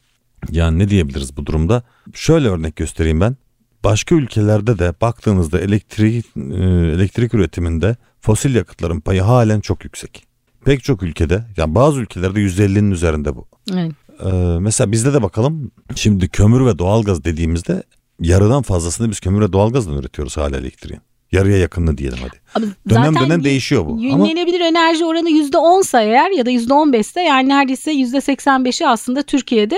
Yani 0.50 0.78
ne 0.78 0.88
diyebiliriz 0.88 1.36
bu 1.36 1.46
durumda? 1.46 1.82
Şöyle 2.14 2.48
örnek 2.48 2.76
göstereyim 2.76 3.20
ben. 3.20 3.36
Başka 3.84 4.14
ülkelerde 4.14 4.78
de 4.78 4.94
baktığınızda 5.00 5.60
elektrik 5.60 6.26
e, 6.36 6.64
elektrik 6.94 7.34
üretiminde 7.34 7.96
fosil 8.20 8.54
yakıtların 8.54 9.00
payı 9.00 9.22
halen 9.22 9.60
çok 9.60 9.84
yüksek. 9.84 10.26
Pek 10.64 10.84
çok 10.84 11.02
ülkede, 11.02 11.44
yani 11.56 11.74
bazı 11.74 12.00
ülkelerde 12.00 12.40
%50'nin 12.40 12.90
üzerinde 12.90 13.36
bu. 13.36 13.46
Evet. 13.72 13.92
Ee, 14.24 14.58
mesela 14.60 14.92
bizde 14.92 15.12
de 15.14 15.22
bakalım. 15.22 15.70
Şimdi 15.94 16.28
kömür 16.28 16.66
ve 16.66 16.78
doğalgaz 16.78 17.24
dediğimizde 17.24 17.82
yarıdan 18.20 18.62
fazlasını 18.62 19.10
biz 19.10 19.20
kömür 19.20 19.40
ve 19.40 19.52
doğalgazdan 19.52 19.96
üretiyoruz 19.96 20.36
hala 20.36 20.56
elektriğin. 20.56 21.02
Yarıya 21.32 21.58
yakınını 21.58 21.98
diyelim 21.98 22.18
hadi. 22.22 22.40
Ama 22.54 22.66
Dönem 22.88 23.14
dönem 23.14 23.44
değişiyor 23.44 23.86
bu. 23.86 23.92
Ama 23.92 24.02
Yenilenebilir 24.02 24.60
enerji 24.60 25.04
oranı 25.04 25.30
yüzde 25.30 25.58
onsa 25.58 26.02
eğer 26.02 26.30
ya 26.30 26.46
da 26.46 26.50
yüzde 26.50 26.74
on 26.74 26.92
beşse 26.92 27.20
yani 27.20 27.48
neredeyse 27.48 27.92
yüzde 27.92 28.20
seksen 28.20 28.64
beşi 28.64 28.86
aslında 28.86 29.22
Türkiye'de 29.22 29.76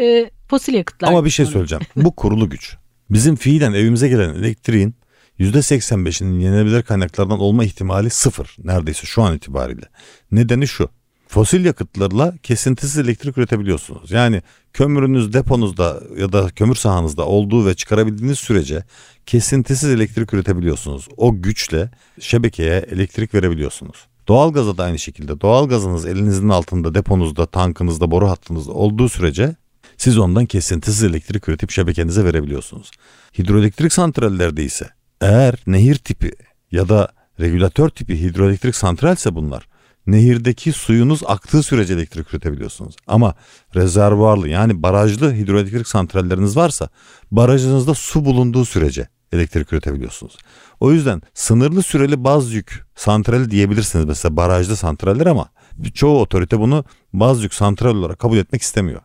e, 0.00 0.30
fosil 0.48 0.74
yakıtlar. 0.74 1.08
ama 1.08 1.24
bir 1.24 1.30
şey 1.30 1.46
söyleyeceğim. 1.46 1.84
Bu 1.96 2.16
kurulu 2.16 2.50
güç. 2.50 2.76
Bizim 3.10 3.36
fiilen 3.36 3.72
evimize 3.72 4.08
gelen 4.08 4.34
elektriğin 4.34 4.94
%85'inin 5.40 6.40
yenilenebilir 6.40 6.82
kaynaklardan 6.82 7.40
olma 7.40 7.64
ihtimali 7.64 8.10
sıfır 8.10 8.56
neredeyse 8.64 9.06
şu 9.06 9.22
an 9.22 9.36
itibariyle. 9.36 9.88
Nedeni 10.32 10.68
şu. 10.68 10.88
Fosil 11.28 11.64
yakıtlarla 11.64 12.34
kesintisiz 12.42 12.98
elektrik 12.98 13.38
üretebiliyorsunuz. 13.38 14.10
Yani 14.10 14.42
kömürünüz 14.72 15.32
deponuzda 15.32 16.02
ya 16.18 16.32
da 16.32 16.48
kömür 16.48 16.74
sahanızda 16.74 17.26
olduğu 17.26 17.66
ve 17.66 17.74
çıkarabildiğiniz 17.74 18.38
sürece 18.38 18.84
kesintisiz 19.26 19.90
elektrik 19.90 20.34
üretebiliyorsunuz. 20.34 21.08
O 21.16 21.42
güçle 21.42 21.90
şebekeye 22.20 22.78
elektrik 22.78 23.34
verebiliyorsunuz. 23.34 24.06
Doğalgaza 24.28 24.78
da 24.78 24.84
aynı 24.84 24.98
şekilde. 24.98 25.40
Doğalgazınız 25.40 26.06
elinizin 26.06 26.48
altında, 26.48 26.94
deponuzda, 26.94 27.46
tankınızda, 27.46 28.10
boru 28.10 28.28
hattınızda 28.28 28.72
olduğu 28.72 29.08
sürece 29.08 29.56
siz 29.98 30.18
ondan 30.18 30.46
kesintisiz 30.46 31.04
elektrik 31.04 31.48
üretip 31.48 31.70
şebekenize 31.70 32.24
verebiliyorsunuz. 32.24 32.90
Hidroelektrik 33.38 33.92
santrallerde 33.92 34.64
ise 34.64 34.90
eğer 35.20 35.54
nehir 35.66 35.94
tipi 35.94 36.32
ya 36.70 36.88
da 36.88 37.12
regülatör 37.40 37.88
tipi 37.88 38.20
hidroelektrik 38.20 38.76
santralse 38.76 39.34
bunlar 39.34 39.68
nehirdeki 40.06 40.72
suyunuz 40.72 41.22
aktığı 41.26 41.62
sürece 41.62 41.94
elektrik 41.94 42.34
üretebiliyorsunuz. 42.34 42.96
Ama 43.06 43.34
rezervuarlı 43.74 44.48
yani 44.48 44.82
barajlı 44.82 45.34
hidroelektrik 45.34 45.88
santralleriniz 45.88 46.56
varsa 46.56 46.88
barajınızda 47.30 47.94
su 47.94 48.24
bulunduğu 48.24 48.64
sürece 48.64 49.08
elektrik 49.32 49.72
üretebiliyorsunuz. 49.72 50.36
O 50.80 50.92
yüzden 50.92 51.22
sınırlı 51.34 51.82
süreli 51.82 52.24
baz 52.24 52.52
yük 52.52 52.84
santrali 52.96 53.50
diyebilirsiniz 53.50 54.04
mesela 54.04 54.36
barajlı 54.36 54.76
santraller 54.76 55.26
ama 55.26 55.48
çoğu 55.94 56.20
otorite 56.20 56.58
bunu 56.58 56.84
baz 57.12 57.42
yük 57.42 57.54
santral 57.54 57.96
olarak 57.96 58.18
kabul 58.18 58.36
etmek 58.36 58.62
istemiyor. 58.62 59.00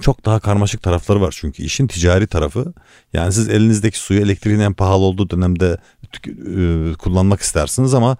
Çok 0.00 0.24
daha 0.24 0.40
karmaşık 0.40 0.82
tarafları 0.82 1.20
var 1.20 1.34
çünkü 1.38 1.62
işin 1.62 1.86
ticari 1.86 2.26
tarafı. 2.26 2.72
Yani 3.12 3.32
siz 3.32 3.48
elinizdeki 3.48 3.98
suyu 3.98 4.20
elektriğin 4.20 4.60
en 4.60 4.74
pahalı 4.74 5.04
olduğu 5.04 5.30
dönemde 5.30 5.78
e, 6.26 6.94
kullanmak 6.94 7.40
istersiniz 7.40 7.94
ama 7.94 8.16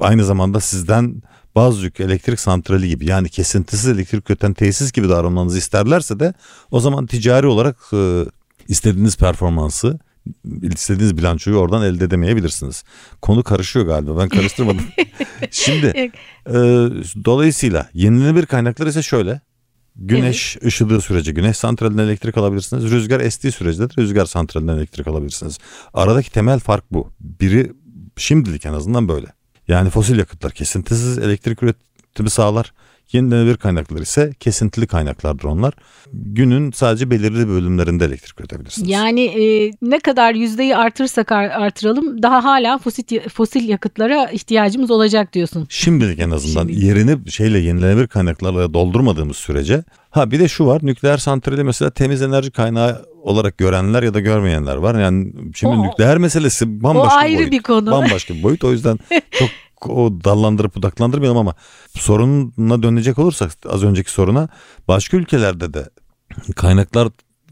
aynı 0.00 0.24
zamanda 0.24 0.60
sizden 0.60 1.22
bazı 1.54 1.84
yük 1.84 2.00
elektrik 2.00 2.40
santrali 2.40 2.88
gibi 2.88 3.06
yani 3.06 3.28
kesintisiz 3.28 3.88
elektrik 3.88 4.30
üreten 4.30 4.54
tesis 4.54 4.92
gibi 4.92 5.08
davranmanızı 5.08 5.58
isterlerse 5.58 6.20
de 6.20 6.34
o 6.70 6.80
zaman 6.80 7.06
ticari 7.06 7.46
olarak 7.46 7.76
e, 7.92 8.24
istediğiniz 8.68 9.16
performansı 9.16 9.98
istediğiniz 10.62 11.16
bilançoyu 11.16 11.56
oradan 11.56 11.82
elde 11.82 12.04
edemeyebilirsiniz. 12.04 12.84
Konu 13.22 13.42
karışıyor 13.42 13.86
galiba 13.86 14.18
ben 14.18 14.28
karıştırmadım. 14.28 14.84
Şimdi 15.50 15.86
e, 16.46 16.54
dolayısıyla 17.24 17.88
yenilenebilir 17.94 18.46
kaynaklar 18.46 18.86
ise 18.86 19.02
şöyle. 19.02 19.40
Güneş 19.98 20.56
evet. 20.56 20.66
ışıdığı 20.66 21.00
sürece 21.00 21.32
güneş 21.32 21.56
santralinden 21.56 22.04
elektrik 22.04 22.36
alabilirsiniz. 22.36 22.90
Rüzgar 22.90 23.20
estiği 23.20 23.52
sürece 23.52 23.82
de 23.82 23.88
rüzgar 23.98 24.26
santralinden 24.26 24.76
elektrik 24.76 25.06
alabilirsiniz. 25.06 25.58
Aradaki 25.94 26.32
temel 26.32 26.58
fark 26.58 26.84
bu. 26.90 27.12
Biri 27.20 27.72
şimdilik 28.16 28.66
en 28.66 28.72
azından 28.72 29.08
böyle. 29.08 29.26
Yani 29.68 29.90
fosil 29.90 30.18
yakıtlar 30.18 30.52
kesintisiz 30.52 31.18
elektrik 31.18 31.62
üretimi 31.62 32.30
sağlar. 32.30 32.72
Yenilenebilir 33.12 33.56
kaynaklar 33.56 34.00
ise 34.00 34.32
kesintili 34.40 34.86
kaynaklardır 34.86 35.44
onlar. 35.44 35.74
Günün 36.12 36.72
sadece 36.72 37.10
belirli 37.10 37.48
bölümlerinde 37.48 38.04
elektrik 38.04 38.40
üretebilirsiniz. 38.40 38.90
Yani 38.90 39.24
e, 39.24 39.72
ne 39.82 40.00
kadar 40.00 40.34
yüzdeyi 40.34 40.76
artırsak 40.76 41.32
artıralım 41.32 42.22
daha 42.22 42.44
hala 42.44 42.78
fosil, 42.78 43.20
fosil 43.28 43.68
yakıtlara 43.68 44.30
ihtiyacımız 44.30 44.90
olacak 44.90 45.32
diyorsun. 45.32 45.66
Şimdilik 45.70 46.18
en 46.18 46.30
azından 46.30 46.66
Şimdilik. 46.66 46.82
yerini 46.82 47.30
şeyle 47.30 47.58
yenilenebilir 47.58 48.06
kaynaklarla 48.06 48.74
doldurmadığımız 48.74 49.36
sürece. 49.36 49.84
Ha 50.10 50.30
bir 50.30 50.40
de 50.40 50.48
şu 50.48 50.66
var 50.66 50.80
nükleer 50.82 51.18
santrali 51.18 51.64
mesela 51.64 51.90
temiz 51.90 52.22
enerji 52.22 52.50
kaynağı 52.50 53.04
olarak 53.22 53.58
görenler 53.58 54.02
ya 54.02 54.14
da 54.14 54.20
görmeyenler 54.20 54.76
var. 54.76 55.00
Yani 55.00 55.32
şimdi 55.54 55.76
o, 55.76 55.86
nükleer 55.86 56.18
meselesi 56.18 56.82
bambaşka 56.82 57.14
o 57.14 57.18
ayrı 57.18 57.32
bir, 57.32 57.38
boyut, 57.38 57.52
bir 57.52 57.62
konu. 57.62 57.90
Bambaşka 57.90 58.34
bir 58.34 58.42
boyut. 58.42 58.64
O 58.64 58.72
yüzden 58.72 58.98
çok 59.30 59.48
o 59.86 60.24
dallandırıp 60.24 60.74
budaklandırmayalım 60.74 61.38
ama 61.38 61.54
sorununa 61.98 62.82
dönecek 62.82 63.18
olursak 63.18 63.52
az 63.68 63.84
önceki 63.84 64.10
soruna 64.10 64.48
başka 64.88 65.16
ülkelerde 65.16 65.74
de 65.74 65.88
kaynaklar 66.56 67.08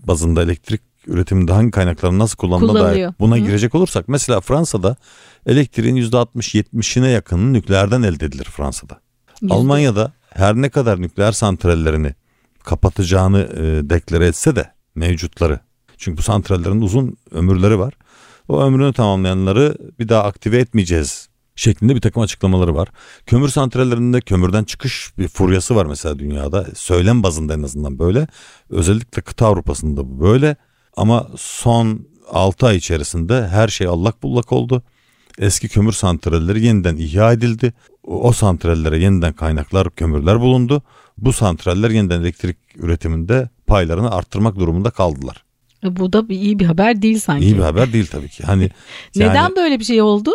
bazında 0.07 0.43
elektrik 0.43 0.81
üretiminde 1.07 1.53
hangi 1.53 1.71
kaynakların 1.71 2.19
nasıl 2.19 2.37
kullanıldığına 2.37 2.85
dair 2.85 3.11
buna 3.21 3.37
Hı. 3.37 3.41
girecek 3.41 3.75
olursak 3.75 4.09
mesela 4.09 4.41
Fransa'da 4.41 4.97
elektriğin 5.47 5.97
%60-70'ine 5.97 7.09
yakını 7.09 7.53
nükleerden 7.53 8.03
elde 8.03 8.27
edilir 8.27 8.45
Fransa'da. 8.45 9.01
Yüzde. 9.43 9.55
Almanya'da 9.55 10.12
her 10.31 10.55
ne 10.55 10.69
kadar 10.69 11.03
nükleer 11.03 11.33
santrallerini 11.33 12.15
kapatacağını 12.65 13.39
e, 13.39 13.91
deklare 13.91 14.27
etse 14.27 14.57
de 14.57 14.71
mevcutları. 14.95 15.61
Çünkü 15.97 16.19
bu 16.19 16.23
santrallerin 16.23 16.81
uzun 16.81 17.17
ömürleri 17.31 17.79
var. 17.79 17.95
O 18.49 18.62
ömrünü 18.62 18.93
tamamlayanları 18.93 19.77
bir 19.99 20.09
daha 20.09 20.23
aktive 20.23 20.59
etmeyeceğiz 20.59 21.29
şeklinde 21.57 21.95
bir 21.95 22.01
takım 22.01 22.23
açıklamaları 22.23 22.75
var. 22.75 22.88
Kömür 23.27 23.49
santrallerinde 23.49 24.21
kömürden 24.21 24.64
çıkış 24.64 25.12
bir 25.19 25.29
furyası 25.29 25.77
var 25.77 25.87
mesela 25.87 26.19
dünyada. 26.19 26.66
Söylem 26.75 27.23
bazında 27.23 27.55
en 27.55 27.62
azından 27.62 27.99
böyle. 27.99 28.27
Özellikle 28.71 29.23
kıta 29.23 29.47
Avrupa'sında 29.47 30.09
bu 30.09 30.21
böyle. 30.21 30.57
Ama 30.97 31.29
son 31.37 32.07
6 32.31 32.66
ay 32.66 32.77
içerisinde 32.77 33.49
her 33.49 33.69
şey 33.69 33.87
allak 33.87 34.23
bullak 34.23 34.53
oldu. 34.53 34.83
Eski 35.38 35.69
kömür 35.69 35.92
santralleri 35.92 36.64
yeniden 36.64 36.97
ihya 36.97 37.33
edildi. 37.33 37.73
O 38.03 38.33
santrallere 38.33 38.99
yeniden 38.99 39.33
kaynaklar, 39.33 39.90
kömürler 39.90 40.40
bulundu. 40.40 40.83
Bu 41.19 41.33
santraller 41.33 41.90
yeniden 41.90 42.21
elektrik 42.21 42.57
üretiminde 42.77 43.49
paylarını 43.66 44.11
arttırmak 44.11 44.57
durumunda 44.57 44.90
kaldılar. 44.90 45.45
E, 45.85 45.97
bu 45.97 46.12
da 46.12 46.25
iyi 46.29 46.59
bir 46.59 46.66
haber 46.66 47.03
değil 47.03 47.19
sanki. 47.19 47.45
İyi 47.45 47.57
bir 47.57 47.62
haber 47.62 47.92
değil 47.92 48.07
tabii 48.07 48.29
ki. 48.29 48.42
Hani 48.42 48.71
Neden 49.16 49.35
yani, 49.35 49.57
böyle 49.57 49.79
bir 49.79 49.85
şey 49.85 50.03
oldu? 50.03 50.31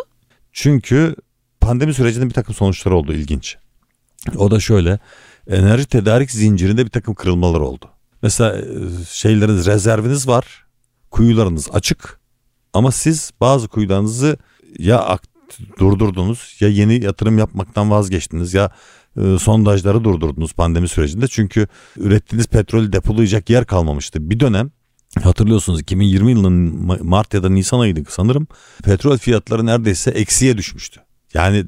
Çünkü 0.53 1.15
pandemi 1.61 1.93
sürecinde 1.93 2.25
bir 2.25 2.33
takım 2.33 2.55
sonuçlar 2.55 2.91
oldu 2.91 3.13
ilginç. 3.13 3.57
O 4.37 4.51
da 4.51 4.59
şöyle 4.59 4.99
enerji 5.47 5.85
tedarik 5.85 6.31
zincirinde 6.31 6.85
bir 6.85 6.91
takım 6.91 7.13
kırılmalar 7.13 7.59
oldu. 7.59 7.89
Mesela 8.23 8.57
e, 8.57 8.63
şeyleriniz 9.09 9.65
rezerviniz 9.65 10.27
var 10.27 10.65
kuyularınız 11.11 11.69
açık 11.73 12.19
ama 12.73 12.91
siz 12.91 13.31
bazı 13.41 13.67
kuyularınızı 13.67 14.37
ya 14.79 15.19
durdurdunuz 15.79 16.57
ya 16.59 16.69
yeni 16.69 17.03
yatırım 17.03 17.37
yapmaktan 17.37 17.91
vazgeçtiniz 17.91 18.53
ya 18.53 18.71
e, 19.17 19.39
sondajları 19.39 20.03
durdurdunuz 20.03 20.53
pandemi 20.53 20.87
sürecinde. 20.87 21.27
Çünkü 21.27 21.67
ürettiğiniz 21.97 22.47
petrolü 22.47 22.93
depolayacak 22.93 23.49
yer 23.49 23.65
kalmamıştı. 23.65 24.29
Bir 24.29 24.39
dönem 24.39 24.71
Hatırlıyorsunuz 25.19 25.79
2020 25.79 26.31
yılının 26.31 26.85
Mart 27.05 27.33
ya 27.33 27.43
da 27.43 27.49
Nisan 27.49 27.79
ayıydı 27.79 28.03
sanırım. 28.09 28.47
Petrol 28.83 29.17
fiyatları 29.17 29.65
neredeyse 29.65 30.11
eksiye 30.11 30.57
düşmüştü. 30.57 31.01
Yani 31.33 31.65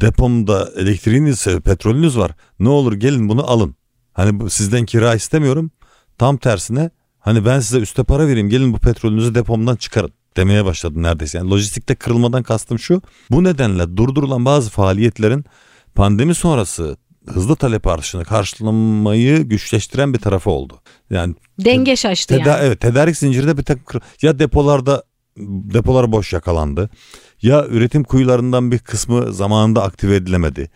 depomda 0.00 0.70
elektriğiniz, 0.76 1.44
petrolünüz 1.64 2.18
var. 2.18 2.30
Ne 2.60 2.68
olur 2.68 2.92
gelin 2.92 3.28
bunu 3.28 3.50
alın. 3.50 3.74
Hani 4.12 4.50
sizden 4.50 4.86
kira 4.86 5.14
istemiyorum. 5.14 5.70
Tam 6.18 6.36
tersine 6.36 6.90
hani 7.18 7.44
ben 7.44 7.60
size 7.60 7.78
üste 7.78 8.04
para 8.04 8.26
vereyim 8.28 8.48
gelin 8.48 8.72
bu 8.72 8.78
petrolünüzü 8.78 9.34
depomdan 9.34 9.76
çıkarın 9.76 10.12
demeye 10.36 10.64
başladı 10.64 11.02
neredeyse. 11.02 11.38
Yani 11.38 11.50
lojistikte 11.50 11.94
kırılmadan 11.94 12.42
kastım 12.42 12.78
şu. 12.78 13.02
Bu 13.30 13.44
nedenle 13.44 13.96
durdurulan 13.96 14.44
bazı 14.44 14.70
faaliyetlerin 14.70 15.44
pandemi 15.94 16.34
sonrası 16.34 16.96
hızlı 17.34 17.56
talep 17.56 17.86
artışını 17.86 18.24
karşılamayı 18.24 19.38
güçleştiren 19.42 20.14
bir 20.14 20.18
tarafı 20.18 20.50
oldu. 20.50 20.80
Yani 21.10 21.34
denge 21.58 21.96
şaştı 21.96 22.36
teda- 22.36 22.48
yani. 22.48 22.66
Evet, 22.66 22.80
tedarik 22.80 23.16
zincirinde 23.16 23.58
bir 23.58 23.62
takım 23.62 24.00
ya 24.22 24.38
depolarda 24.38 25.02
depolar 25.74 26.12
boş 26.12 26.32
yakalandı 26.32 26.90
ya 27.42 27.66
üretim 27.66 28.04
kuyularından 28.04 28.72
bir 28.72 28.78
kısmı 28.78 29.32
zamanında 29.32 29.82
aktive 29.82 30.16
edilemedi 30.16 30.70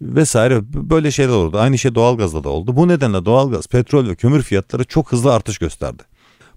vesaire 0.00 0.60
böyle 0.72 1.10
şeyler 1.10 1.32
oldu. 1.32 1.58
Aynı 1.58 1.78
şey 1.78 1.94
doğalgazda 1.94 2.44
da 2.44 2.48
oldu. 2.48 2.76
Bu 2.76 2.88
nedenle 2.88 3.24
doğalgaz, 3.24 3.66
petrol 3.66 4.08
ve 4.08 4.14
kömür 4.14 4.42
fiyatları 4.42 4.84
çok 4.84 5.12
hızlı 5.12 5.34
artış 5.34 5.58
gösterdi. 5.58 6.02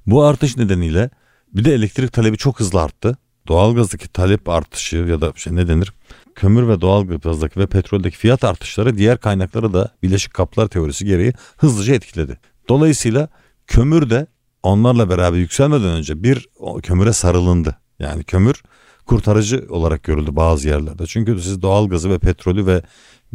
Bu 0.06 0.24
artış 0.24 0.58
nedeniyle 0.58 1.10
bir 1.54 1.66
de 1.66 1.74
elektrik 1.74 2.14
talebi 2.14 2.38
çok 2.38 2.60
hızlı 2.60 2.82
arttı. 2.82 3.18
Doğalgazdaki 3.48 4.08
talep 4.08 4.50
artışı 4.50 4.98
ya 4.98 5.22
da 5.22 5.34
şey 5.36 5.56
ne 5.56 5.68
denir? 5.68 5.94
Kömür 6.36 6.67
ve 6.67 6.82
doğal 6.82 7.08
gazdaki 7.08 7.60
ve 7.60 7.67
petroldeki 7.67 8.17
fiyat 8.17 8.44
artışları 8.44 8.98
diğer 8.98 9.17
kaynakları 9.17 9.74
da 9.74 9.91
bileşik 10.04 10.34
kaplar 10.34 10.67
teorisi 10.67 11.06
gereği 11.06 11.34
hızlıca 11.58 11.96
etkiledi. 11.96 12.38
Dolayısıyla 12.70 13.30
kömür 13.67 14.10
de 14.10 14.28
onlarla 14.63 15.10
beraber 15.10 15.38
yükselmeden 15.38 15.89
önce 15.89 16.24
bir 16.24 16.50
kömüre 16.84 17.13
sarılındı. 17.13 17.76
Yani 18.00 18.24
kömür 18.24 18.63
kurtarıcı 19.06 19.65
olarak 19.70 20.04
görüldü 20.04 20.36
bazı 20.36 20.67
yerlerde. 20.67 21.08
Çünkü 21.08 21.41
siz 21.41 21.62
doğal 21.62 21.89
gazı 21.89 22.10
ve 22.10 22.20
petrolü 22.20 22.65
ve 22.65 22.82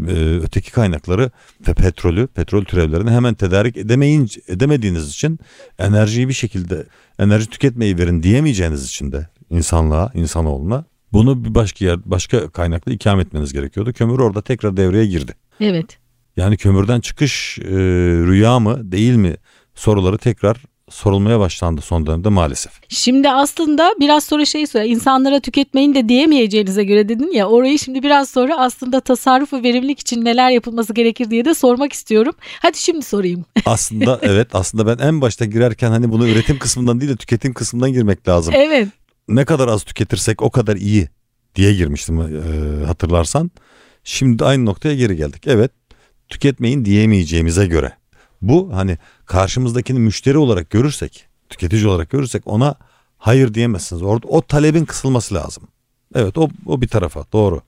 e, 0.08 0.38
öteki 0.42 0.72
kaynakları 0.72 1.30
ve 1.68 1.74
petrolü, 1.74 2.26
petrol 2.26 2.64
türevlerini 2.64 3.10
hemen 3.10 3.34
tedarik 3.34 3.76
edemeyin, 3.76 4.28
edemediğiniz 4.48 5.08
için 5.08 5.38
enerjiyi 5.78 6.28
bir 6.28 6.32
şekilde 6.32 6.86
enerji 7.18 7.46
tüketmeyi 7.46 7.98
verin 7.98 8.22
diyemeyeceğiniz 8.22 8.84
için 8.86 9.12
de 9.12 9.28
insanlığa, 9.50 10.10
insanoğluna 10.14 10.84
bunu 11.16 11.44
bir 11.44 11.54
başka 11.54 11.84
yer, 11.84 11.98
başka 12.04 12.48
kaynakla 12.48 12.92
ikame 12.92 13.22
etmeniz 13.22 13.52
gerekiyordu. 13.52 13.92
Kömür 13.92 14.18
orada 14.18 14.42
tekrar 14.42 14.76
devreye 14.76 15.06
girdi. 15.06 15.34
Evet. 15.60 15.98
Yani 16.36 16.56
kömürden 16.56 17.00
çıkış 17.00 17.58
e, 17.58 17.64
rüya 18.26 18.58
mı 18.60 18.92
değil 18.92 19.16
mi 19.16 19.36
soruları 19.74 20.18
tekrar 20.18 20.56
sorulmaya 20.90 21.40
başlandı 21.40 21.80
son 21.80 22.06
dönemde 22.06 22.28
maalesef. 22.28 22.72
Şimdi 22.88 23.30
aslında 23.30 23.94
biraz 24.00 24.24
sonra 24.24 24.44
şey 24.44 24.66
söyle 24.66 24.88
insanlara 24.88 25.40
tüketmeyin 25.40 25.94
de 25.94 26.08
diyemeyeceğinize 26.08 26.84
göre 26.84 27.08
dedin 27.08 27.32
ya 27.32 27.48
orayı 27.48 27.78
şimdi 27.78 28.02
biraz 28.02 28.30
sonra 28.30 28.56
aslında 28.58 29.00
tasarruf 29.00 29.52
ve 29.52 29.62
verimlilik 29.62 30.00
için 30.00 30.24
neler 30.24 30.50
yapılması 30.50 30.94
gerekir 30.94 31.30
diye 31.30 31.44
de 31.44 31.54
sormak 31.54 31.92
istiyorum. 31.92 32.34
Hadi 32.62 32.78
şimdi 32.78 33.02
sorayım. 33.02 33.44
Aslında 33.66 34.18
evet 34.22 34.48
aslında 34.52 34.86
ben 34.86 35.06
en 35.06 35.20
başta 35.20 35.44
girerken 35.44 35.90
hani 35.90 36.12
bunu 36.12 36.28
üretim 36.28 36.58
kısmından 36.58 37.00
değil 37.00 37.12
de 37.12 37.16
tüketim 37.16 37.54
kısmından 37.54 37.92
girmek 37.92 38.28
lazım. 38.28 38.54
Evet 38.56 38.88
ne 39.28 39.44
kadar 39.44 39.68
az 39.68 39.82
tüketirsek 39.82 40.42
o 40.42 40.50
kadar 40.50 40.76
iyi 40.76 41.08
diye 41.54 41.74
girmiştim 41.74 42.20
e, 42.20 42.84
hatırlarsan. 42.84 43.50
Şimdi 44.04 44.44
aynı 44.44 44.64
noktaya 44.64 44.94
geri 44.94 45.16
geldik. 45.16 45.46
Evet 45.46 45.70
tüketmeyin 46.28 46.84
diyemeyeceğimize 46.84 47.66
göre. 47.66 47.92
Bu 48.42 48.70
hani 48.74 48.98
karşımızdakini 49.26 49.98
müşteri 49.98 50.38
olarak 50.38 50.70
görürsek, 50.70 51.26
tüketici 51.48 51.86
olarak 51.86 52.10
görürsek 52.10 52.42
ona 52.46 52.74
hayır 53.18 53.54
diyemezsiniz. 53.54 54.02
Orada 54.02 54.28
o 54.28 54.42
talebin 54.42 54.84
kısılması 54.84 55.34
lazım. 55.34 55.68
Evet 56.14 56.38
o, 56.38 56.48
o 56.66 56.80
bir 56.80 56.88
tarafa 56.88 57.24
doğru. 57.32 57.62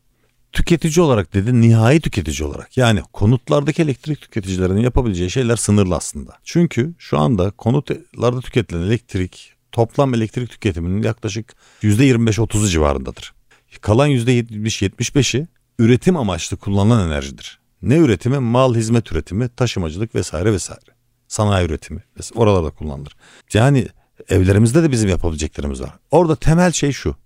Tüketici 0.52 1.04
olarak 1.04 1.34
dedi 1.34 1.60
nihai 1.60 2.00
tüketici 2.00 2.48
olarak 2.48 2.76
yani 2.76 3.02
konutlardaki 3.12 3.82
elektrik 3.82 4.20
tüketicilerinin 4.20 4.80
yapabileceği 4.80 5.30
şeyler 5.30 5.56
sınırlı 5.56 5.96
aslında. 5.96 6.38
Çünkü 6.44 6.94
şu 6.98 7.18
anda 7.18 7.50
konutlarda 7.50 8.40
tüketilen 8.40 8.82
elektrik 8.82 9.57
toplam 9.78 10.14
elektrik 10.14 10.50
tüketiminin 10.50 11.02
yaklaşık 11.02 11.54
%25-30'u 11.82 12.68
civarındadır. 12.68 13.34
Kalan 13.80 14.10
%70-75'i 14.10 15.46
üretim 15.78 16.16
amaçlı 16.16 16.56
kullanılan 16.56 17.08
enerjidir. 17.08 17.60
Ne 17.82 17.96
üretimi? 17.96 18.38
Mal 18.38 18.74
hizmet 18.74 19.12
üretimi, 19.12 19.48
taşımacılık 19.48 20.14
vesaire 20.14 20.52
vesaire. 20.52 20.90
sanayi 21.28 21.66
üretimi. 21.66 22.02
Oralarda 22.34 22.70
kullanılır. 22.70 23.16
Yani 23.52 23.88
evlerimizde 24.28 24.82
de 24.82 24.90
bizim 24.90 25.10
yapabileceklerimiz 25.10 25.80
var. 25.82 25.92
Orada 26.10 26.36
temel 26.36 26.72
şey 26.72 26.92
şu. 26.92 27.16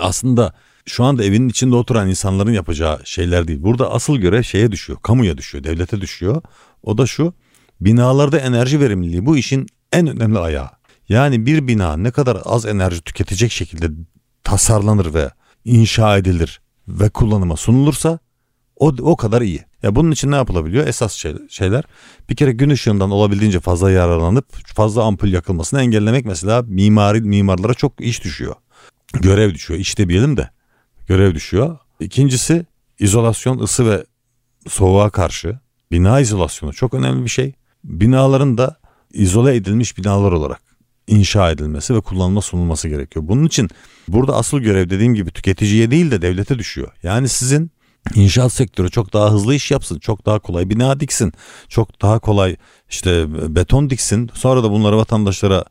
Aslında 0.00 0.54
şu 0.86 1.04
anda 1.04 1.24
evinin 1.24 1.48
içinde 1.48 1.74
oturan 1.74 2.08
insanların 2.08 2.52
yapacağı 2.52 3.00
şeyler 3.04 3.48
değil. 3.48 3.62
Burada 3.62 3.92
asıl 3.92 4.16
görev 4.16 4.42
şeye 4.42 4.72
düşüyor. 4.72 4.98
Kamuya 5.02 5.38
düşüyor, 5.38 5.64
devlete 5.64 6.00
düşüyor. 6.00 6.42
O 6.82 6.98
da 6.98 7.06
şu. 7.06 7.34
Binalarda 7.80 8.38
enerji 8.38 8.80
verimliliği 8.80 9.26
bu 9.26 9.36
işin 9.36 9.66
en 9.92 10.06
önemli 10.06 10.38
ayağı. 10.38 10.77
Yani 11.08 11.46
bir 11.46 11.68
bina 11.68 11.96
ne 11.96 12.10
kadar 12.10 12.38
az 12.44 12.66
enerji 12.66 13.00
tüketecek 13.00 13.52
şekilde 13.52 13.90
tasarlanır 14.44 15.14
ve 15.14 15.30
inşa 15.64 16.18
edilir 16.18 16.60
ve 16.88 17.08
kullanıma 17.08 17.56
sunulursa 17.56 18.18
o, 18.76 18.94
o 19.00 19.16
kadar 19.16 19.42
iyi. 19.42 19.64
Ya 19.82 19.94
bunun 19.94 20.10
için 20.10 20.30
ne 20.30 20.36
yapılabiliyor? 20.36 20.86
Esas 20.86 21.12
şey, 21.12 21.34
şeyler 21.48 21.84
bir 22.30 22.36
kere 22.36 22.52
gün 22.52 22.70
ışığından 22.70 23.10
olabildiğince 23.10 23.60
fazla 23.60 23.90
yararlanıp 23.90 24.52
fazla 24.74 25.04
ampul 25.04 25.28
yakılmasını 25.28 25.80
engellemek 25.80 26.24
mesela 26.24 26.62
mimari 26.62 27.20
mimarlara 27.20 27.74
çok 27.74 28.00
iş 28.00 28.24
düşüyor. 28.24 28.54
Görev 29.12 29.54
düşüyor. 29.54 29.80
İş 29.80 29.98
demeyelim 29.98 30.36
de 30.36 30.50
görev 31.06 31.34
düşüyor. 31.34 31.78
İkincisi 32.00 32.66
izolasyon, 32.98 33.58
ısı 33.58 33.90
ve 33.90 34.04
soğuğa 34.68 35.10
karşı 35.10 35.58
bina 35.90 36.20
izolasyonu 36.20 36.72
çok 36.72 36.94
önemli 36.94 37.24
bir 37.24 37.30
şey. 37.30 37.52
Binaların 37.84 38.58
da 38.58 38.76
izole 39.12 39.56
edilmiş 39.56 39.98
binalar 39.98 40.32
olarak 40.32 40.67
inşa 41.08 41.50
edilmesi 41.50 41.94
ve 41.94 42.00
kullanılma 42.00 42.40
sunulması 42.40 42.88
gerekiyor. 42.88 43.24
Bunun 43.28 43.46
için 43.46 43.70
burada 44.08 44.36
asıl 44.36 44.58
görev 44.58 44.90
dediğim 44.90 45.14
gibi 45.14 45.30
tüketiciye 45.30 45.90
değil 45.90 46.10
de 46.10 46.22
devlete 46.22 46.58
düşüyor. 46.58 46.92
Yani 47.02 47.28
sizin 47.28 47.70
inşaat 48.14 48.52
sektörü 48.52 48.90
çok 48.90 49.12
daha 49.12 49.32
hızlı 49.32 49.54
iş 49.54 49.70
yapsın, 49.70 49.98
çok 49.98 50.26
daha 50.26 50.38
kolay 50.38 50.70
bina 50.70 51.00
diksin, 51.00 51.32
çok 51.68 52.02
daha 52.02 52.18
kolay 52.18 52.56
işte 52.90 53.26
beton 53.54 53.90
diksin. 53.90 54.30
Sonra 54.34 54.62
da 54.62 54.70
bunları 54.70 54.96
vatandaşlara 54.96 55.64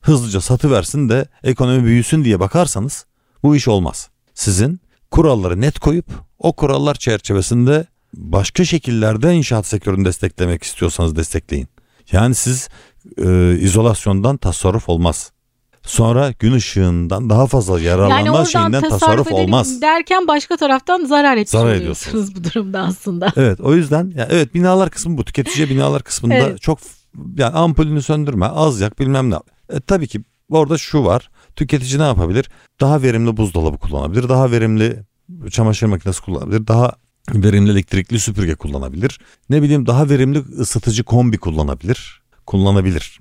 hızlıca 0.00 0.40
satı 0.40 0.70
versin 0.70 1.08
de 1.08 1.26
ekonomi 1.42 1.84
büyüsün 1.84 2.24
diye 2.24 2.40
bakarsanız 2.40 3.06
bu 3.42 3.56
iş 3.56 3.68
olmaz. 3.68 4.10
Sizin 4.34 4.80
kuralları 5.10 5.60
net 5.60 5.78
koyup 5.78 6.06
o 6.38 6.52
kurallar 6.52 6.94
çerçevesinde 6.94 7.86
başka 8.14 8.64
şekillerde 8.64 9.34
inşaat 9.34 9.66
sektörünü 9.66 10.04
desteklemek 10.04 10.62
istiyorsanız 10.62 11.16
destekleyin. 11.16 11.68
Yani 12.12 12.34
siz 12.34 12.68
e, 13.18 13.58
izolasyondan 13.60 14.36
tasarruf 14.36 14.88
olmaz. 14.88 15.32
Sonra 15.82 16.32
gün 16.38 16.52
ışığından 16.52 17.30
daha 17.30 17.46
fazla 17.46 17.80
yararlanma 17.80 18.36
yani 18.36 18.48
şeyinden 18.48 18.88
tasarruf, 18.88 19.32
olmaz. 19.32 19.82
Derken 19.82 20.28
başka 20.28 20.56
taraftan 20.56 21.04
zarar 21.04 21.36
etmiş 21.36 21.50
zarar 21.50 21.76
oluyorsunuz 21.76 22.36
bu 22.36 22.44
durumda 22.44 22.80
aslında. 22.80 23.32
Evet 23.36 23.60
o 23.60 23.74
yüzden 23.74 24.12
yani 24.16 24.28
evet 24.30 24.54
binalar 24.54 24.90
kısmı 24.90 25.18
bu 25.18 25.24
tüketici 25.24 25.70
binalar 25.70 26.02
kısmında 26.02 26.34
evet. 26.34 26.60
çok 26.60 26.78
yani 27.36 27.54
ampulünü 27.54 28.02
söndürme 28.02 28.46
az 28.46 28.80
yak 28.80 28.98
bilmem 28.98 29.30
ne. 29.30 29.36
E, 29.72 29.80
tabii 29.80 30.06
ki 30.06 30.20
orada 30.50 30.78
şu 30.78 31.04
var 31.04 31.30
tüketici 31.56 31.98
ne 31.98 32.02
yapabilir? 32.02 32.50
Daha 32.80 33.02
verimli 33.02 33.36
buzdolabı 33.36 33.78
kullanabilir 33.78 34.28
daha 34.28 34.50
verimli 34.50 34.96
çamaşır 35.50 35.86
makinesi 35.86 36.22
kullanabilir 36.22 36.66
daha 36.66 36.92
verimli 37.34 37.70
elektrikli 37.70 38.20
süpürge 38.20 38.54
kullanabilir. 38.54 39.20
Ne 39.50 39.62
bileyim 39.62 39.86
daha 39.86 40.08
verimli 40.08 40.38
ısıtıcı 40.38 41.04
kombi 41.04 41.38
kullanabilir. 41.38 42.21
Kullanabilir 42.46 43.20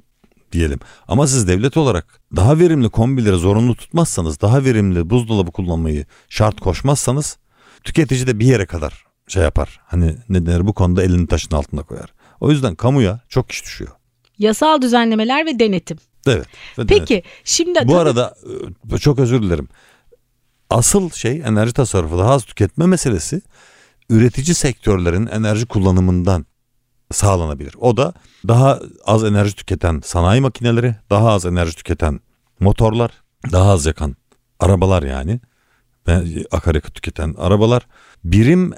diyelim. 0.51 0.79
Ama 1.07 1.27
siz 1.27 1.47
devlet 1.47 1.77
olarak 1.77 2.21
daha 2.35 2.59
verimli 2.59 2.89
kombileri 2.89 3.35
zorunlu 3.35 3.75
tutmazsanız, 3.75 4.41
daha 4.41 4.63
verimli 4.63 5.09
buzdolabı 5.09 5.51
kullanmayı 5.51 6.05
şart 6.29 6.59
koşmazsanız 6.61 7.37
tüketici 7.83 8.27
de 8.27 8.39
bir 8.39 8.45
yere 8.45 8.65
kadar 8.65 9.05
şey 9.27 9.43
yapar. 9.43 9.79
Hani 9.85 10.15
ne 10.29 10.45
denir 10.45 10.67
bu 10.67 10.73
konuda 10.73 11.03
elini 11.03 11.27
taşın 11.27 11.55
altında 11.55 11.83
koyar. 11.83 12.13
O 12.39 12.51
yüzden 12.51 12.75
kamuya 12.75 13.19
çok 13.29 13.51
iş 13.51 13.63
düşüyor. 13.63 13.91
Yasal 14.37 14.81
düzenlemeler 14.81 15.45
ve 15.45 15.59
denetim. 15.59 15.97
Evet. 16.27 16.47
Ve 16.77 16.85
Peki 16.85 17.13
denetim. 17.13 17.31
şimdi 17.43 17.79
bu 17.79 17.91
tabii... 17.91 17.97
arada 17.97 18.35
e, 18.93 18.97
çok 18.97 19.19
özür 19.19 19.41
dilerim. 19.41 19.67
Asıl 20.69 21.09
şey 21.09 21.41
enerji 21.45 21.73
tasarrufu 21.73 22.17
daha 22.19 22.31
az 22.31 22.43
tüketme 22.45 22.85
meselesi 22.85 23.41
üretici 24.09 24.55
sektörlerin 24.55 25.27
enerji 25.27 25.65
kullanımından 25.65 26.45
sağlanabilir. 27.11 27.75
O 27.79 27.97
da 27.97 28.13
daha 28.47 28.79
az 29.05 29.23
enerji 29.23 29.55
tüketen 29.55 30.01
sanayi 30.03 30.41
makineleri, 30.41 30.95
daha 31.09 31.31
az 31.31 31.45
enerji 31.45 31.75
tüketen 31.75 32.19
motorlar, 32.59 33.11
daha 33.51 33.71
az 33.71 33.85
yakan 33.85 34.15
arabalar 34.59 35.03
yani 35.03 35.39
akaryakıt 36.51 36.95
tüketen 36.95 37.35
arabalar 37.37 37.87
birim 38.23 38.73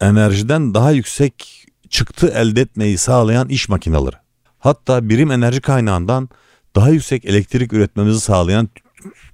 enerjiden 0.00 0.74
daha 0.74 0.90
yüksek 0.90 1.66
çıktı 1.88 2.28
elde 2.34 2.60
etmeyi 2.60 2.98
sağlayan 2.98 3.48
iş 3.48 3.68
makineleri. 3.68 4.16
Hatta 4.58 5.08
birim 5.08 5.30
enerji 5.30 5.60
kaynağından 5.60 6.28
daha 6.76 6.88
yüksek 6.88 7.24
elektrik 7.24 7.72
üretmemizi 7.72 8.20
sağlayan 8.20 8.68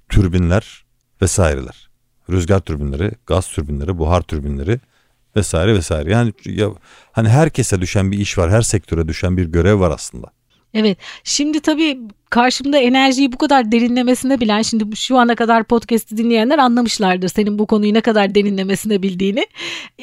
türbinler 0.09 0.85
vesaireler. 1.21 1.89
Rüzgar 2.29 2.59
türbinleri, 2.59 3.11
gaz 3.25 3.47
türbinleri, 3.47 3.97
buhar 3.97 4.21
türbinleri 4.21 4.79
vesaire 5.35 5.73
vesaire. 5.73 6.11
Yani 6.11 6.33
ya, 6.45 6.69
hani 7.11 7.29
herkese 7.29 7.81
düşen 7.81 8.11
bir 8.11 8.17
iş 8.17 8.37
var, 8.37 8.51
her 8.51 8.61
sektöre 8.61 9.07
düşen 9.07 9.37
bir 9.37 9.45
görev 9.45 9.79
var 9.79 9.91
aslında. 9.91 10.27
Evet. 10.73 10.97
Şimdi 11.23 11.59
tabii 11.59 11.99
karşımda 12.31 12.77
enerjiyi 12.77 13.31
bu 13.31 13.37
kadar 13.37 13.71
derinlemesine 13.71 14.39
bilen 14.39 14.61
şimdi 14.61 14.95
şu 14.95 15.17
ana 15.17 15.35
kadar 15.35 15.63
podcast'i 15.63 16.17
dinleyenler 16.17 16.57
anlamışlardır 16.57 17.27
senin 17.27 17.59
bu 17.59 17.67
konuyu 17.67 17.93
ne 17.93 18.01
kadar 18.01 18.35
derinlemesine 18.35 19.03
bildiğini 19.03 19.47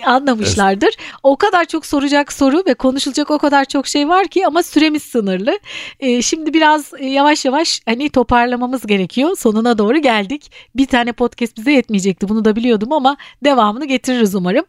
anlamışlardır. 0.07 0.87
Evet. 0.87 1.13
O 1.23 1.37
kadar 1.37 1.65
çok 1.65 1.87
soracak 1.87 2.33
soru 2.33 2.63
ve 2.67 2.75
konuşulacak 2.75 3.31
o 3.31 3.39
kadar 3.39 3.65
çok 3.65 3.87
şey 3.87 4.09
var 4.09 4.29
ki 4.29 4.47
ama 4.47 4.63
süremiz 4.63 5.03
sınırlı. 5.03 5.59
Ee, 6.01 6.23
şimdi 6.23 6.55
biraz 6.55 6.93
e, 6.99 7.07
yavaş 7.07 7.45
yavaş 7.45 7.81
hani 7.85 8.11
toparlamamız 8.11 8.87
gerekiyor. 8.87 9.37
Sonuna 9.37 9.79
doğru 9.79 9.99
geldik. 9.99 10.51
Bir 10.77 10.87
tane 10.87 11.13
podcast 11.13 11.57
bize 11.57 11.73
yetmeyecekti 11.73 12.29
bunu 12.29 12.45
da 12.45 12.57
biliyordum 12.57 12.93
ama 12.93 13.17
devamını 13.45 13.85
getiririz 13.85 14.35
umarım. 14.35 14.65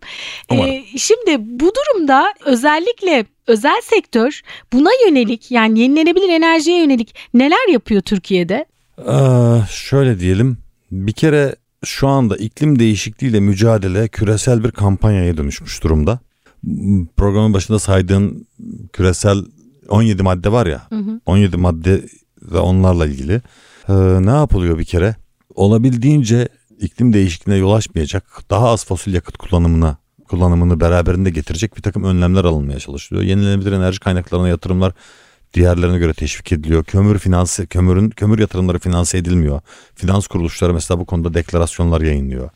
umarım. 0.51 0.69
Ee, 0.69 0.83
şimdi 0.97 1.37
bu 1.39 1.71
durumda 1.75 2.33
özellikle 2.45 3.25
özel 3.49 3.81
sektör 3.83 4.41
buna 4.73 4.89
yönelik 5.07 5.51
yani 5.51 5.79
yenilenebilir 5.79 6.29
enerjiye 6.29 6.81
yönelik 6.81 7.15
neler 7.33 7.71
yapıyor 7.71 8.01
Türkiye'de? 8.01 8.65
Ee, 8.97 9.61
şöyle 9.69 10.19
diyelim 10.19 10.57
bir 10.91 11.11
kere 11.11 11.55
şu 11.85 12.07
anda 12.07 12.37
iklim 12.37 12.79
değişikliğiyle 12.79 13.39
mücadele 13.39 14.07
küresel 14.07 14.63
bir 14.63 14.71
kampanyaya 14.71 15.37
dönüşmüş 15.37 15.83
durumda. 15.83 16.19
Programın 17.17 17.53
başında 17.53 17.79
saydığın 17.79 18.47
küresel 18.93 19.37
17 19.89 20.23
madde 20.23 20.51
var 20.51 20.65
ya 20.65 20.81
hı 20.89 20.95
hı. 20.95 21.21
17 21.25 21.57
madde 21.57 22.05
ve 22.41 22.57
onlarla 22.57 23.05
ilgili 23.05 23.41
ee, 23.89 23.93
ne 24.25 24.31
yapılıyor 24.31 24.79
bir 24.79 24.85
kere? 24.85 25.15
Olabildiğince 25.55 26.49
iklim 26.79 27.13
değişikliğine 27.13 27.59
yol 27.59 27.73
açmayacak 27.73 28.43
daha 28.49 28.69
az 28.69 28.85
fosil 28.85 29.13
yakıt 29.13 29.37
kullanımına 29.37 29.97
kullanımını 30.29 30.79
beraberinde 30.79 31.29
getirecek 31.29 31.77
bir 31.77 31.81
takım 31.81 32.03
önlemler 32.03 32.45
alınmaya 32.45 32.79
çalışılıyor. 32.79 33.25
Yenilenebilir 33.25 33.71
enerji 33.71 33.99
kaynaklarına 33.99 34.47
yatırımlar 34.47 34.93
diğerlerine 35.53 35.97
göre 35.97 36.13
teşvik 36.13 36.51
ediliyor. 36.51 36.83
Kömür 36.83 37.19
finanse, 37.19 37.65
kömürün 37.65 38.09
kömür 38.09 38.39
yatırımları 38.39 38.79
finanse 38.79 39.17
edilmiyor. 39.17 39.61
Finans 39.95 40.27
kuruluşları 40.27 40.73
mesela 40.73 40.99
bu 40.99 41.05
konuda 41.05 41.33
deklarasyonlar 41.33 42.01
yayınlıyor. 42.01 42.49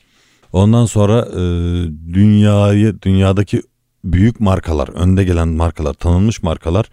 Ondan 0.54 0.86
sonra 0.86 1.28
e, 1.32 1.42
dünyayı 2.14 3.02
dünyadaki 3.02 3.62
büyük 4.04 4.40
markalar, 4.40 4.88
önde 4.88 5.24
gelen 5.24 5.48
markalar, 5.48 5.94
tanınmış 5.94 6.44
markalar 6.44 6.90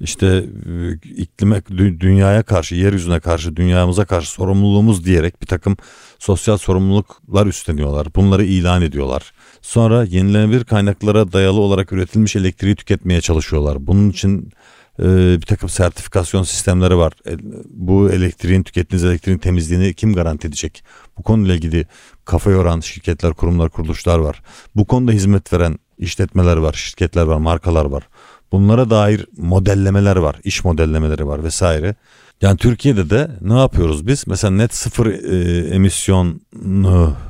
işte 0.00 0.26
e, 0.26 0.92
iklime, 1.22 1.62
dünyaya 2.00 2.42
karşı, 2.42 2.74
yeryüzüne 2.74 3.20
karşı, 3.20 3.56
dünyamıza 3.56 4.04
karşı 4.04 4.30
sorumluluğumuz 4.30 5.04
diyerek 5.04 5.42
bir 5.42 5.46
takım 5.46 5.76
sosyal 6.18 6.56
sorumluluklar 6.56 7.46
üstleniyorlar. 7.46 8.14
Bunları 8.14 8.44
ilan 8.44 8.82
ediyorlar. 8.82 9.32
Sonra 9.62 10.04
yenilenebilir 10.04 10.64
kaynaklara 10.64 11.32
dayalı 11.32 11.60
olarak 11.60 11.92
üretilmiş 11.92 12.36
elektriği 12.36 12.76
tüketmeye 12.76 13.20
çalışıyorlar. 13.20 13.86
Bunun 13.86 14.10
için 14.10 14.52
e, 14.98 15.04
bir 15.40 15.46
takım 15.46 15.68
sertifikasyon 15.68 16.42
sistemleri 16.42 16.96
var. 16.96 17.12
E, 17.26 17.36
bu 17.70 18.10
elektriğin 18.10 18.62
tükettiğiniz 18.62 19.04
elektriğin 19.04 19.38
temizliğini 19.38 19.94
kim 19.94 20.14
garanti 20.14 20.48
edecek? 20.48 20.84
Bu 21.18 21.22
konuyla 21.22 21.54
ilgili 21.54 21.86
kafa 22.24 22.50
yoran 22.50 22.80
şirketler, 22.80 23.32
kurumlar, 23.32 23.70
kuruluşlar 23.70 24.18
var. 24.18 24.42
Bu 24.76 24.84
konuda 24.84 25.12
hizmet 25.12 25.52
veren 25.52 25.78
işletmeler 25.98 26.56
var, 26.56 26.72
şirketler 26.72 27.22
var, 27.22 27.36
markalar 27.36 27.84
var. 27.84 28.08
Bunlara 28.52 28.90
dair 28.90 29.26
modellemeler 29.36 30.16
var, 30.16 30.36
iş 30.44 30.64
modellemeleri 30.64 31.26
var 31.26 31.44
vesaire. 31.44 31.94
Yani 32.42 32.56
Türkiye'de 32.56 33.10
de 33.10 33.30
ne 33.40 33.58
yapıyoruz 33.58 34.06
biz? 34.06 34.26
Mesela 34.26 34.50
net 34.50 34.74
sıfır 34.74 35.06
e, 35.06 35.68
emisyon, 35.74 36.40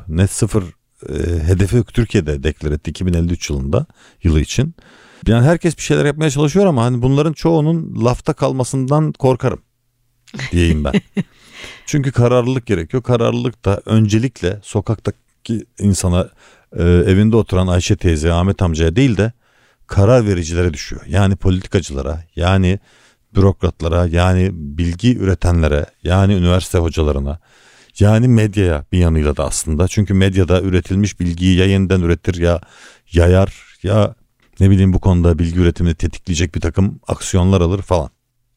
net 0.09 0.31
sıfır 0.31 0.64
e, 1.09 1.15
hedefi 1.47 1.85
Türkiye'de 1.85 2.43
deklar 2.43 2.73
etti 2.73 2.91
2053 2.91 3.51
yılında 3.51 3.87
yılı 4.23 4.41
için. 4.41 4.75
Yani 5.27 5.47
herkes 5.47 5.77
bir 5.77 5.83
şeyler 5.83 6.05
yapmaya 6.05 6.31
çalışıyor 6.31 6.67
ama 6.67 6.85
hani 6.85 7.03
bunların 7.03 7.33
çoğunun 7.33 8.05
lafta 8.05 8.33
kalmasından 8.33 9.13
korkarım 9.13 9.63
diyeyim 10.53 10.85
ben. 10.85 10.93
Çünkü 11.87 12.13
kararlılık 12.13 12.67
gerekiyor. 12.67 13.03
Kararlılık 13.03 13.65
da 13.65 13.83
öncelikle 13.87 14.61
sokaktaki 14.63 15.67
insana 15.79 16.31
e, 16.77 16.83
evinde 16.83 17.37
oturan 17.37 17.67
Ayşe 17.67 17.97
teyze, 17.97 18.33
Ahmet 18.33 18.63
amcaya 18.63 18.97
değil 18.97 19.17
de 19.17 19.33
karar 19.87 20.27
vericilere 20.27 20.75
düşüyor. 20.75 21.03
Yani 21.07 21.37
politikacılara, 21.37 22.25
yani 22.37 22.79
bürokratlara 23.37 24.07
yani 24.07 24.51
bilgi 24.53 25.19
üretenlere 25.19 25.87
yani 26.03 26.35
üniversite 26.35 26.79
hocalarına 26.79 27.39
yani 28.01 28.29
medyaya 28.29 28.85
bir 28.93 28.99
yanıyla 28.99 29.37
da 29.37 29.45
aslında. 29.45 29.89
Çünkü 29.89 30.15
medyada 30.15 30.61
üretilmiş 30.61 31.21
bilgiyi 31.21 31.57
ya 31.57 31.67
yeniden 31.67 32.01
üretir 32.01 32.35
ya 32.41 32.61
yayar 33.13 33.79
ya 33.83 34.15
ne 34.61 34.71
bileyim 34.71 34.93
bu 34.93 35.01
konuda 35.01 35.39
bilgi 35.39 35.61
üretimini 35.61 35.95
tetikleyecek 35.95 36.55
bir 36.55 36.61
takım 36.61 37.01
aksiyonlar 37.09 37.61
alır 37.61 37.83
falan. 37.83 38.11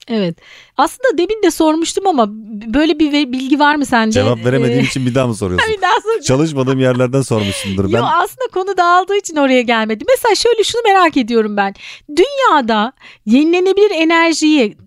Evet. 0.08 0.38
Aslında 0.78 1.18
demin 1.18 1.44
de 1.44 1.52
sormuştum 1.52 2.08
ama 2.08 2.28
böyle 2.74 3.00
bir 3.00 3.32
bilgi 3.32 3.60
var 3.60 3.76
mı 3.76 3.86
sende? 3.86 4.12
Cevap 4.12 4.46
veremediğim 4.46 4.80
ee, 4.80 4.84
için 4.84 5.06
bir 5.06 5.16
daha 5.16 5.28
mı 5.28 5.36
soruyorsun? 5.36 5.74
bir 5.78 5.82
daha 5.82 6.02
soracağım. 6.02 6.40
Çalışmadığım 6.40 6.80
yerlerden 6.80 7.22
sormuşsundur. 7.22 7.84
Ben... 7.84 7.98
Yok 7.98 8.08
aslında 8.14 8.48
konu 8.54 8.78
dağıldığı 8.78 9.18
için 9.18 9.36
oraya 9.36 9.62
gelmedi. 9.62 10.04
Mesela 10.10 10.36
şöyle 10.36 10.64
şunu 10.64 10.82
merak 10.86 11.18
ediyorum 11.18 11.58
ben. 11.58 11.74
Dünyada 12.10 12.94
yenilenebilir 13.26 13.92
enerjiyi 13.92 14.78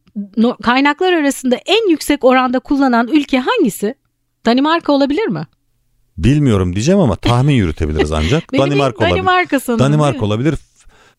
kaynaklar 0.62 1.12
arasında 1.12 1.56
en 1.66 1.90
yüksek 1.90 2.24
oranda 2.24 2.58
kullanan 2.58 3.08
ülke 3.08 3.38
hangisi? 3.38 3.94
Danimarka 4.46 4.92
olabilir 4.92 5.26
mi? 5.26 5.46
Bilmiyorum 6.18 6.74
diyeceğim 6.74 7.00
ama 7.00 7.16
tahmin 7.16 7.54
yürütebiliriz 7.54 8.12
ancak. 8.12 8.52
Danimarka 8.58 8.98
olabilir. 8.98 9.16
Danimarka 9.16 9.60
sanırım. 9.60 9.84
Danimarka 9.84 10.24
olabilir. 10.24 10.54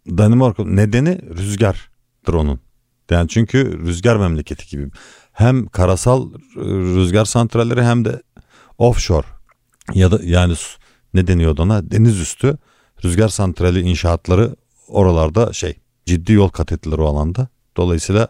Danimarka 0.07 0.65
nedeni 0.65 1.19
rüzgardır 1.37 2.33
onun. 2.33 2.59
Yani 3.09 3.27
çünkü 3.29 3.79
rüzgar 3.85 4.15
memleketi 4.15 4.67
gibi. 4.69 4.89
Hem 5.31 5.67
karasal 5.67 6.29
rüzgar 6.95 7.25
santralleri 7.25 7.83
hem 7.83 8.05
de 8.05 8.21
offshore 8.77 9.27
ya 9.93 10.11
da 10.11 10.19
yani 10.23 10.53
ne 11.13 11.27
deniyor 11.27 11.57
ona 11.57 11.91
deniz 11.91 12.19
üstü 12.19 12.57
rüzgar 13.03 13.29
santrali 13.29 13.79
inşaatları 13.79 14.55
oralarda 14.87 15.53
şey 15.53 15.75
ciddi 16.05 16.33
yol 16.33 16.49
kat 16.49 16.71
ettiler 16.71 16.97
o 16.97 17.07
alanda. 17.07 17.47
Dolayısıyla 17.77 18.27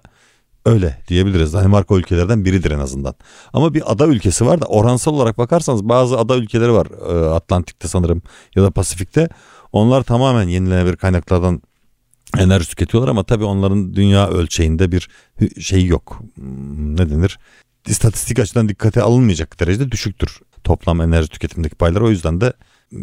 öyle 0.65 1.01
diyebiliriz. 1.07 1.53
Danimarka 1.53 1.95
ülkelerden 1.95 2.45
biridir 2.45 2.71
en 2.71 2.79
azından. 2.79 3.15
Ama 3.53 3.73
bir 3.73 3.91
ada 3.91 4.07
ülkesi 4.07 4.45
var 4.45 4.61
da 4.61 4.65
oransal 4.65 5.13
olarak 5.13 5.37
bakarsanız 5.37 5.83
bazı 5.83 6.17
ada 6.19 6.35
ülkeleri 6.37 6.71
var 6.71 6.87
e, 7.09 7.29
Atlantik'te 7.29 7.87
sanırım 7.87 8.21
ya 8.55 8.63
da 8.63 8.71
Pasifik'te. 8.71 9.29
Onlar 9.71 10.03
tamamen 10.03 10.47
yenilenebilir 10.47 10.95
kaynaklardan 10.95 11.61
enerji 12.37 12.69
tüketiyorlar 12.69 13.09
ama 13.09 13.23
tabii 13.23 13.43
onların 13.43 13.93
dünya 13.93 14.27
ölçeğinde 14.29 14.91
bir 14.91 15.09
şey 15.61 15.85
yok. 15.85 16.21
Hmm, 16.35 16.97
ne 16.97 17.09
denir? 17.09 17.39
İstatistik 17.87 18.39
açıdan 18.39 18.69
dikkate 18.69 19.01
alınmayacak 19.01 19.59
derecede 19.59 19.91
düşüktür 19.91 20.39
toplam 20.65 21.01
enerji 21.01 21.29
tüketimindeki 21.29 21.75
paylar. 21.75 22.01
O 22.01 22.09
yüzden 22.09 22.41
de 22.41 22.53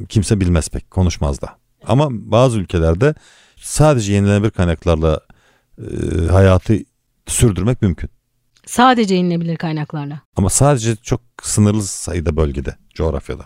kimse 0.09 0.41
bilmez 0.41 0.69
pek 0.69 0.91
konuşmaz 0.91 1.41
da. 1.41 1.59
Ama 1.87 2.09
bazı 2.11 2.59
ülkelerde 2.59 3.15
sadece 3.57 4.13
yenilenebilir 4.13 4.51
kaynaklarla 4.51 5.21
e, 5.79 6.27
hayatı 6.27 6.79
sürdürmek 7.27 7.83
mümkün. 7.83 8.11
Sadece 8.67 9.15
yenilenebilir 9.15 9.57
kaynaklarla. 9.57 10.21
Ama 10.37 10.51
sadece 10.51 10.97
çok 10.97 11.21
sınırlı 11.43 11.83
sayıda 11.83 12.37
bölgede, 12.37 12.77
coğrafyada. 12.95 13.45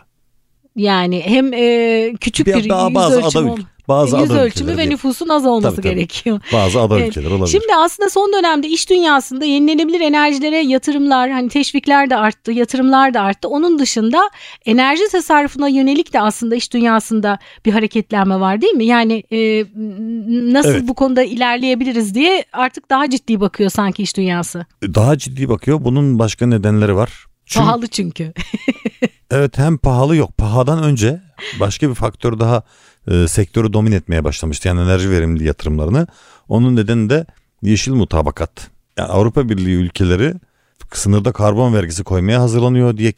Yani 0.76 1.22
hem 1.24 1.52
e, 1.52 2.14
küçük 2.20 2.46
bir, 2.46 2.54
bir 2.54 2.68
daha 2.68 2.94
bazı 2.94 3.24
ada 3.24 3.52
ülke, 3.52 3.62
bazı 3.88 4.16
yüz 4.16 4.30
ada 4.30 4.42
ölçümü 4.42 4.76
ve 4.76 4.88
nüfusun 4.88 5.28
az 5.28 5.46
olması 5.46 5.76
tabii, 5.76 5.88
tabii. 5.88 5.94
gerekiyor. 5.94 6.40
Bazı 6.52 6.80
ada 6.80 6.98
evet. 6.98 7.08
ülkeler 7.08 7.30
olabilir. 7.30 7.46
Şimdi 7.60 7.74
aslında 7.78 8.10
son 8.10 8.32
dönemde 8.32 8.68
iş 8.68 8.90
dünyasında 8.90 9.44
yenilenebilir 9.44 10.00
enerjilere 10.00 10.58
yatırımlar, 10.58 11.30
hani 11.30 11.48
teşvikler 11.48 12.10
de 12.10 12.16
arttı, 12.16 12.52
yatırımlar 12.52 13.14
da 13.14 13.20
arttı. 13.20 13.48
Onun 13.48 13.78
dışında 13.78 14.30
enerji 14.66 15.02
tasarrufuna 15.12 15.68
yönelik 15.68 16.12
de 16.12 16.20
aslında 16.20 16.54
iş 16.54 16.72
dünyasında 16.72 17.38
bir 17.66 17.72
hareketlenme 17.72 18.40
var 18.40 18.60
değil 18.60 18.74
mi? 18.74 18.84
Yani 18.84 19.22
e, 19.32 19.64
nasıl 20.52 20.70
evet. 20.70 20.88
bu 20.88 20.94
konuda 20.94 21.22
ilerleyebiliriz 21.22 22.14
diye 22.14 22.44
artık 22.52 22.90
daha 22.90 23.10
ciddi 23.10 23.40
bakıyor 23.40 23.70
sanki 23.70 24.02
iş 24.02 24.16
dünyası. 24.16 24.66
Daha 24.82 25.18
ciddi 25.18 25.48
bakıyor. 25.48 25.84
Bunun 25.84 26.18
başka 26.18 26.46
nedenleri 26.46 26.96
var. 26.96 27.26
Çünkü, 27.46 27.66
pahalı 27.66 27.86
çünkü. 27.86 28.32
evet 29.36 29.58
hem 29.58 29.78
pahalı 29.78 30.16
yok. 30.16 30.38
Pahadan 30.38 30.82
önce 30.82 31.22
başka 31.60 31.88
bir 31.88 31.94
faktör 31.94 32.40
daha 32.40 32.62
e, 33.10 33.28
sektörü 33.28 33.72
domine 33.72 33.94
etmeye 33.94 34.24
başlamıştı. 34.24 34.68
Yani 34.68 34.80
enerji 34.80 35.10
verimli 35.10 35.44
yatırımlarını. 35.44 36.06
Onun 36.48 36.76
nedeni 36.76 37.10
de 37.10 37.26
yeşil 37.62 37.92
mutabakat. 37.92 38.70
Yani 38.96 39.08
Avrupa 39.08 39.48
Birliği 39.48 39.74
ülkeleri 39.74 40.34
sınırda 40.92 41.32
karbon 41.32 41.74
vergisi 41.74 42.04
koymaya 42.04 42.40
hazırlanıyor 42.40 42.96
diye 42.96 43.12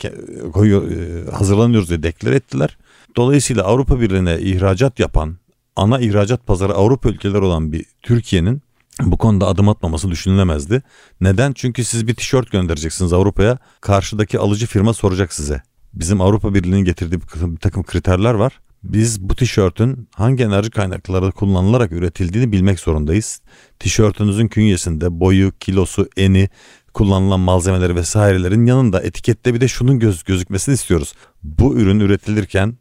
koyuyor, 0.52 0.90
e, 0.90 1.30
hazırlanıyoruz 1.30 1.88
diye 1.88 2.02
deklar 2.02 2.32
ettiler. 2.32 2.78
Dolayısıyla 3.16 3.64
Avrupa 3.64 4.00
Birliği'ne 4.00 4.38
ihracat 4.40 4.98
yapan 4.98 5.36
ana 5.76 6.00
ihracat 6.00 6.46
pazarı 6.46 6.74
Avrupa 6.74 7.08
ülkeleri 7.08 7.40
olan 7.40 7.72
bir 7.72 7.84
Türkiye'nin 8.02 8.62
bu 9.02 9.18
konuda 9.18 9.46
adım 9.46 9.68
atmaması 9.68 10.10
düşünülemezdi. 10.10 10.82
Neden? 11.20 11.52
Çünkü 11.52 11.84
siz 11.84 12.06
bir 12.06 12.14
tişört 12.14 12.50
göndereceksiniz 12.50 13.12
Avrupa'ya. 13.12 13.58
Karşıdaki 13.80 14.38
alıcı 14.38 14.66
firma 14.66 14.94
soracak 14.94 15.32
size. 15.32 15.62
Bizim 15.94 16.20
Avrupa 16.20 16.54
Birliği'nin 16.54 16.84
getirdiği 16.84 17.20
bir 17.20 17.56
takım 17.56 17.82
kriterler 17.82 18.34
var. 18.34 18.60
Biz 18.82 19.20
bu 19.20 19.36
tişörtün 19.36 20.08
hangi 20.14 20.44
enerji 20.44 20.70
kaynakları 20.70 21.32
kullanılarak 21.32 21.92
üretildiğini 21.92 22.52
bilmek 22.52 22.80
zorundayız. 22.80 23.40
Tişörtünüzün 23.78 24.48
künyesinde 24.48 25.20
boyu, 25.20 25.52
kilosu, 25.60 26.08
eni, 26.16 26.48
kullanılan 26.94 27.40
malzemeleri 27.40 27.94
vesairelerin 27.94 28.66
yanında 28.66 29.02
etikette 29.02 29.54
bir 29.54 29.60
de 29.60 29.68
şunun 29.68 29.98
göz 29.98 30.24
gözükmesini 30.24 30.74
istiyoruz. 30.74 31.12
Bu 31.42 31.78
ürün 31.78 32.00
üretilirken 32.00 32.76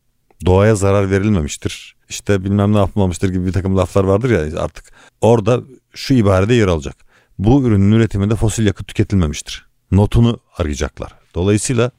doğaya 0.46 0.76
zarar 0.76 1.12
verilmemiştir. 1.12 1.96
İşte 2.10 2.44
bilmem 2.44 2.74
ne 2.74 2.78
yapılmamıştır 2.78 3.30
gibi 3.30 3.46
bir 3.46 3.54
takım 3.54 3.78
laflar 3.78 4.04
vardır 4.04 4.30
ya 4.30 4.62
artık. 4.62 4.92
Orada 5.22 5.62
şu 5.94 6.14
ibarede 6.14 6.54
yer 6.54 6.68
alacak. 6.68 6.96
Bu 7.40 7.64
ürünün 7.64 7.92
üretiminde 7.92 8.36
fosil 8.36 8.66
yakıt 8.66 8.88
tüketilmemiştir. 8.88 9.68
Notunu 9.92 10.40
arayacaklar. 10.58 11.14
Dolayısıyla 11.36 11.92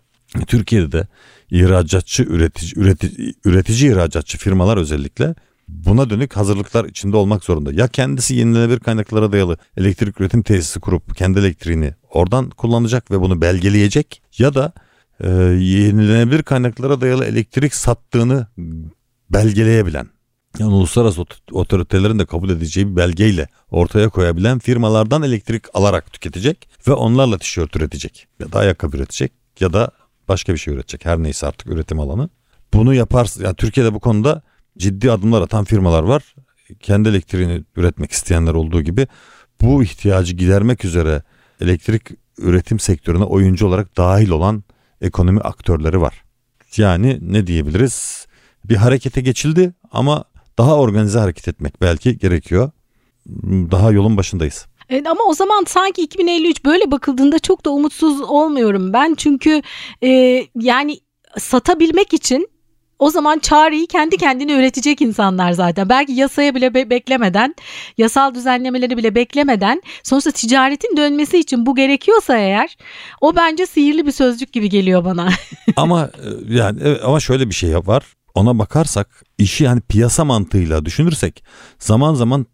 Türkiye'de 0.47 0.93
de 0.93 1.07
ihracatçı 1.51 2.23
üretici, 2.23 2.73
üretici, 2.77 3.35
üretici 3.45 3.93
ihracatçı 3.93 4.39
firmalar 4.39 4.77
özellikle 4.77 5.35
buna 5.69 6.11
dönük 6.11 6.37
hazırlıklar 6.37 6.85
içinde 6.85 7.17
olmak 7.17 7.45
zorunda. 7.45 7.73
Ya 7.73 7.89
kendisi 7.89 8.35
yenilenebilir 8.35 8.81
kaynaklara 8.81 9.33
dayalı 9.33 9.59
elektrik 9.77 10.21
üretim 10.21 10.43
tesisi 10.43 10.81
kurup 10.81 11.17
kendi 11.17 11.39
elektriğini 11.39 11.95
oradan 12.11 12.51
kullanacak 12.51 13.11
ve 13.11 13.21
bunu 13.21 13.41
belgeleyecek 13.41 14.23
ya 14.39 14.55
da 14.55 14.73
e, 15.21 15.29
yenilenebilir 15.59 16.43
kaynaklara 16.43 17.01
dayalı 17.01 17.25
elektrik 17.25 17.75
sattığını 17.75 18.47
belgeleyebilen 19.31 20.09
yani 20.59 20.75
uluslararası 20.75 21.25
otoritelerin 21.53 22.19
de 22.19 22.27
kabul 22.27 22.51
edeceği 22.51 22.91
bir 22.91 22.97
belgeyle 22.97 23.49
ortaya 23.71 24.09
koyabilen 24.09 24.59
firmalardan 24.59 25.23
elektrik 25.23 25.65
alarak 25.75 26.13
tüketecek 26.13 26.69
ve 26.89 26.93
onlarla 26.93 27.39
tişört 27.39 27.77
üretecek 27.77 28.27
ya 28.41 28.53
da 28.53 28.59
ayakkabı 28.59 28.97
üretecek 28.97 29.33
ya 29.61 29.73
da 29.73 29.91
başka 30.29 30.53
bir 30.53 30.59
şey 30.59 30.75
üretecek. 30.75 31.05
Her 31.05 31.19
neyse 31.19 31.47
artık 31.47 31.69
üretim 31.69 32.01
alanı. 32.01 32.29
Bunu 32.75 32.95
yaparsın. 32.95 33.45
Yani 33.45 33.55
Türkiye'de 33.55 33.95
bu 33.95 34.01
konuda 34.01 34.43
ciddi 34.79 35.13
adımlar 35.13 35.43
atan 35.43 35.65
firmalar 35.65 36.03
var. 36.03 36.35
Kendi 36.81 37.09
elektriğini 37.09 37.65
üretmek 37.77 38.13
isteyenler 38.13 38.55
olduğu 38.55 38.83
gibi 38.83 39.07
bu 39.61 39.83
ihtiyacı 39.83 40.37
gidermek 40.37 40.85
üzere 40.85 41.23
elektrik 41.61 42.03
üretim 42.39 42.79
sektörüne 42.79 43.25
oyuncu 43.25 43.67
olarak 43.67 43.97
dahil 43.97 44.31
olan 44.31 44.65
ekonomi 45.01 45.41
aktörleri 45.41 46.01
var. 46.01 46.23
Yani 46.77 47.19
ne 47.23 47.47
diyebiliriz? 47.47 48.27
Bir 48.65 48.77
harekete 48.77 49.21
geçildi 49.21 49.73
ama 49.93 50.25
daha 50.59 50.77
organize 50.77 51.19
hareket 51.19 51.49
etmek 51.49 51.81
belki 51.81 52.19
gerekiyor. 52.19 52.71
Daha 53.71 53.93
yolun 53.93 54.17
başındayız. 54.17 54.67
Evet, 54.91 55.07
ama 55.07 55.21
o 55.29 55.35
zaman 55.35 55.65
sanki 55.67 56.03
2053 56.03 56.65
böyle 56.65 56.91
bakıldığında 56.91 57.39
çok 57.39 57.65
da 57.65 57.71
umutsuz 57.71 58.21
olmuyorum 58.21 58.93
ben. 58.93 59.15
Çünkü 59.15 59.63
e, 60.03 60.09
yani 60.55 61.01
satabilmek 61.39 62.15
için 62.15 62.49
o 62.99 63.11
zaman 63.11 63.39
çareyi 63.39 63.87
kendi 63.87 64.17
kendine 64.17 64.53
üretecek 64.53 65.01
insanlar 65.01 65.53
zaten. 65.53 65.89
Belki 65.89 66.13
yasaya 66.13 66.55
bile 66.55 66.75
be- 66.75 66.91
beklemeden, 66.91 67.55
yasal 67.99 68.35
düzenlemeleri 68.35 68.97
bile 68.97 69.15
beklemeden 69.15 69.83
sonuçta 70.03 70.31
ticaretin 70.31 70.97
dönmesi 70.97 71.39
için 71.39 71.67
bu 71.67 71.75
gerekiyorsa 71.75 72.37
eğer 72.37 72.77
o 73.21 73.37
bence 73.37 73.67
sihirli 73.67 74.07
bir 74.07 74.13
sözcük 74.13 74.53
gibi 74.53 74.69
geliyor 74.69 75.05
bana. 75.05 75.29
ama 75.77 76.05
e, 76.05 76.55
yani 76.55 76.81
ama 77.05 77.21
şöyle 77.21 77.49
bir 77.49 77.55
şey 77.55 77.77
var. 77.77 78.05
Ona 78.35 78.59
bakarsak 78.59 79.25
işi 79.39 79.65
yani 79.65 79.81
piyasa 79.81 80.25
mantığıyla 80.25 80.85
düşünürsek 80.85 81.45
zaman 81.79 82.15
zaman 82.15 82.47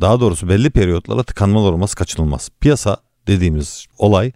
daha 0.00 0.20
doğrusu 0.20 0.48
belli 0.48 0.70
periyotlarla 0.70 1.22
tıkanmalar 1.22 1.72
olması 1.72 1.96
kaçınılmaz. 1.96 2.50
Piyasa 2.60 2.96
dediğimiz 3.26 3.86
olay 3.98 4.32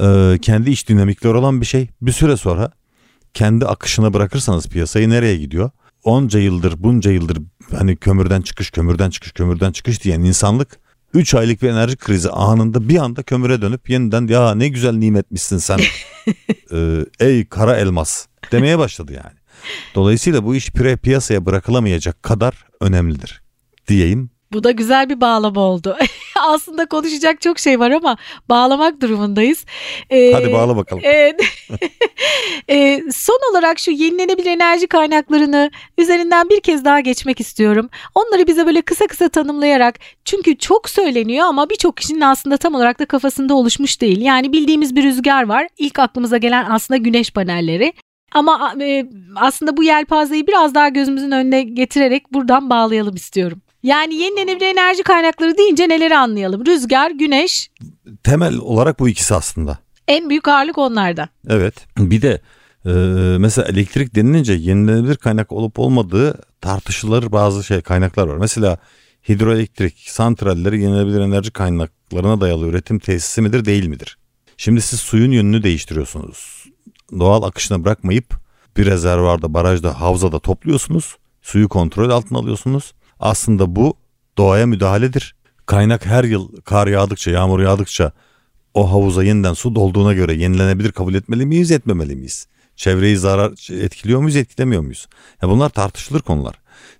e, 0.00 0.38
kendi 0.42 0.70
iç 0.70 0.88
dinamikleri 0.88 1.36
olan 1.36 1.60
bir 1.60 1.66
şey. 1.66 1.88
Bir 2.02 2.12
süre 2.12 2.36
sonra 2.36 2.72
kendi 3.34 3.66
akışına 3.66 4.12
bırakırsanız 4.12 4.68
piyasayı 4.68 5.10
nereye 5.10 5.36
gidiyor? 5.36 5.70
Onca 6.04 6.40
yıldır 6.40 6.74
bunca 6.78 7.10
yıldır 7.10 7.38
hani 7.70 7.96
kömürden 7.96 8.42
çıkış 8.42 8.70
kömürden 8.70 9.10
çıkış 9.10 9.32
kömürden 9.32 9.72
çıkış 9.72 10.04
diyen 10.04 10.20
insanlık 10.20 10.78
3 11.14 11.34
aylık 11.34 11.62
bir 11.62 11.68
enerji 11.68 11.96
krizi 11.96 12.30
anında 12.30 12.88
bir 12.88 12.96
anda 12.96 13.22
kömüre 13.22 13.62
dönüp 13.62 13.90
yeniden 13.90 14.26
ya 14.26 14.54
ne 14.54 14.68
güzel 14.68 14.94
nimetmişsin 14.94 15.58
sen 15.58 15.80
ee, 16.72 17.04
ey 17.26 17.44
kara 17.48 17.76
elmas 17.76 18.26
demeye 18.52 18.78
başladı 18.78 19.12
yani. 19.12 19.36
Dolayısıyla 19.94 20.44
bu 20.44 20.54
iş 20.54 20.70
pire 20.70 20.96
piyasaya 20.96 21.46
bırakılamayacak 21.46 22.22
kadar 22.22 22.66
önemlidir 22.80 23.42
diyeyim 23.88 24.30
bu 24.56 24.64
da 24.64 24.70
güzel 24.70 25.08
bir 25.08 25.20
bağlama 25.20 25.60
oldu. 25.60 25.96
Aslında 26.40 26.86
konuşacak 26.86 27.40
çok 27.40 27.58
şey 27.58 27.80
var 27.80 27.90
ama 27.90 28.16
bağlamak 28.48 29.00
durumundayız. 29.00 29.64
Ee, 30.10 30.32
Hadi 30.32 30.52
bağla 30.52 30.76
bakalım. 30.76 31.02
E, 31.04 31.36
e, 32.68 33.02
son 33.12 33.38
olarak 33.50 33.78
şu 33.78 33.90
yenilenebilir 33.90 34.50
enerji 34.50 34.86
kaynaklarını 34.86 35.70
üzerinden 35.98 36.48
bir 36.48 36.60
kez 36.60 36.84
daha 36.84 37.00
geçmek 37.00 37.40
istiyorum. 37.40 37.90
Onları 38.14 38.46
bize 38.46 38.66
böyle 38.66 38.82
kısa 38.82 39.06
kısa 39.06 39.28
tanımlayarak 39.28 39.98
çünkü 40.24 40.58
çok 40.58 40.90
söyleniyor 40.90 41.46
ama 41.46 41.70
birçok 41.70 41.96
kişinin 41.96 42.20
aslında 42.20 42.56
tam 42.56 42.74
olarak 42.74 42.98
da 42.98 43.04
kafasında 43.06 43.54
oluşmuş 43.54 44.00
değil. 44.00 44.20
Yani 44.20 44.52
bildiğimiz 44.52 44.96
bir 44.96 45.02
rüzgar 45.02 45.46
var. 45.46 45.68
İlk 45.78 45.98
aklımıza 45.98 46.36
gelen 46.38 46.66
aslında 46.70 46.98
güneş 46.98 47.30
panelleri. 47.30 47.92
Ama 48.32 48.74
e, 48.80 49.06
aslında 49.36 49.76
bu 49.76 49.82
yelpazeyi 49.82 50.46
biraz 50.46 50.74
daha 50.74 50.88
gözümüzün 50.88 51.30
önüne 51.30 51.62
getirerek 51.62 52.32
buradan 52.32 52.70
bağlayalım 52.70 53.14
istiyorum. 53.14 53.62
Yani 53.86 54.14
yenilenebilir 54.14 54.66
enerji 54.66 55.02
kaynakları 55.02 55.58
deyince 55.58 55.88
neleri 55.88 56.16
anlayalım? 56.16 56.66
Rüzgar, 56.66 57.10
güneş. 57.10 57.70
Temel 58.24 58.56
olarak 58.56 59.00
bu 59.00 59.08
ikisi 59.08 59.34
aslında. 59.34 59.78
En 60.08 60.30
büyük 60.30 60.48
ağırlık 60.48 60.78
onlarda. 60.78 61.28
Evet. 61.48 61.74
Bir 61.98 62.22
de 62.22 62.40
e, 62.86 62.90
mesela 63.38 63.68
elektrik 63.68 64.14
denilince 64.14 64.52
yenilenebilir 64.52 65.16
kaynak 65.16 65.52
olup 65.52 65.78
olmadığı 65.78 66.38
tartışılır 66.60 67.32
bazı 67.32 67.64
şey 67.64 67.80
kaynaklar 67.80 68.26
var. 68.26 68.36
Mesela 68.36 68.78
hidroelektrik 69.28 69.98
santralleri 69.98 70.82
yenilenebilir 70.82 71.20
enerji 71.20 71.50
kaynaklarına 71.50 72.40
dayalı 72.40 72.66
üretim 72.66 72.98
tesisi 72.98 73.42
midir 73.42 73.64
değil 73.64 73.86
midir? 73.86 74.18
Şimdi 74.56 74.80
siz 74.80 75.00
suyun 75.00 75.30
yönünü 75.30 75.62
değiştiriyorsunuz. 75.62 76.64
Doğal 77.18 77.42
akışına 77.42 77.84
bırakmayıp 77.84 78.34
bir 78.76 78.86
rezervarda, 78.86 79.54
barajda, 79.54 80.00
havzada 80.00 80.38
topluyorsunuz. 80.38 81.16
Suyu 81.42 81.68
kontrol 81.68 82.10
altına 82.10 82.38
alıyorsunuz. 82.38 82.92
Aslında 83.20 83.76
bu 83.76 83.94
doğaya 84.38 84.66
müdahaledir. 84.66 85.36
Kaynak 85.66 86.06
her 86.06 86.24
yıl 86.24 86.60
kar 86.60 86.86
yağdıkça, 86.86 87.30
yağmur 87.30 87.60
yağdıkça 87.60 88.12
o 88.74 88.90
havuza 88.90 89.24
yeniden 89.24 89.52
su 89.52 89.74
dolduğuna 89.74 90.12
göre 90.12 90.34
yenilenebilir 90.34 90.92
kabul 90.92 91.14
etmeli 91.14 91.46
miyiz, 91.46 91.70
etmemeli 91.70 92.16
miyiz? 92.16 92.46
Çevreyi 92.76 93.16
zarar 93.16 93.52
etkiliyor 93.84 94.20
muyuz, 94.20 94.36
etkilemiyor 94.36 94.82
muyuz? 94.82 95.08
Ya 95.42 95.48
bunlar 95.48 95.68
tartışılır 95.68 96.20
konular. 96.20 96.54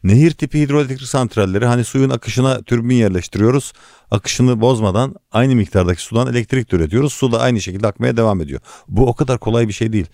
Nehir 0.05 0.31
tipi 0.31 0.61
hidroelektrik 0.61 1.09
santralleri 1.09 1.67
hani 1.67 1.85
suyun 1.85 2.11
akışına 2.11 2.63
türbin 2.63 2.95
yerleştiriyoruz. 2.95 3.73
Akışını 4.11 4.61
bozmadan 4.61 5.15
aynı 5.33 5.55
miktardaki 5.55 6.03
sudan 6.03 6.27
elektrik 6.27 6.73
üretiyoruz. 6.73 7.13
Su 7.13 7.33
da 7.33 7.41
aynı 7.41 7.61
şekilde 7.61 7.87
akmaya 7.87 8.17
devam 8.17 8.41
ediyor. 8.41 8.61
Bu 8.89 9.07
o 9.07 9.15
kadar 9.15 9.39
kolay 9.39 9.69
bir 9.69 9.73
şey 9.73 9.93
değil. 9.93 10.07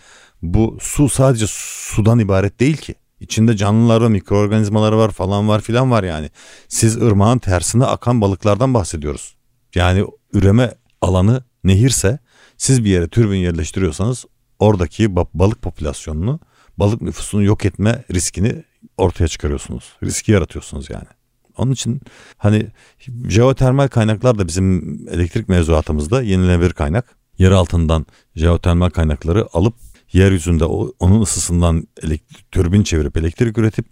Bu 0.42 0.78
su 0.80 1.09
sadece 1.09 1.46
sudan 1.48 2.18
ibaret 2.18 2.61
değil 2.61 2.76
ki. 2.76 2.94
İçinde 3.22 3.56
canlılar 3.56 4.00
var, 4.00 4.08
mikroorganizmaları 4.08 4.98
var 4.98 5.10
falan 5.10 5.48
var 5.48 5.60
filan 5.60 5.90
var 5.90 6.04
yani. 6.04 6.30
Siz 6.68 7.02
ırmağın 7.02 7.38
tersine 7.38 7.84
akan 7.84 8.20
balıklardan 8.20 8.74
bahsediyoruz. 8.74 9.34
Yani 9.74 10.04
üreme 10.32 10.74
alanı 11.00 11.44
nehirse 11.64 12.18
siz 12.56 12.84
bir 12.84 12.90
yere 12.90 13.08
türbin 13.08 13.36
yerleştiriyorsanız 13.36 14.24
oradaki 14.58 15.16
balık 15.16 15.62
popülasyonunu, 15.62 16.40
balık 16.78 17.02
nüfusunu 17.02 17.42
yok 17.42 17.64
etme 17.64 18.04
riskini 18.14 18.64
ortaya 18.96 19.28
çıkarıyorsunuz. 19.28 19.92
Riski 20.02 20.32
yaratıyorsunuz 20.32 20.90
yani. 20.90 21.08
Onun 21.56 21.72
için 21.72 22.00
hani 22.36 22.66
jeotermal 23.28 23.88
kaynaklar 23.88 24.38
da 24.38 24.46
bizim 24.46 24.98
elektrik 25.10 25.48
mevzuatımızda 25.48 26.22
yenilenebilir 26.22 26.72
kaynak. 26.72 27.16
Yer 27.38 27.50
altından 27.50 28.06
jeotermal 28.36 28.90
kaynakları 28.90 29.48
alıp 29.52 29.74
yeryüzünde 30.12 30.64
onun 30.98 31.20
ısısından 31.20 31.88
elektrik, 32.02 32.52
türbin 32.52 32.82
çevirip 32.82 33.16
elektrik 33.16 33.58
üretip 33.58 33.86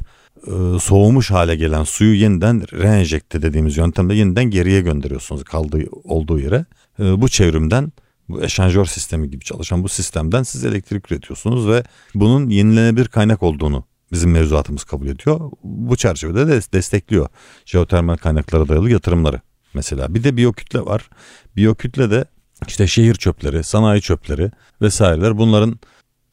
e, 0.47 0.79
soğumuş 0.81 1.31
hale 1.31 1.57
gelen 1.57 1.85
suyu 1.85 2.15
yeniden 2.15 2.63
reenjekte 2.73 3.43
dediğimiz 3.43 3.77
yöntemle 3.77 4.15
yeniden 4.15 4.45
geriye 4.45 4.81
gönderiyorsunuz 4.81 5.45
kaldığı 5.45 5.85
olduğu 6.05 6.41
yere. 6.41 6.65
E, 6.99 7.21
bu 7.21 7.29
çevrimden 7.29 7.93
bu 8.29 8.43
eşanjör 8.43 8.85
sistemi 8.85 9.31
gibi 9.31 9.45
çalışan 9.45 9.83
bu 9.83 9.89
sistemden 9.89 10.43
siz 10.43 10.65
elektrik 10.65 11.13
üretiyorsunuz 11.13 11.69
ve 11.69 11.85
bunun 12.15 12.49
yenilenebilir 12.49 13.09
kaynak 13.09 13.43
olduğunu 13.43 13.85
bizim 14.13 14.31
mevzuatımız 14.31 14.85
kabul 14.85 15.07
ediyor. 15.07 15.51
Bu 15.65 15.97
çerçevede 15.97 16.47
de 16.49 16.61
destekliyor 16.73 17.29
jeotermal 17.67 18.17
kaynaklara 18.17 18.69
dayalı 18.69 18.91
yatırımları. 18.91 19.41
Mesela 19.75 20.15
bir 20.15 20.25
de 20.25 20.37
biyokütle 20.37 20.81
var. 20.81 21.11
Biyokütle 21.57 22.11
de 22.11 22.25
işte 22.69 22.87
şehir 22.87 23.15
çöpleri, 23.15 23.65
sanayi 23.65 24.01
çöpleri 24.01 24.51
vesaireler 24.83 25.39
bunların 25.39 25.79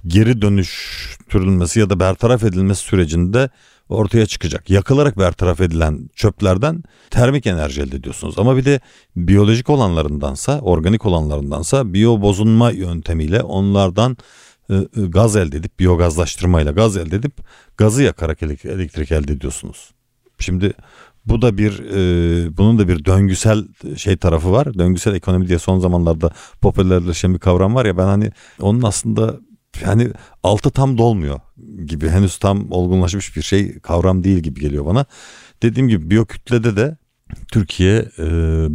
geri 0.08 0.42
dönüştürülmesi 0.42 1.80
ya 1.80 1.90
da 1.90 2.00
bertaraf 2.00 2.44
edilmesi 2.44 2.82
sürecinde 2.82 3.50
ortaya 3.90 4.26
çıkacak. 4.26 4.70
Yakılarak 4.70 5.18
bertaraf 5.18 5.62
edilen 5.62 6.10
çöplerden 6.16 6.84
termik 7.10 7.48
enerji 7.48 7.82
elde 7.82 7.96
ediyorsunuz. 7.96 8.40
Ama 8.40 8.58
bir 8.58 8.66
de 8.66 8.80
biyolojik 9.16 9.70
olanlarındansa, 9.70 10.60
organik 10.60 11.06
olanlarındansa 11.06 11.94
biyo 11.94 12.22
bozunma 12.22 12.72
yöntemiyle 12.72 13.42
onlardan 13.42 14.18
e, 14.70 14.76
e, 14.76 14.86
gaz 14.96 15.36
elde 15.36 15.58
edip 15.58 15.80
biyogazlaştırmayla 15.80 16.72
gaz 16.72 16.98
elde 16.98 17.16
edip 17.16 17.34
gazı 17.78 18.04
yakarak 18.04 18.44
elektrik 18.44 19.12
elde 19.12 19.34
ediyorsunuz. 19.34 19.92
Şimdi 20.40 20.74
bu 21.26 21.42
da 21.42 21.58
bir 21.58 21.80
e, 21.80 22.58
bunun 22.58 22.80
da 22.80 22.88
bir 22.88 23.06
döngüsel 23.06 23.68
şey 23.98 24.18
tarafı 24.18 24.52
var. 24.52 24.74
Döngüsel 24.74 25.16
ekonomi 25.16 25.48
diye 25.48 25.60
son 25.60 25.80
zamanlarda 25.80 26.32
popülerleşen 26.62 27.34
bir 27.34 27.40
kavram 27.40 27.76
var 27.76 27.86
ya 27.86 27.98
ben 27.98 28.06
hani 28.06 28.32
onun 28.62 28.82
aslında 28.82 29.40
yani 29.86 30.08
altı 30.44 30.72
tam 30.72 30.98
dolmuyor 30.98 31.40
gibi 31.86 32.10
henüz 32.10 32.38
tam 32.38 32.72
olgunlaşmış 32.72 33.36
bir 33.36 33.42
şey 33.42 33.80
kavram 33.80 34.24
değil 34.24 34.40
gibi 34.40 34.60
geliyor 34.60 34.86
bana. 34.86 35.06
Dediğim 35.62 35.88
gibi 35.88 36.10
biyokütlede 36.10 36.76
de 36.76 36.98
Türkiye 37.52 38.06
e, 38.20 38.26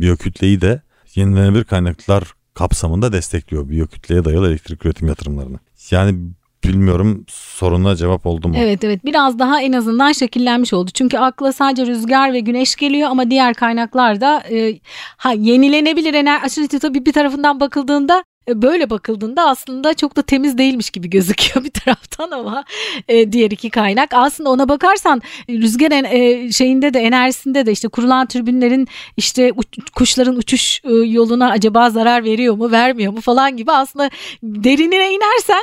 biyokütleyi 0.00 0.61
de 0.61 0.82
yenilenebilir 1.14 1.64
kaynaklar 1.64 2.32
kapsamında 2.55 3.12
destekliyor 3.12 3.68
biyokütleye 3.68 4.24
dayalı 4.24 4.48
elektrik 4.48 4.86
üretim 4.86 5.09
yatırımlarını. 5.09 5.59
Yani 5.90 6.18
bilmiyorum 6.64 7.24
soruna 7.28 7.96
cevap 7.96 8.26
oldu 8.26 8.48
mu? 8.48 8.55
Evet 8.59 8.84
evet 8.84 9.05
biraz 9.05 9.38
daha 9.38 9.62
en 9.62 9.72
azından 9.72 10.12
şekillenmiş 10.12 10.72
oldu. 10.72 10.90
Çünkü 10.94 11.18
akla 11.18 11.53
sadece 11.53 11.86
rüzgar 11.86 12.32
ve 12.32 12.40
güneş 12.40 12.76
geliyor 12.76 13.11
ama 13.11 13.30
diğer 13.30 13.55
kaynaklar 13.55 14.20
da 14.20 14.42
e, 14.50 14.80
ha, 15.16 15.32
yenilenebilir 15.32 16.14
enerji 16.14 16.68
tabii 16.68 17.07
bir 17.07 17.12
tarafından 17.12 17.61
bakıldığında 17.61 18.24
böyle 18.49 18.90
bakıldığında 18.90 19.49
aslında 19.49 19.95
çok 19.95 20.16
da 20.16 20.22
temiz 20.22 20.59
değilmiş 20.59 20.90
gibi 20.90 21.11
gözüküyor 21.11 21.64
bir 21.64 21.70
taraftan 21.70 22.30
ama 22.30 22.64
e, 23.09 23.32
diğer 23.32 23.51
iki 23.51 23.70
kaynak 23.70 24.14
aslında 24.14 24.51
ona 24.51 24.68
bakarsan 24.68 25.22
rüzgar 25.51 25.93
e, 25.93 26.53
şeyinde 26.53 26.95
de 26.95 27.01
enerjisinde 27.01 27.66
de 27.66 27.72
işte 27.72 27.88
kurulan 27.88 28.26
türbinlerin 28.26 28.88
işte 29.16 29.53
uç, 29.57 29.66
kuşların 29.95 30.36
uçuş 30.36 30.80
e, 30.84 30.93
yoluna 30.93 31.51
acaba 31.51 31.90
zarar 31.90 32.24
veriyor 32.24 32.55
mu 32.55 32.70
vermiyor 32.70 33.12
mu 33.12 33.20
falan 33.20 33.57
gibi 33.57 33.72
aslında 33.72 34.11
derinine 34.43 35.12
inersen 35.12 35.62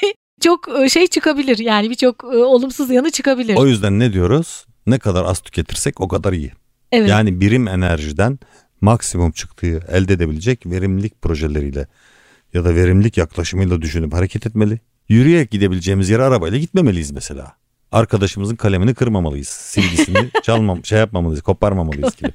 çok 0.40 0.68
e, 0.80 0.88
şey 0.88 1.06
çıkabilir 1.06 1.58
yani 1.58 1.90
birçok 1.90 2.24
e, 2.24 2.36
olumsuz 2.36 2.90
yanı 2.90 3.10
çıkabilir. 3.10 3.56
O 3.56 3.66
yüzden 3.66 3.98
ne 3.98 4.12
diyoruz? 4.12 4.66
Ne 4.86 4.98
kadar 4.98 5.24
az 5.24 5.40
tüketirsek 5.40 6.00
o 6.00 6.08
kadar 6.08 6.32
iyi. 6.32 6.52
Evet. 6.92 7.08
Yani 7.08 7.40
birim 7.40 7.68
enerjiden 7.68 8.38
maksimum 8.80 9.30
çıktığı 9.30 9.84
elde 9.88 10.12
edebilecek 10.12 10.66
verimlilik 10.66 11.22
projeleriyle 11.22 11.86
ya 12.54 12.64
da 12.64 12.74
verimlilik 12.74 13.16
yaklaşımıyla 13.16 13.82
düşünüp 13.82 14.12
hareket 14.12 14.46
etmeli. 14.46 14.80
Yürüyerek 15.08 15.50
gidebileceğimiz 15.50 16.10
yere 16.10 16.22
arabayla 16.22 16.58
gitmemeliyiz 16.58 17.10
mesela. 17.10 17.52
Arkadaşımızın 17.92 18.56
kalemini 18.56 18.94
kırmamalıyız. 18.94 19.48
Silgisini 19.48 20.30
çalmam, 20.42 20.84
şey 20.84 20.98
yapmamalıyız, 20.98 21.42
koparmamalıyız 21.42 22.16
gibi. 22.16 22.32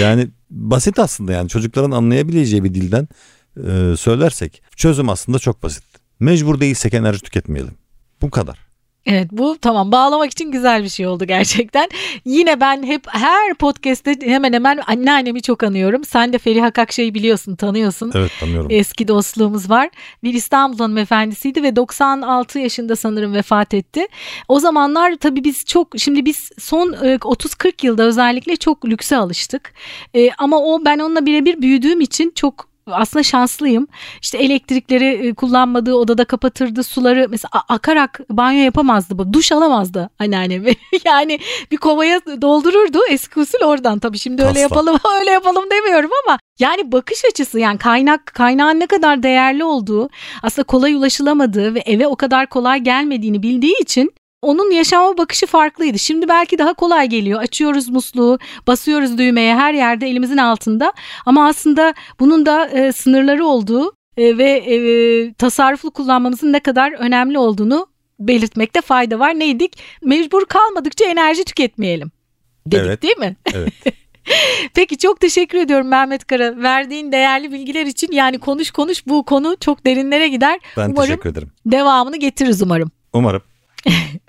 Yani 0.00 0.28
basit 0.50 0.98
aslında 0.98 1.32
yani 1.32 1.48
çocukların 1.48 1.90
anlayabileceği 1.90 2.64
bir 2.64 2.74
dilden 2.74 3.08
e, 3.56 3.96
söylersek 3.96 4.62
çözüm 4.76 5.08
aslında 5.08 5.38
çok 5.38 5.62
basit. 5.62 5.84
Mecbur 6.20 6.60
değilsek 6.60 6.94
enerji 6.94 7.20
tüketmeyelim. 7.20 7.74
Bu 8.22 8.30
kadar. 8.30 8.71
Evet 9.06 9.28
bu 9.32 9.58
tamam 9.58 9.92
bağlamak 9.92 10.30
için 10.32 10.50
güzel 10.50 10.82
bir 10.84 10.88
şey 10.88 11.06
oldu 11.06 11.24
gerçekten. 11.24 11.88
Yine 12.24 12.60
ben 12.60 12.82
hep 12.82 13.06
her 13.08 13.54
podcast'te 13.54 14.16
hemen 14.22 14.52
hemen 14.52 14.80
anneannemi 14.86 15.42
çok 15.42 15.62
anıyorum. 15.62 16.04
Sen 16.04 16.32
de 16.32 16.38
Feriha 16.38 16.70
Kakşa'yı 16.70 17.14
biliyorsun, 17.14 17.56
tanıyorsun. 17.56 18.12
Evet 18.14 18.30
tanıyorum. 18.40 18.68
Eski 18.70 19.08
dostluğumuz 19.08 19.70
var. 19.70 19.90
Bir 20.22 20.34
İstanbul 20.34 20.78
hanımefendisiydi 20.78 21.62
ve 21.62 21.76
96 21.76 22.58
yaşında 22.58 22.96
sanırım 22.96 23.34
vefat 23.34 23.74
etti. 23.74 24.06
O 24.48 24.60
zamanlar 24.60 25.16
tabii 25.16 25.44
biz 25.44 25.64
çok 25.64 25.88
şimdi 25.98 26.24
biz 26.24 26.50
son 26.58 26.92
30-40 26.92 27.68
e, 27.68 27.72
yılda 27.82 28.02
özellikle 28.02 28.56
çok 28.56 28.84
lükse 28.84 29.16
alıştık. 29.16 29.72
E, 30.14 30.30
ama 30.38 30.58
o 30.58 30.84
ben 30.84 30.98
onunla 30.98 31.26
birebir 31.26 31.62
büyüdüğüm 31.62 32.00
için 32.00 32.32
çok 32.34 32.71
aslında 32.86 33.22
şanslıyım. 33.22 33.86
İşte 34.22 34.38
elektrikleri 34.38 35.28
e, 35.28 35.34
kullanmadığı 35.34 35.94
odada 35.94 36.24
kapatırdı. 36.24 36.82
Suları 36.82 37.26
mesela 37.30 37.50
akarak 37.68 38.20
banyo 38.30 38.64
yapamazdı 38.64 39.18
bu. 39.18 39.32
Duş 39.32 39.52
alamazdı 39.52 40.10
anneannem. 40.18 40.64
yani 41.04 41.38
bir 41.70 41.76
kovaya 41.76 42.20
doldururdu 42.42 42.98
eski 43.10 43.40
usul 43.40 43.64
oradan. 43.64 43.98
Tabii 43.98 44.18
şimdi 44.18 44.42
öyle 44.42 44.60
yapalım 44.60 44.96
öyle 45.20 45.30
yapalım 45.30 45.64
demiyorum 45.70 46.10
ama 46.26 46.38
yani 46.58 46.92
bakış 46.92 47.24
açısı 47.24 47.58
yani 47.58 47.78
kaynak 47.78 48.26
kaynağın 48.26 48.80
ne 48.80 48.86
kadar 48.86 49.22
değerli 49.22 49.64
olduğu 49.64 50.10
aslında 50.42 50.66
kolay 50.66 50.94
ulaşılamadığı 50.94 51.74
ve 51.74 51.80
eve 51.80 52.06
o 52.06 52.16
kadar 52.16 52.46
kolay 52.46 52.80
gelmediğini 52.80 53.42
bildiği 53.42 53.74
için 53.80 54.14
onun 54.42 54.70
yaşama 54.70 55.18
bakışı 55.18 55.46
farklıydı. 55.46 55.98
Şimdi 55.98 56.28
belki 56.28 56.58
daha 56.58 56.74
kolay 56.74 57.08
geliyor. 57.08 57.40
Açıyoruz 57.40 57.88
musluğu, 57.88 58.38
basıyoruz 58.66 59.18
düğmeye 59.18 59.56
her 59.56 59.74
yerde 59.74 60.06
elimizin 60.08 60.36
altında. 60.36 60.92
Ama 61.26 61.46
aslında 61.48 61.94
bunun 62.20 62.46
da 62.46 62.66
e, 62.68 62.92
sınırları 62.92 63.46
olduğu 63.46 63.92
e, 64.16 64.38
ve 64.38 64.50
e, 64.50 65.32
tasarruflu 65.34 65.90
kullanmamızın 65.90 66.52
ne 66.52 66.60
kadar 66.60 66.92
önemli 66.92 67.38
olduğunu 67.38 67.86
belirtmekte 68.20 68.80
fayda 68.80 69.18
var. 69.18 69.38
Neydik? 69.38 69.78
Mecbur 70.02 70.44
kalmadıkça 70.44 71.04
enerji 71.04 71.44
tüketmeyelim. 71.44 72.10
Dedik 72.66 72.86
Evet. 72.86 73.02
değil 73.02 73.18
mi? 73.18 73.36
Evet. 73.54 73.72
Peki 74.74 74.98
çok 74.98 75.20
teşekkür 75.20 75.58
ediyorum 75.58 75.88
Mehmet 75.88 76.26
Kara. 76.26 76.56
Verdiğin 76.62 77.12
değerli 77.12 77.52
bilgiler 77.52 77.86
için 77.86 78.12
yani 78.12 78.38
konuş 78.38 78.70
konuş 78.70 79.06
bu 79.06 79.24
konu 79.24 79.56
çok 79.60 79.86
derinlere 79.86 80.28
gider. 80.28 80.60
Ben 80.76 80.90
umarım 80.90 81.08
teşekkür 81.08 81.30
ederim. 81.30 81.50
devamını 81.66 82.16
getiririz 82.16 82.62
umarım. 82.62 82.90
Umarım. 83.12 83.42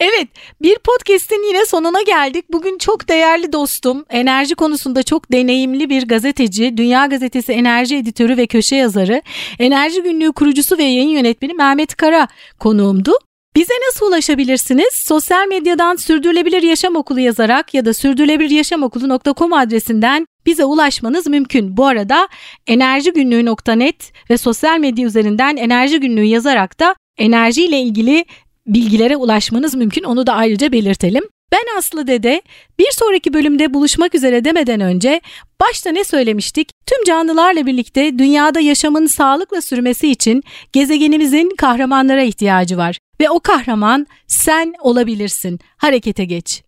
Evet 0.00 0.28
bir 0.62 0.78
podcast'in 0.78 1.48
yine 1.48 1.66
sonuna 1.66 2.02
geldik. 2.02 2.44
Bugün 2.52 2.78
çok 2.78 3.08
değerli 3.08 3.52
dostum, 3.52 4.04
enerji 4.10 4.54
konusunda 4.54 5.02
çok 5.02 5.32
deneyimli 5.32 5.90
bir 5.90 6.08
gazeteci, 6.08 6.76
Dünya 6.76 7.06
Gazetesi 7.06 7.52
enerji 7.52 7.96
editörü 7.96 8.36
ve 8.36 8.46
köşe 8.46 8.76
yazarı, 8.76 9.22
Enerji 9.58 10.02
Günlüğü 10.02 10.32
kurucusu 10.32 10.78
ve 10.78 10.82
yayın 10.82 11.08
yönetmeni 11.08 11.54
Mehmet 11.54 11.94
Kara 11.96 12.28
konuğumdu. 12.58 13.12
Bize 13.56 13.74
nasıl 13.88 14.06
ulaşabilirsiniz? 14.06 14.88
Sosyal 14.92 15.46
medyadan 15.46 15.96
Sürdürülebilir 15.96 16.62
Yaşam 16.62 16.96
Okulu 16.96 17.20
yazarak 17.20 17.74
ya 17.74 17.84
da 17.84 17.94
sürdürülebiliryaşamokulu.com 17.94 19.52
adresinden 19.52 20.26
bize 20.46 20.64
ulaşmanız 20.64 21.26
mümkün. 21.26 21.76
Bu 21.76 21.86
arada 21.86 22.28
enerjigünlüğü.net 22.66 24.12
ve 24.30 24.38
sosyal 24.38 24.78
medya 24.78 25.06
üzerinden 25.06 25.56
enerji 25.56 26.00
günlüğü 26.00 26.24
yazarak 26.24 26.80
da 26.80 26.94
enerjiyle 27.18 27.80
ilgili 27.80 28.24
bilgilere 28.66 29.16
ulaşmanız 29.16 29.74
mümkün. 29.74 30.02
Onu 30.02 30.26
da 30.26 30.34
ayrıca 30.34 30.72
belirtelim. 30.72 31.24
Ben 31.52 31.78
Aslı 31.78 32.06
Dede. 32.06 32.42
Bir 32.78 32.90
sonraki 32.92 33.32
bölümde 33.32 33.74
buluşmak 33.74 34.14
üzere 34.14 34.44
demeden 34.44 34.80
önce 34.80 35.20
başta 35.60 35.90
ne 35.90 36.04
söylemiştik? 36.04 36.70
Tüm 36.86 37.04
canlılarla 37.04 37.66
birlikte 37.66 38.18
dünyada 38.18 38.60
yaşamın 38.60 39.06
sağlıkla 39.06 39.60
sürmesi 39.60 40.10
için 40.10 40.42
gezegenimizin 40.72 41.56
kahramanlara 41.58 42.22
ihtiyacı 42.22 42.76
var 42.76 42.98
ve 43.20 43.30
o 43.30 43.40
kahraman 43.40 44.06
sen 44.26 44.74
olabilirsin. 44.80 45.60
Harekete 45.76 46.24
geç. 46.24 46.65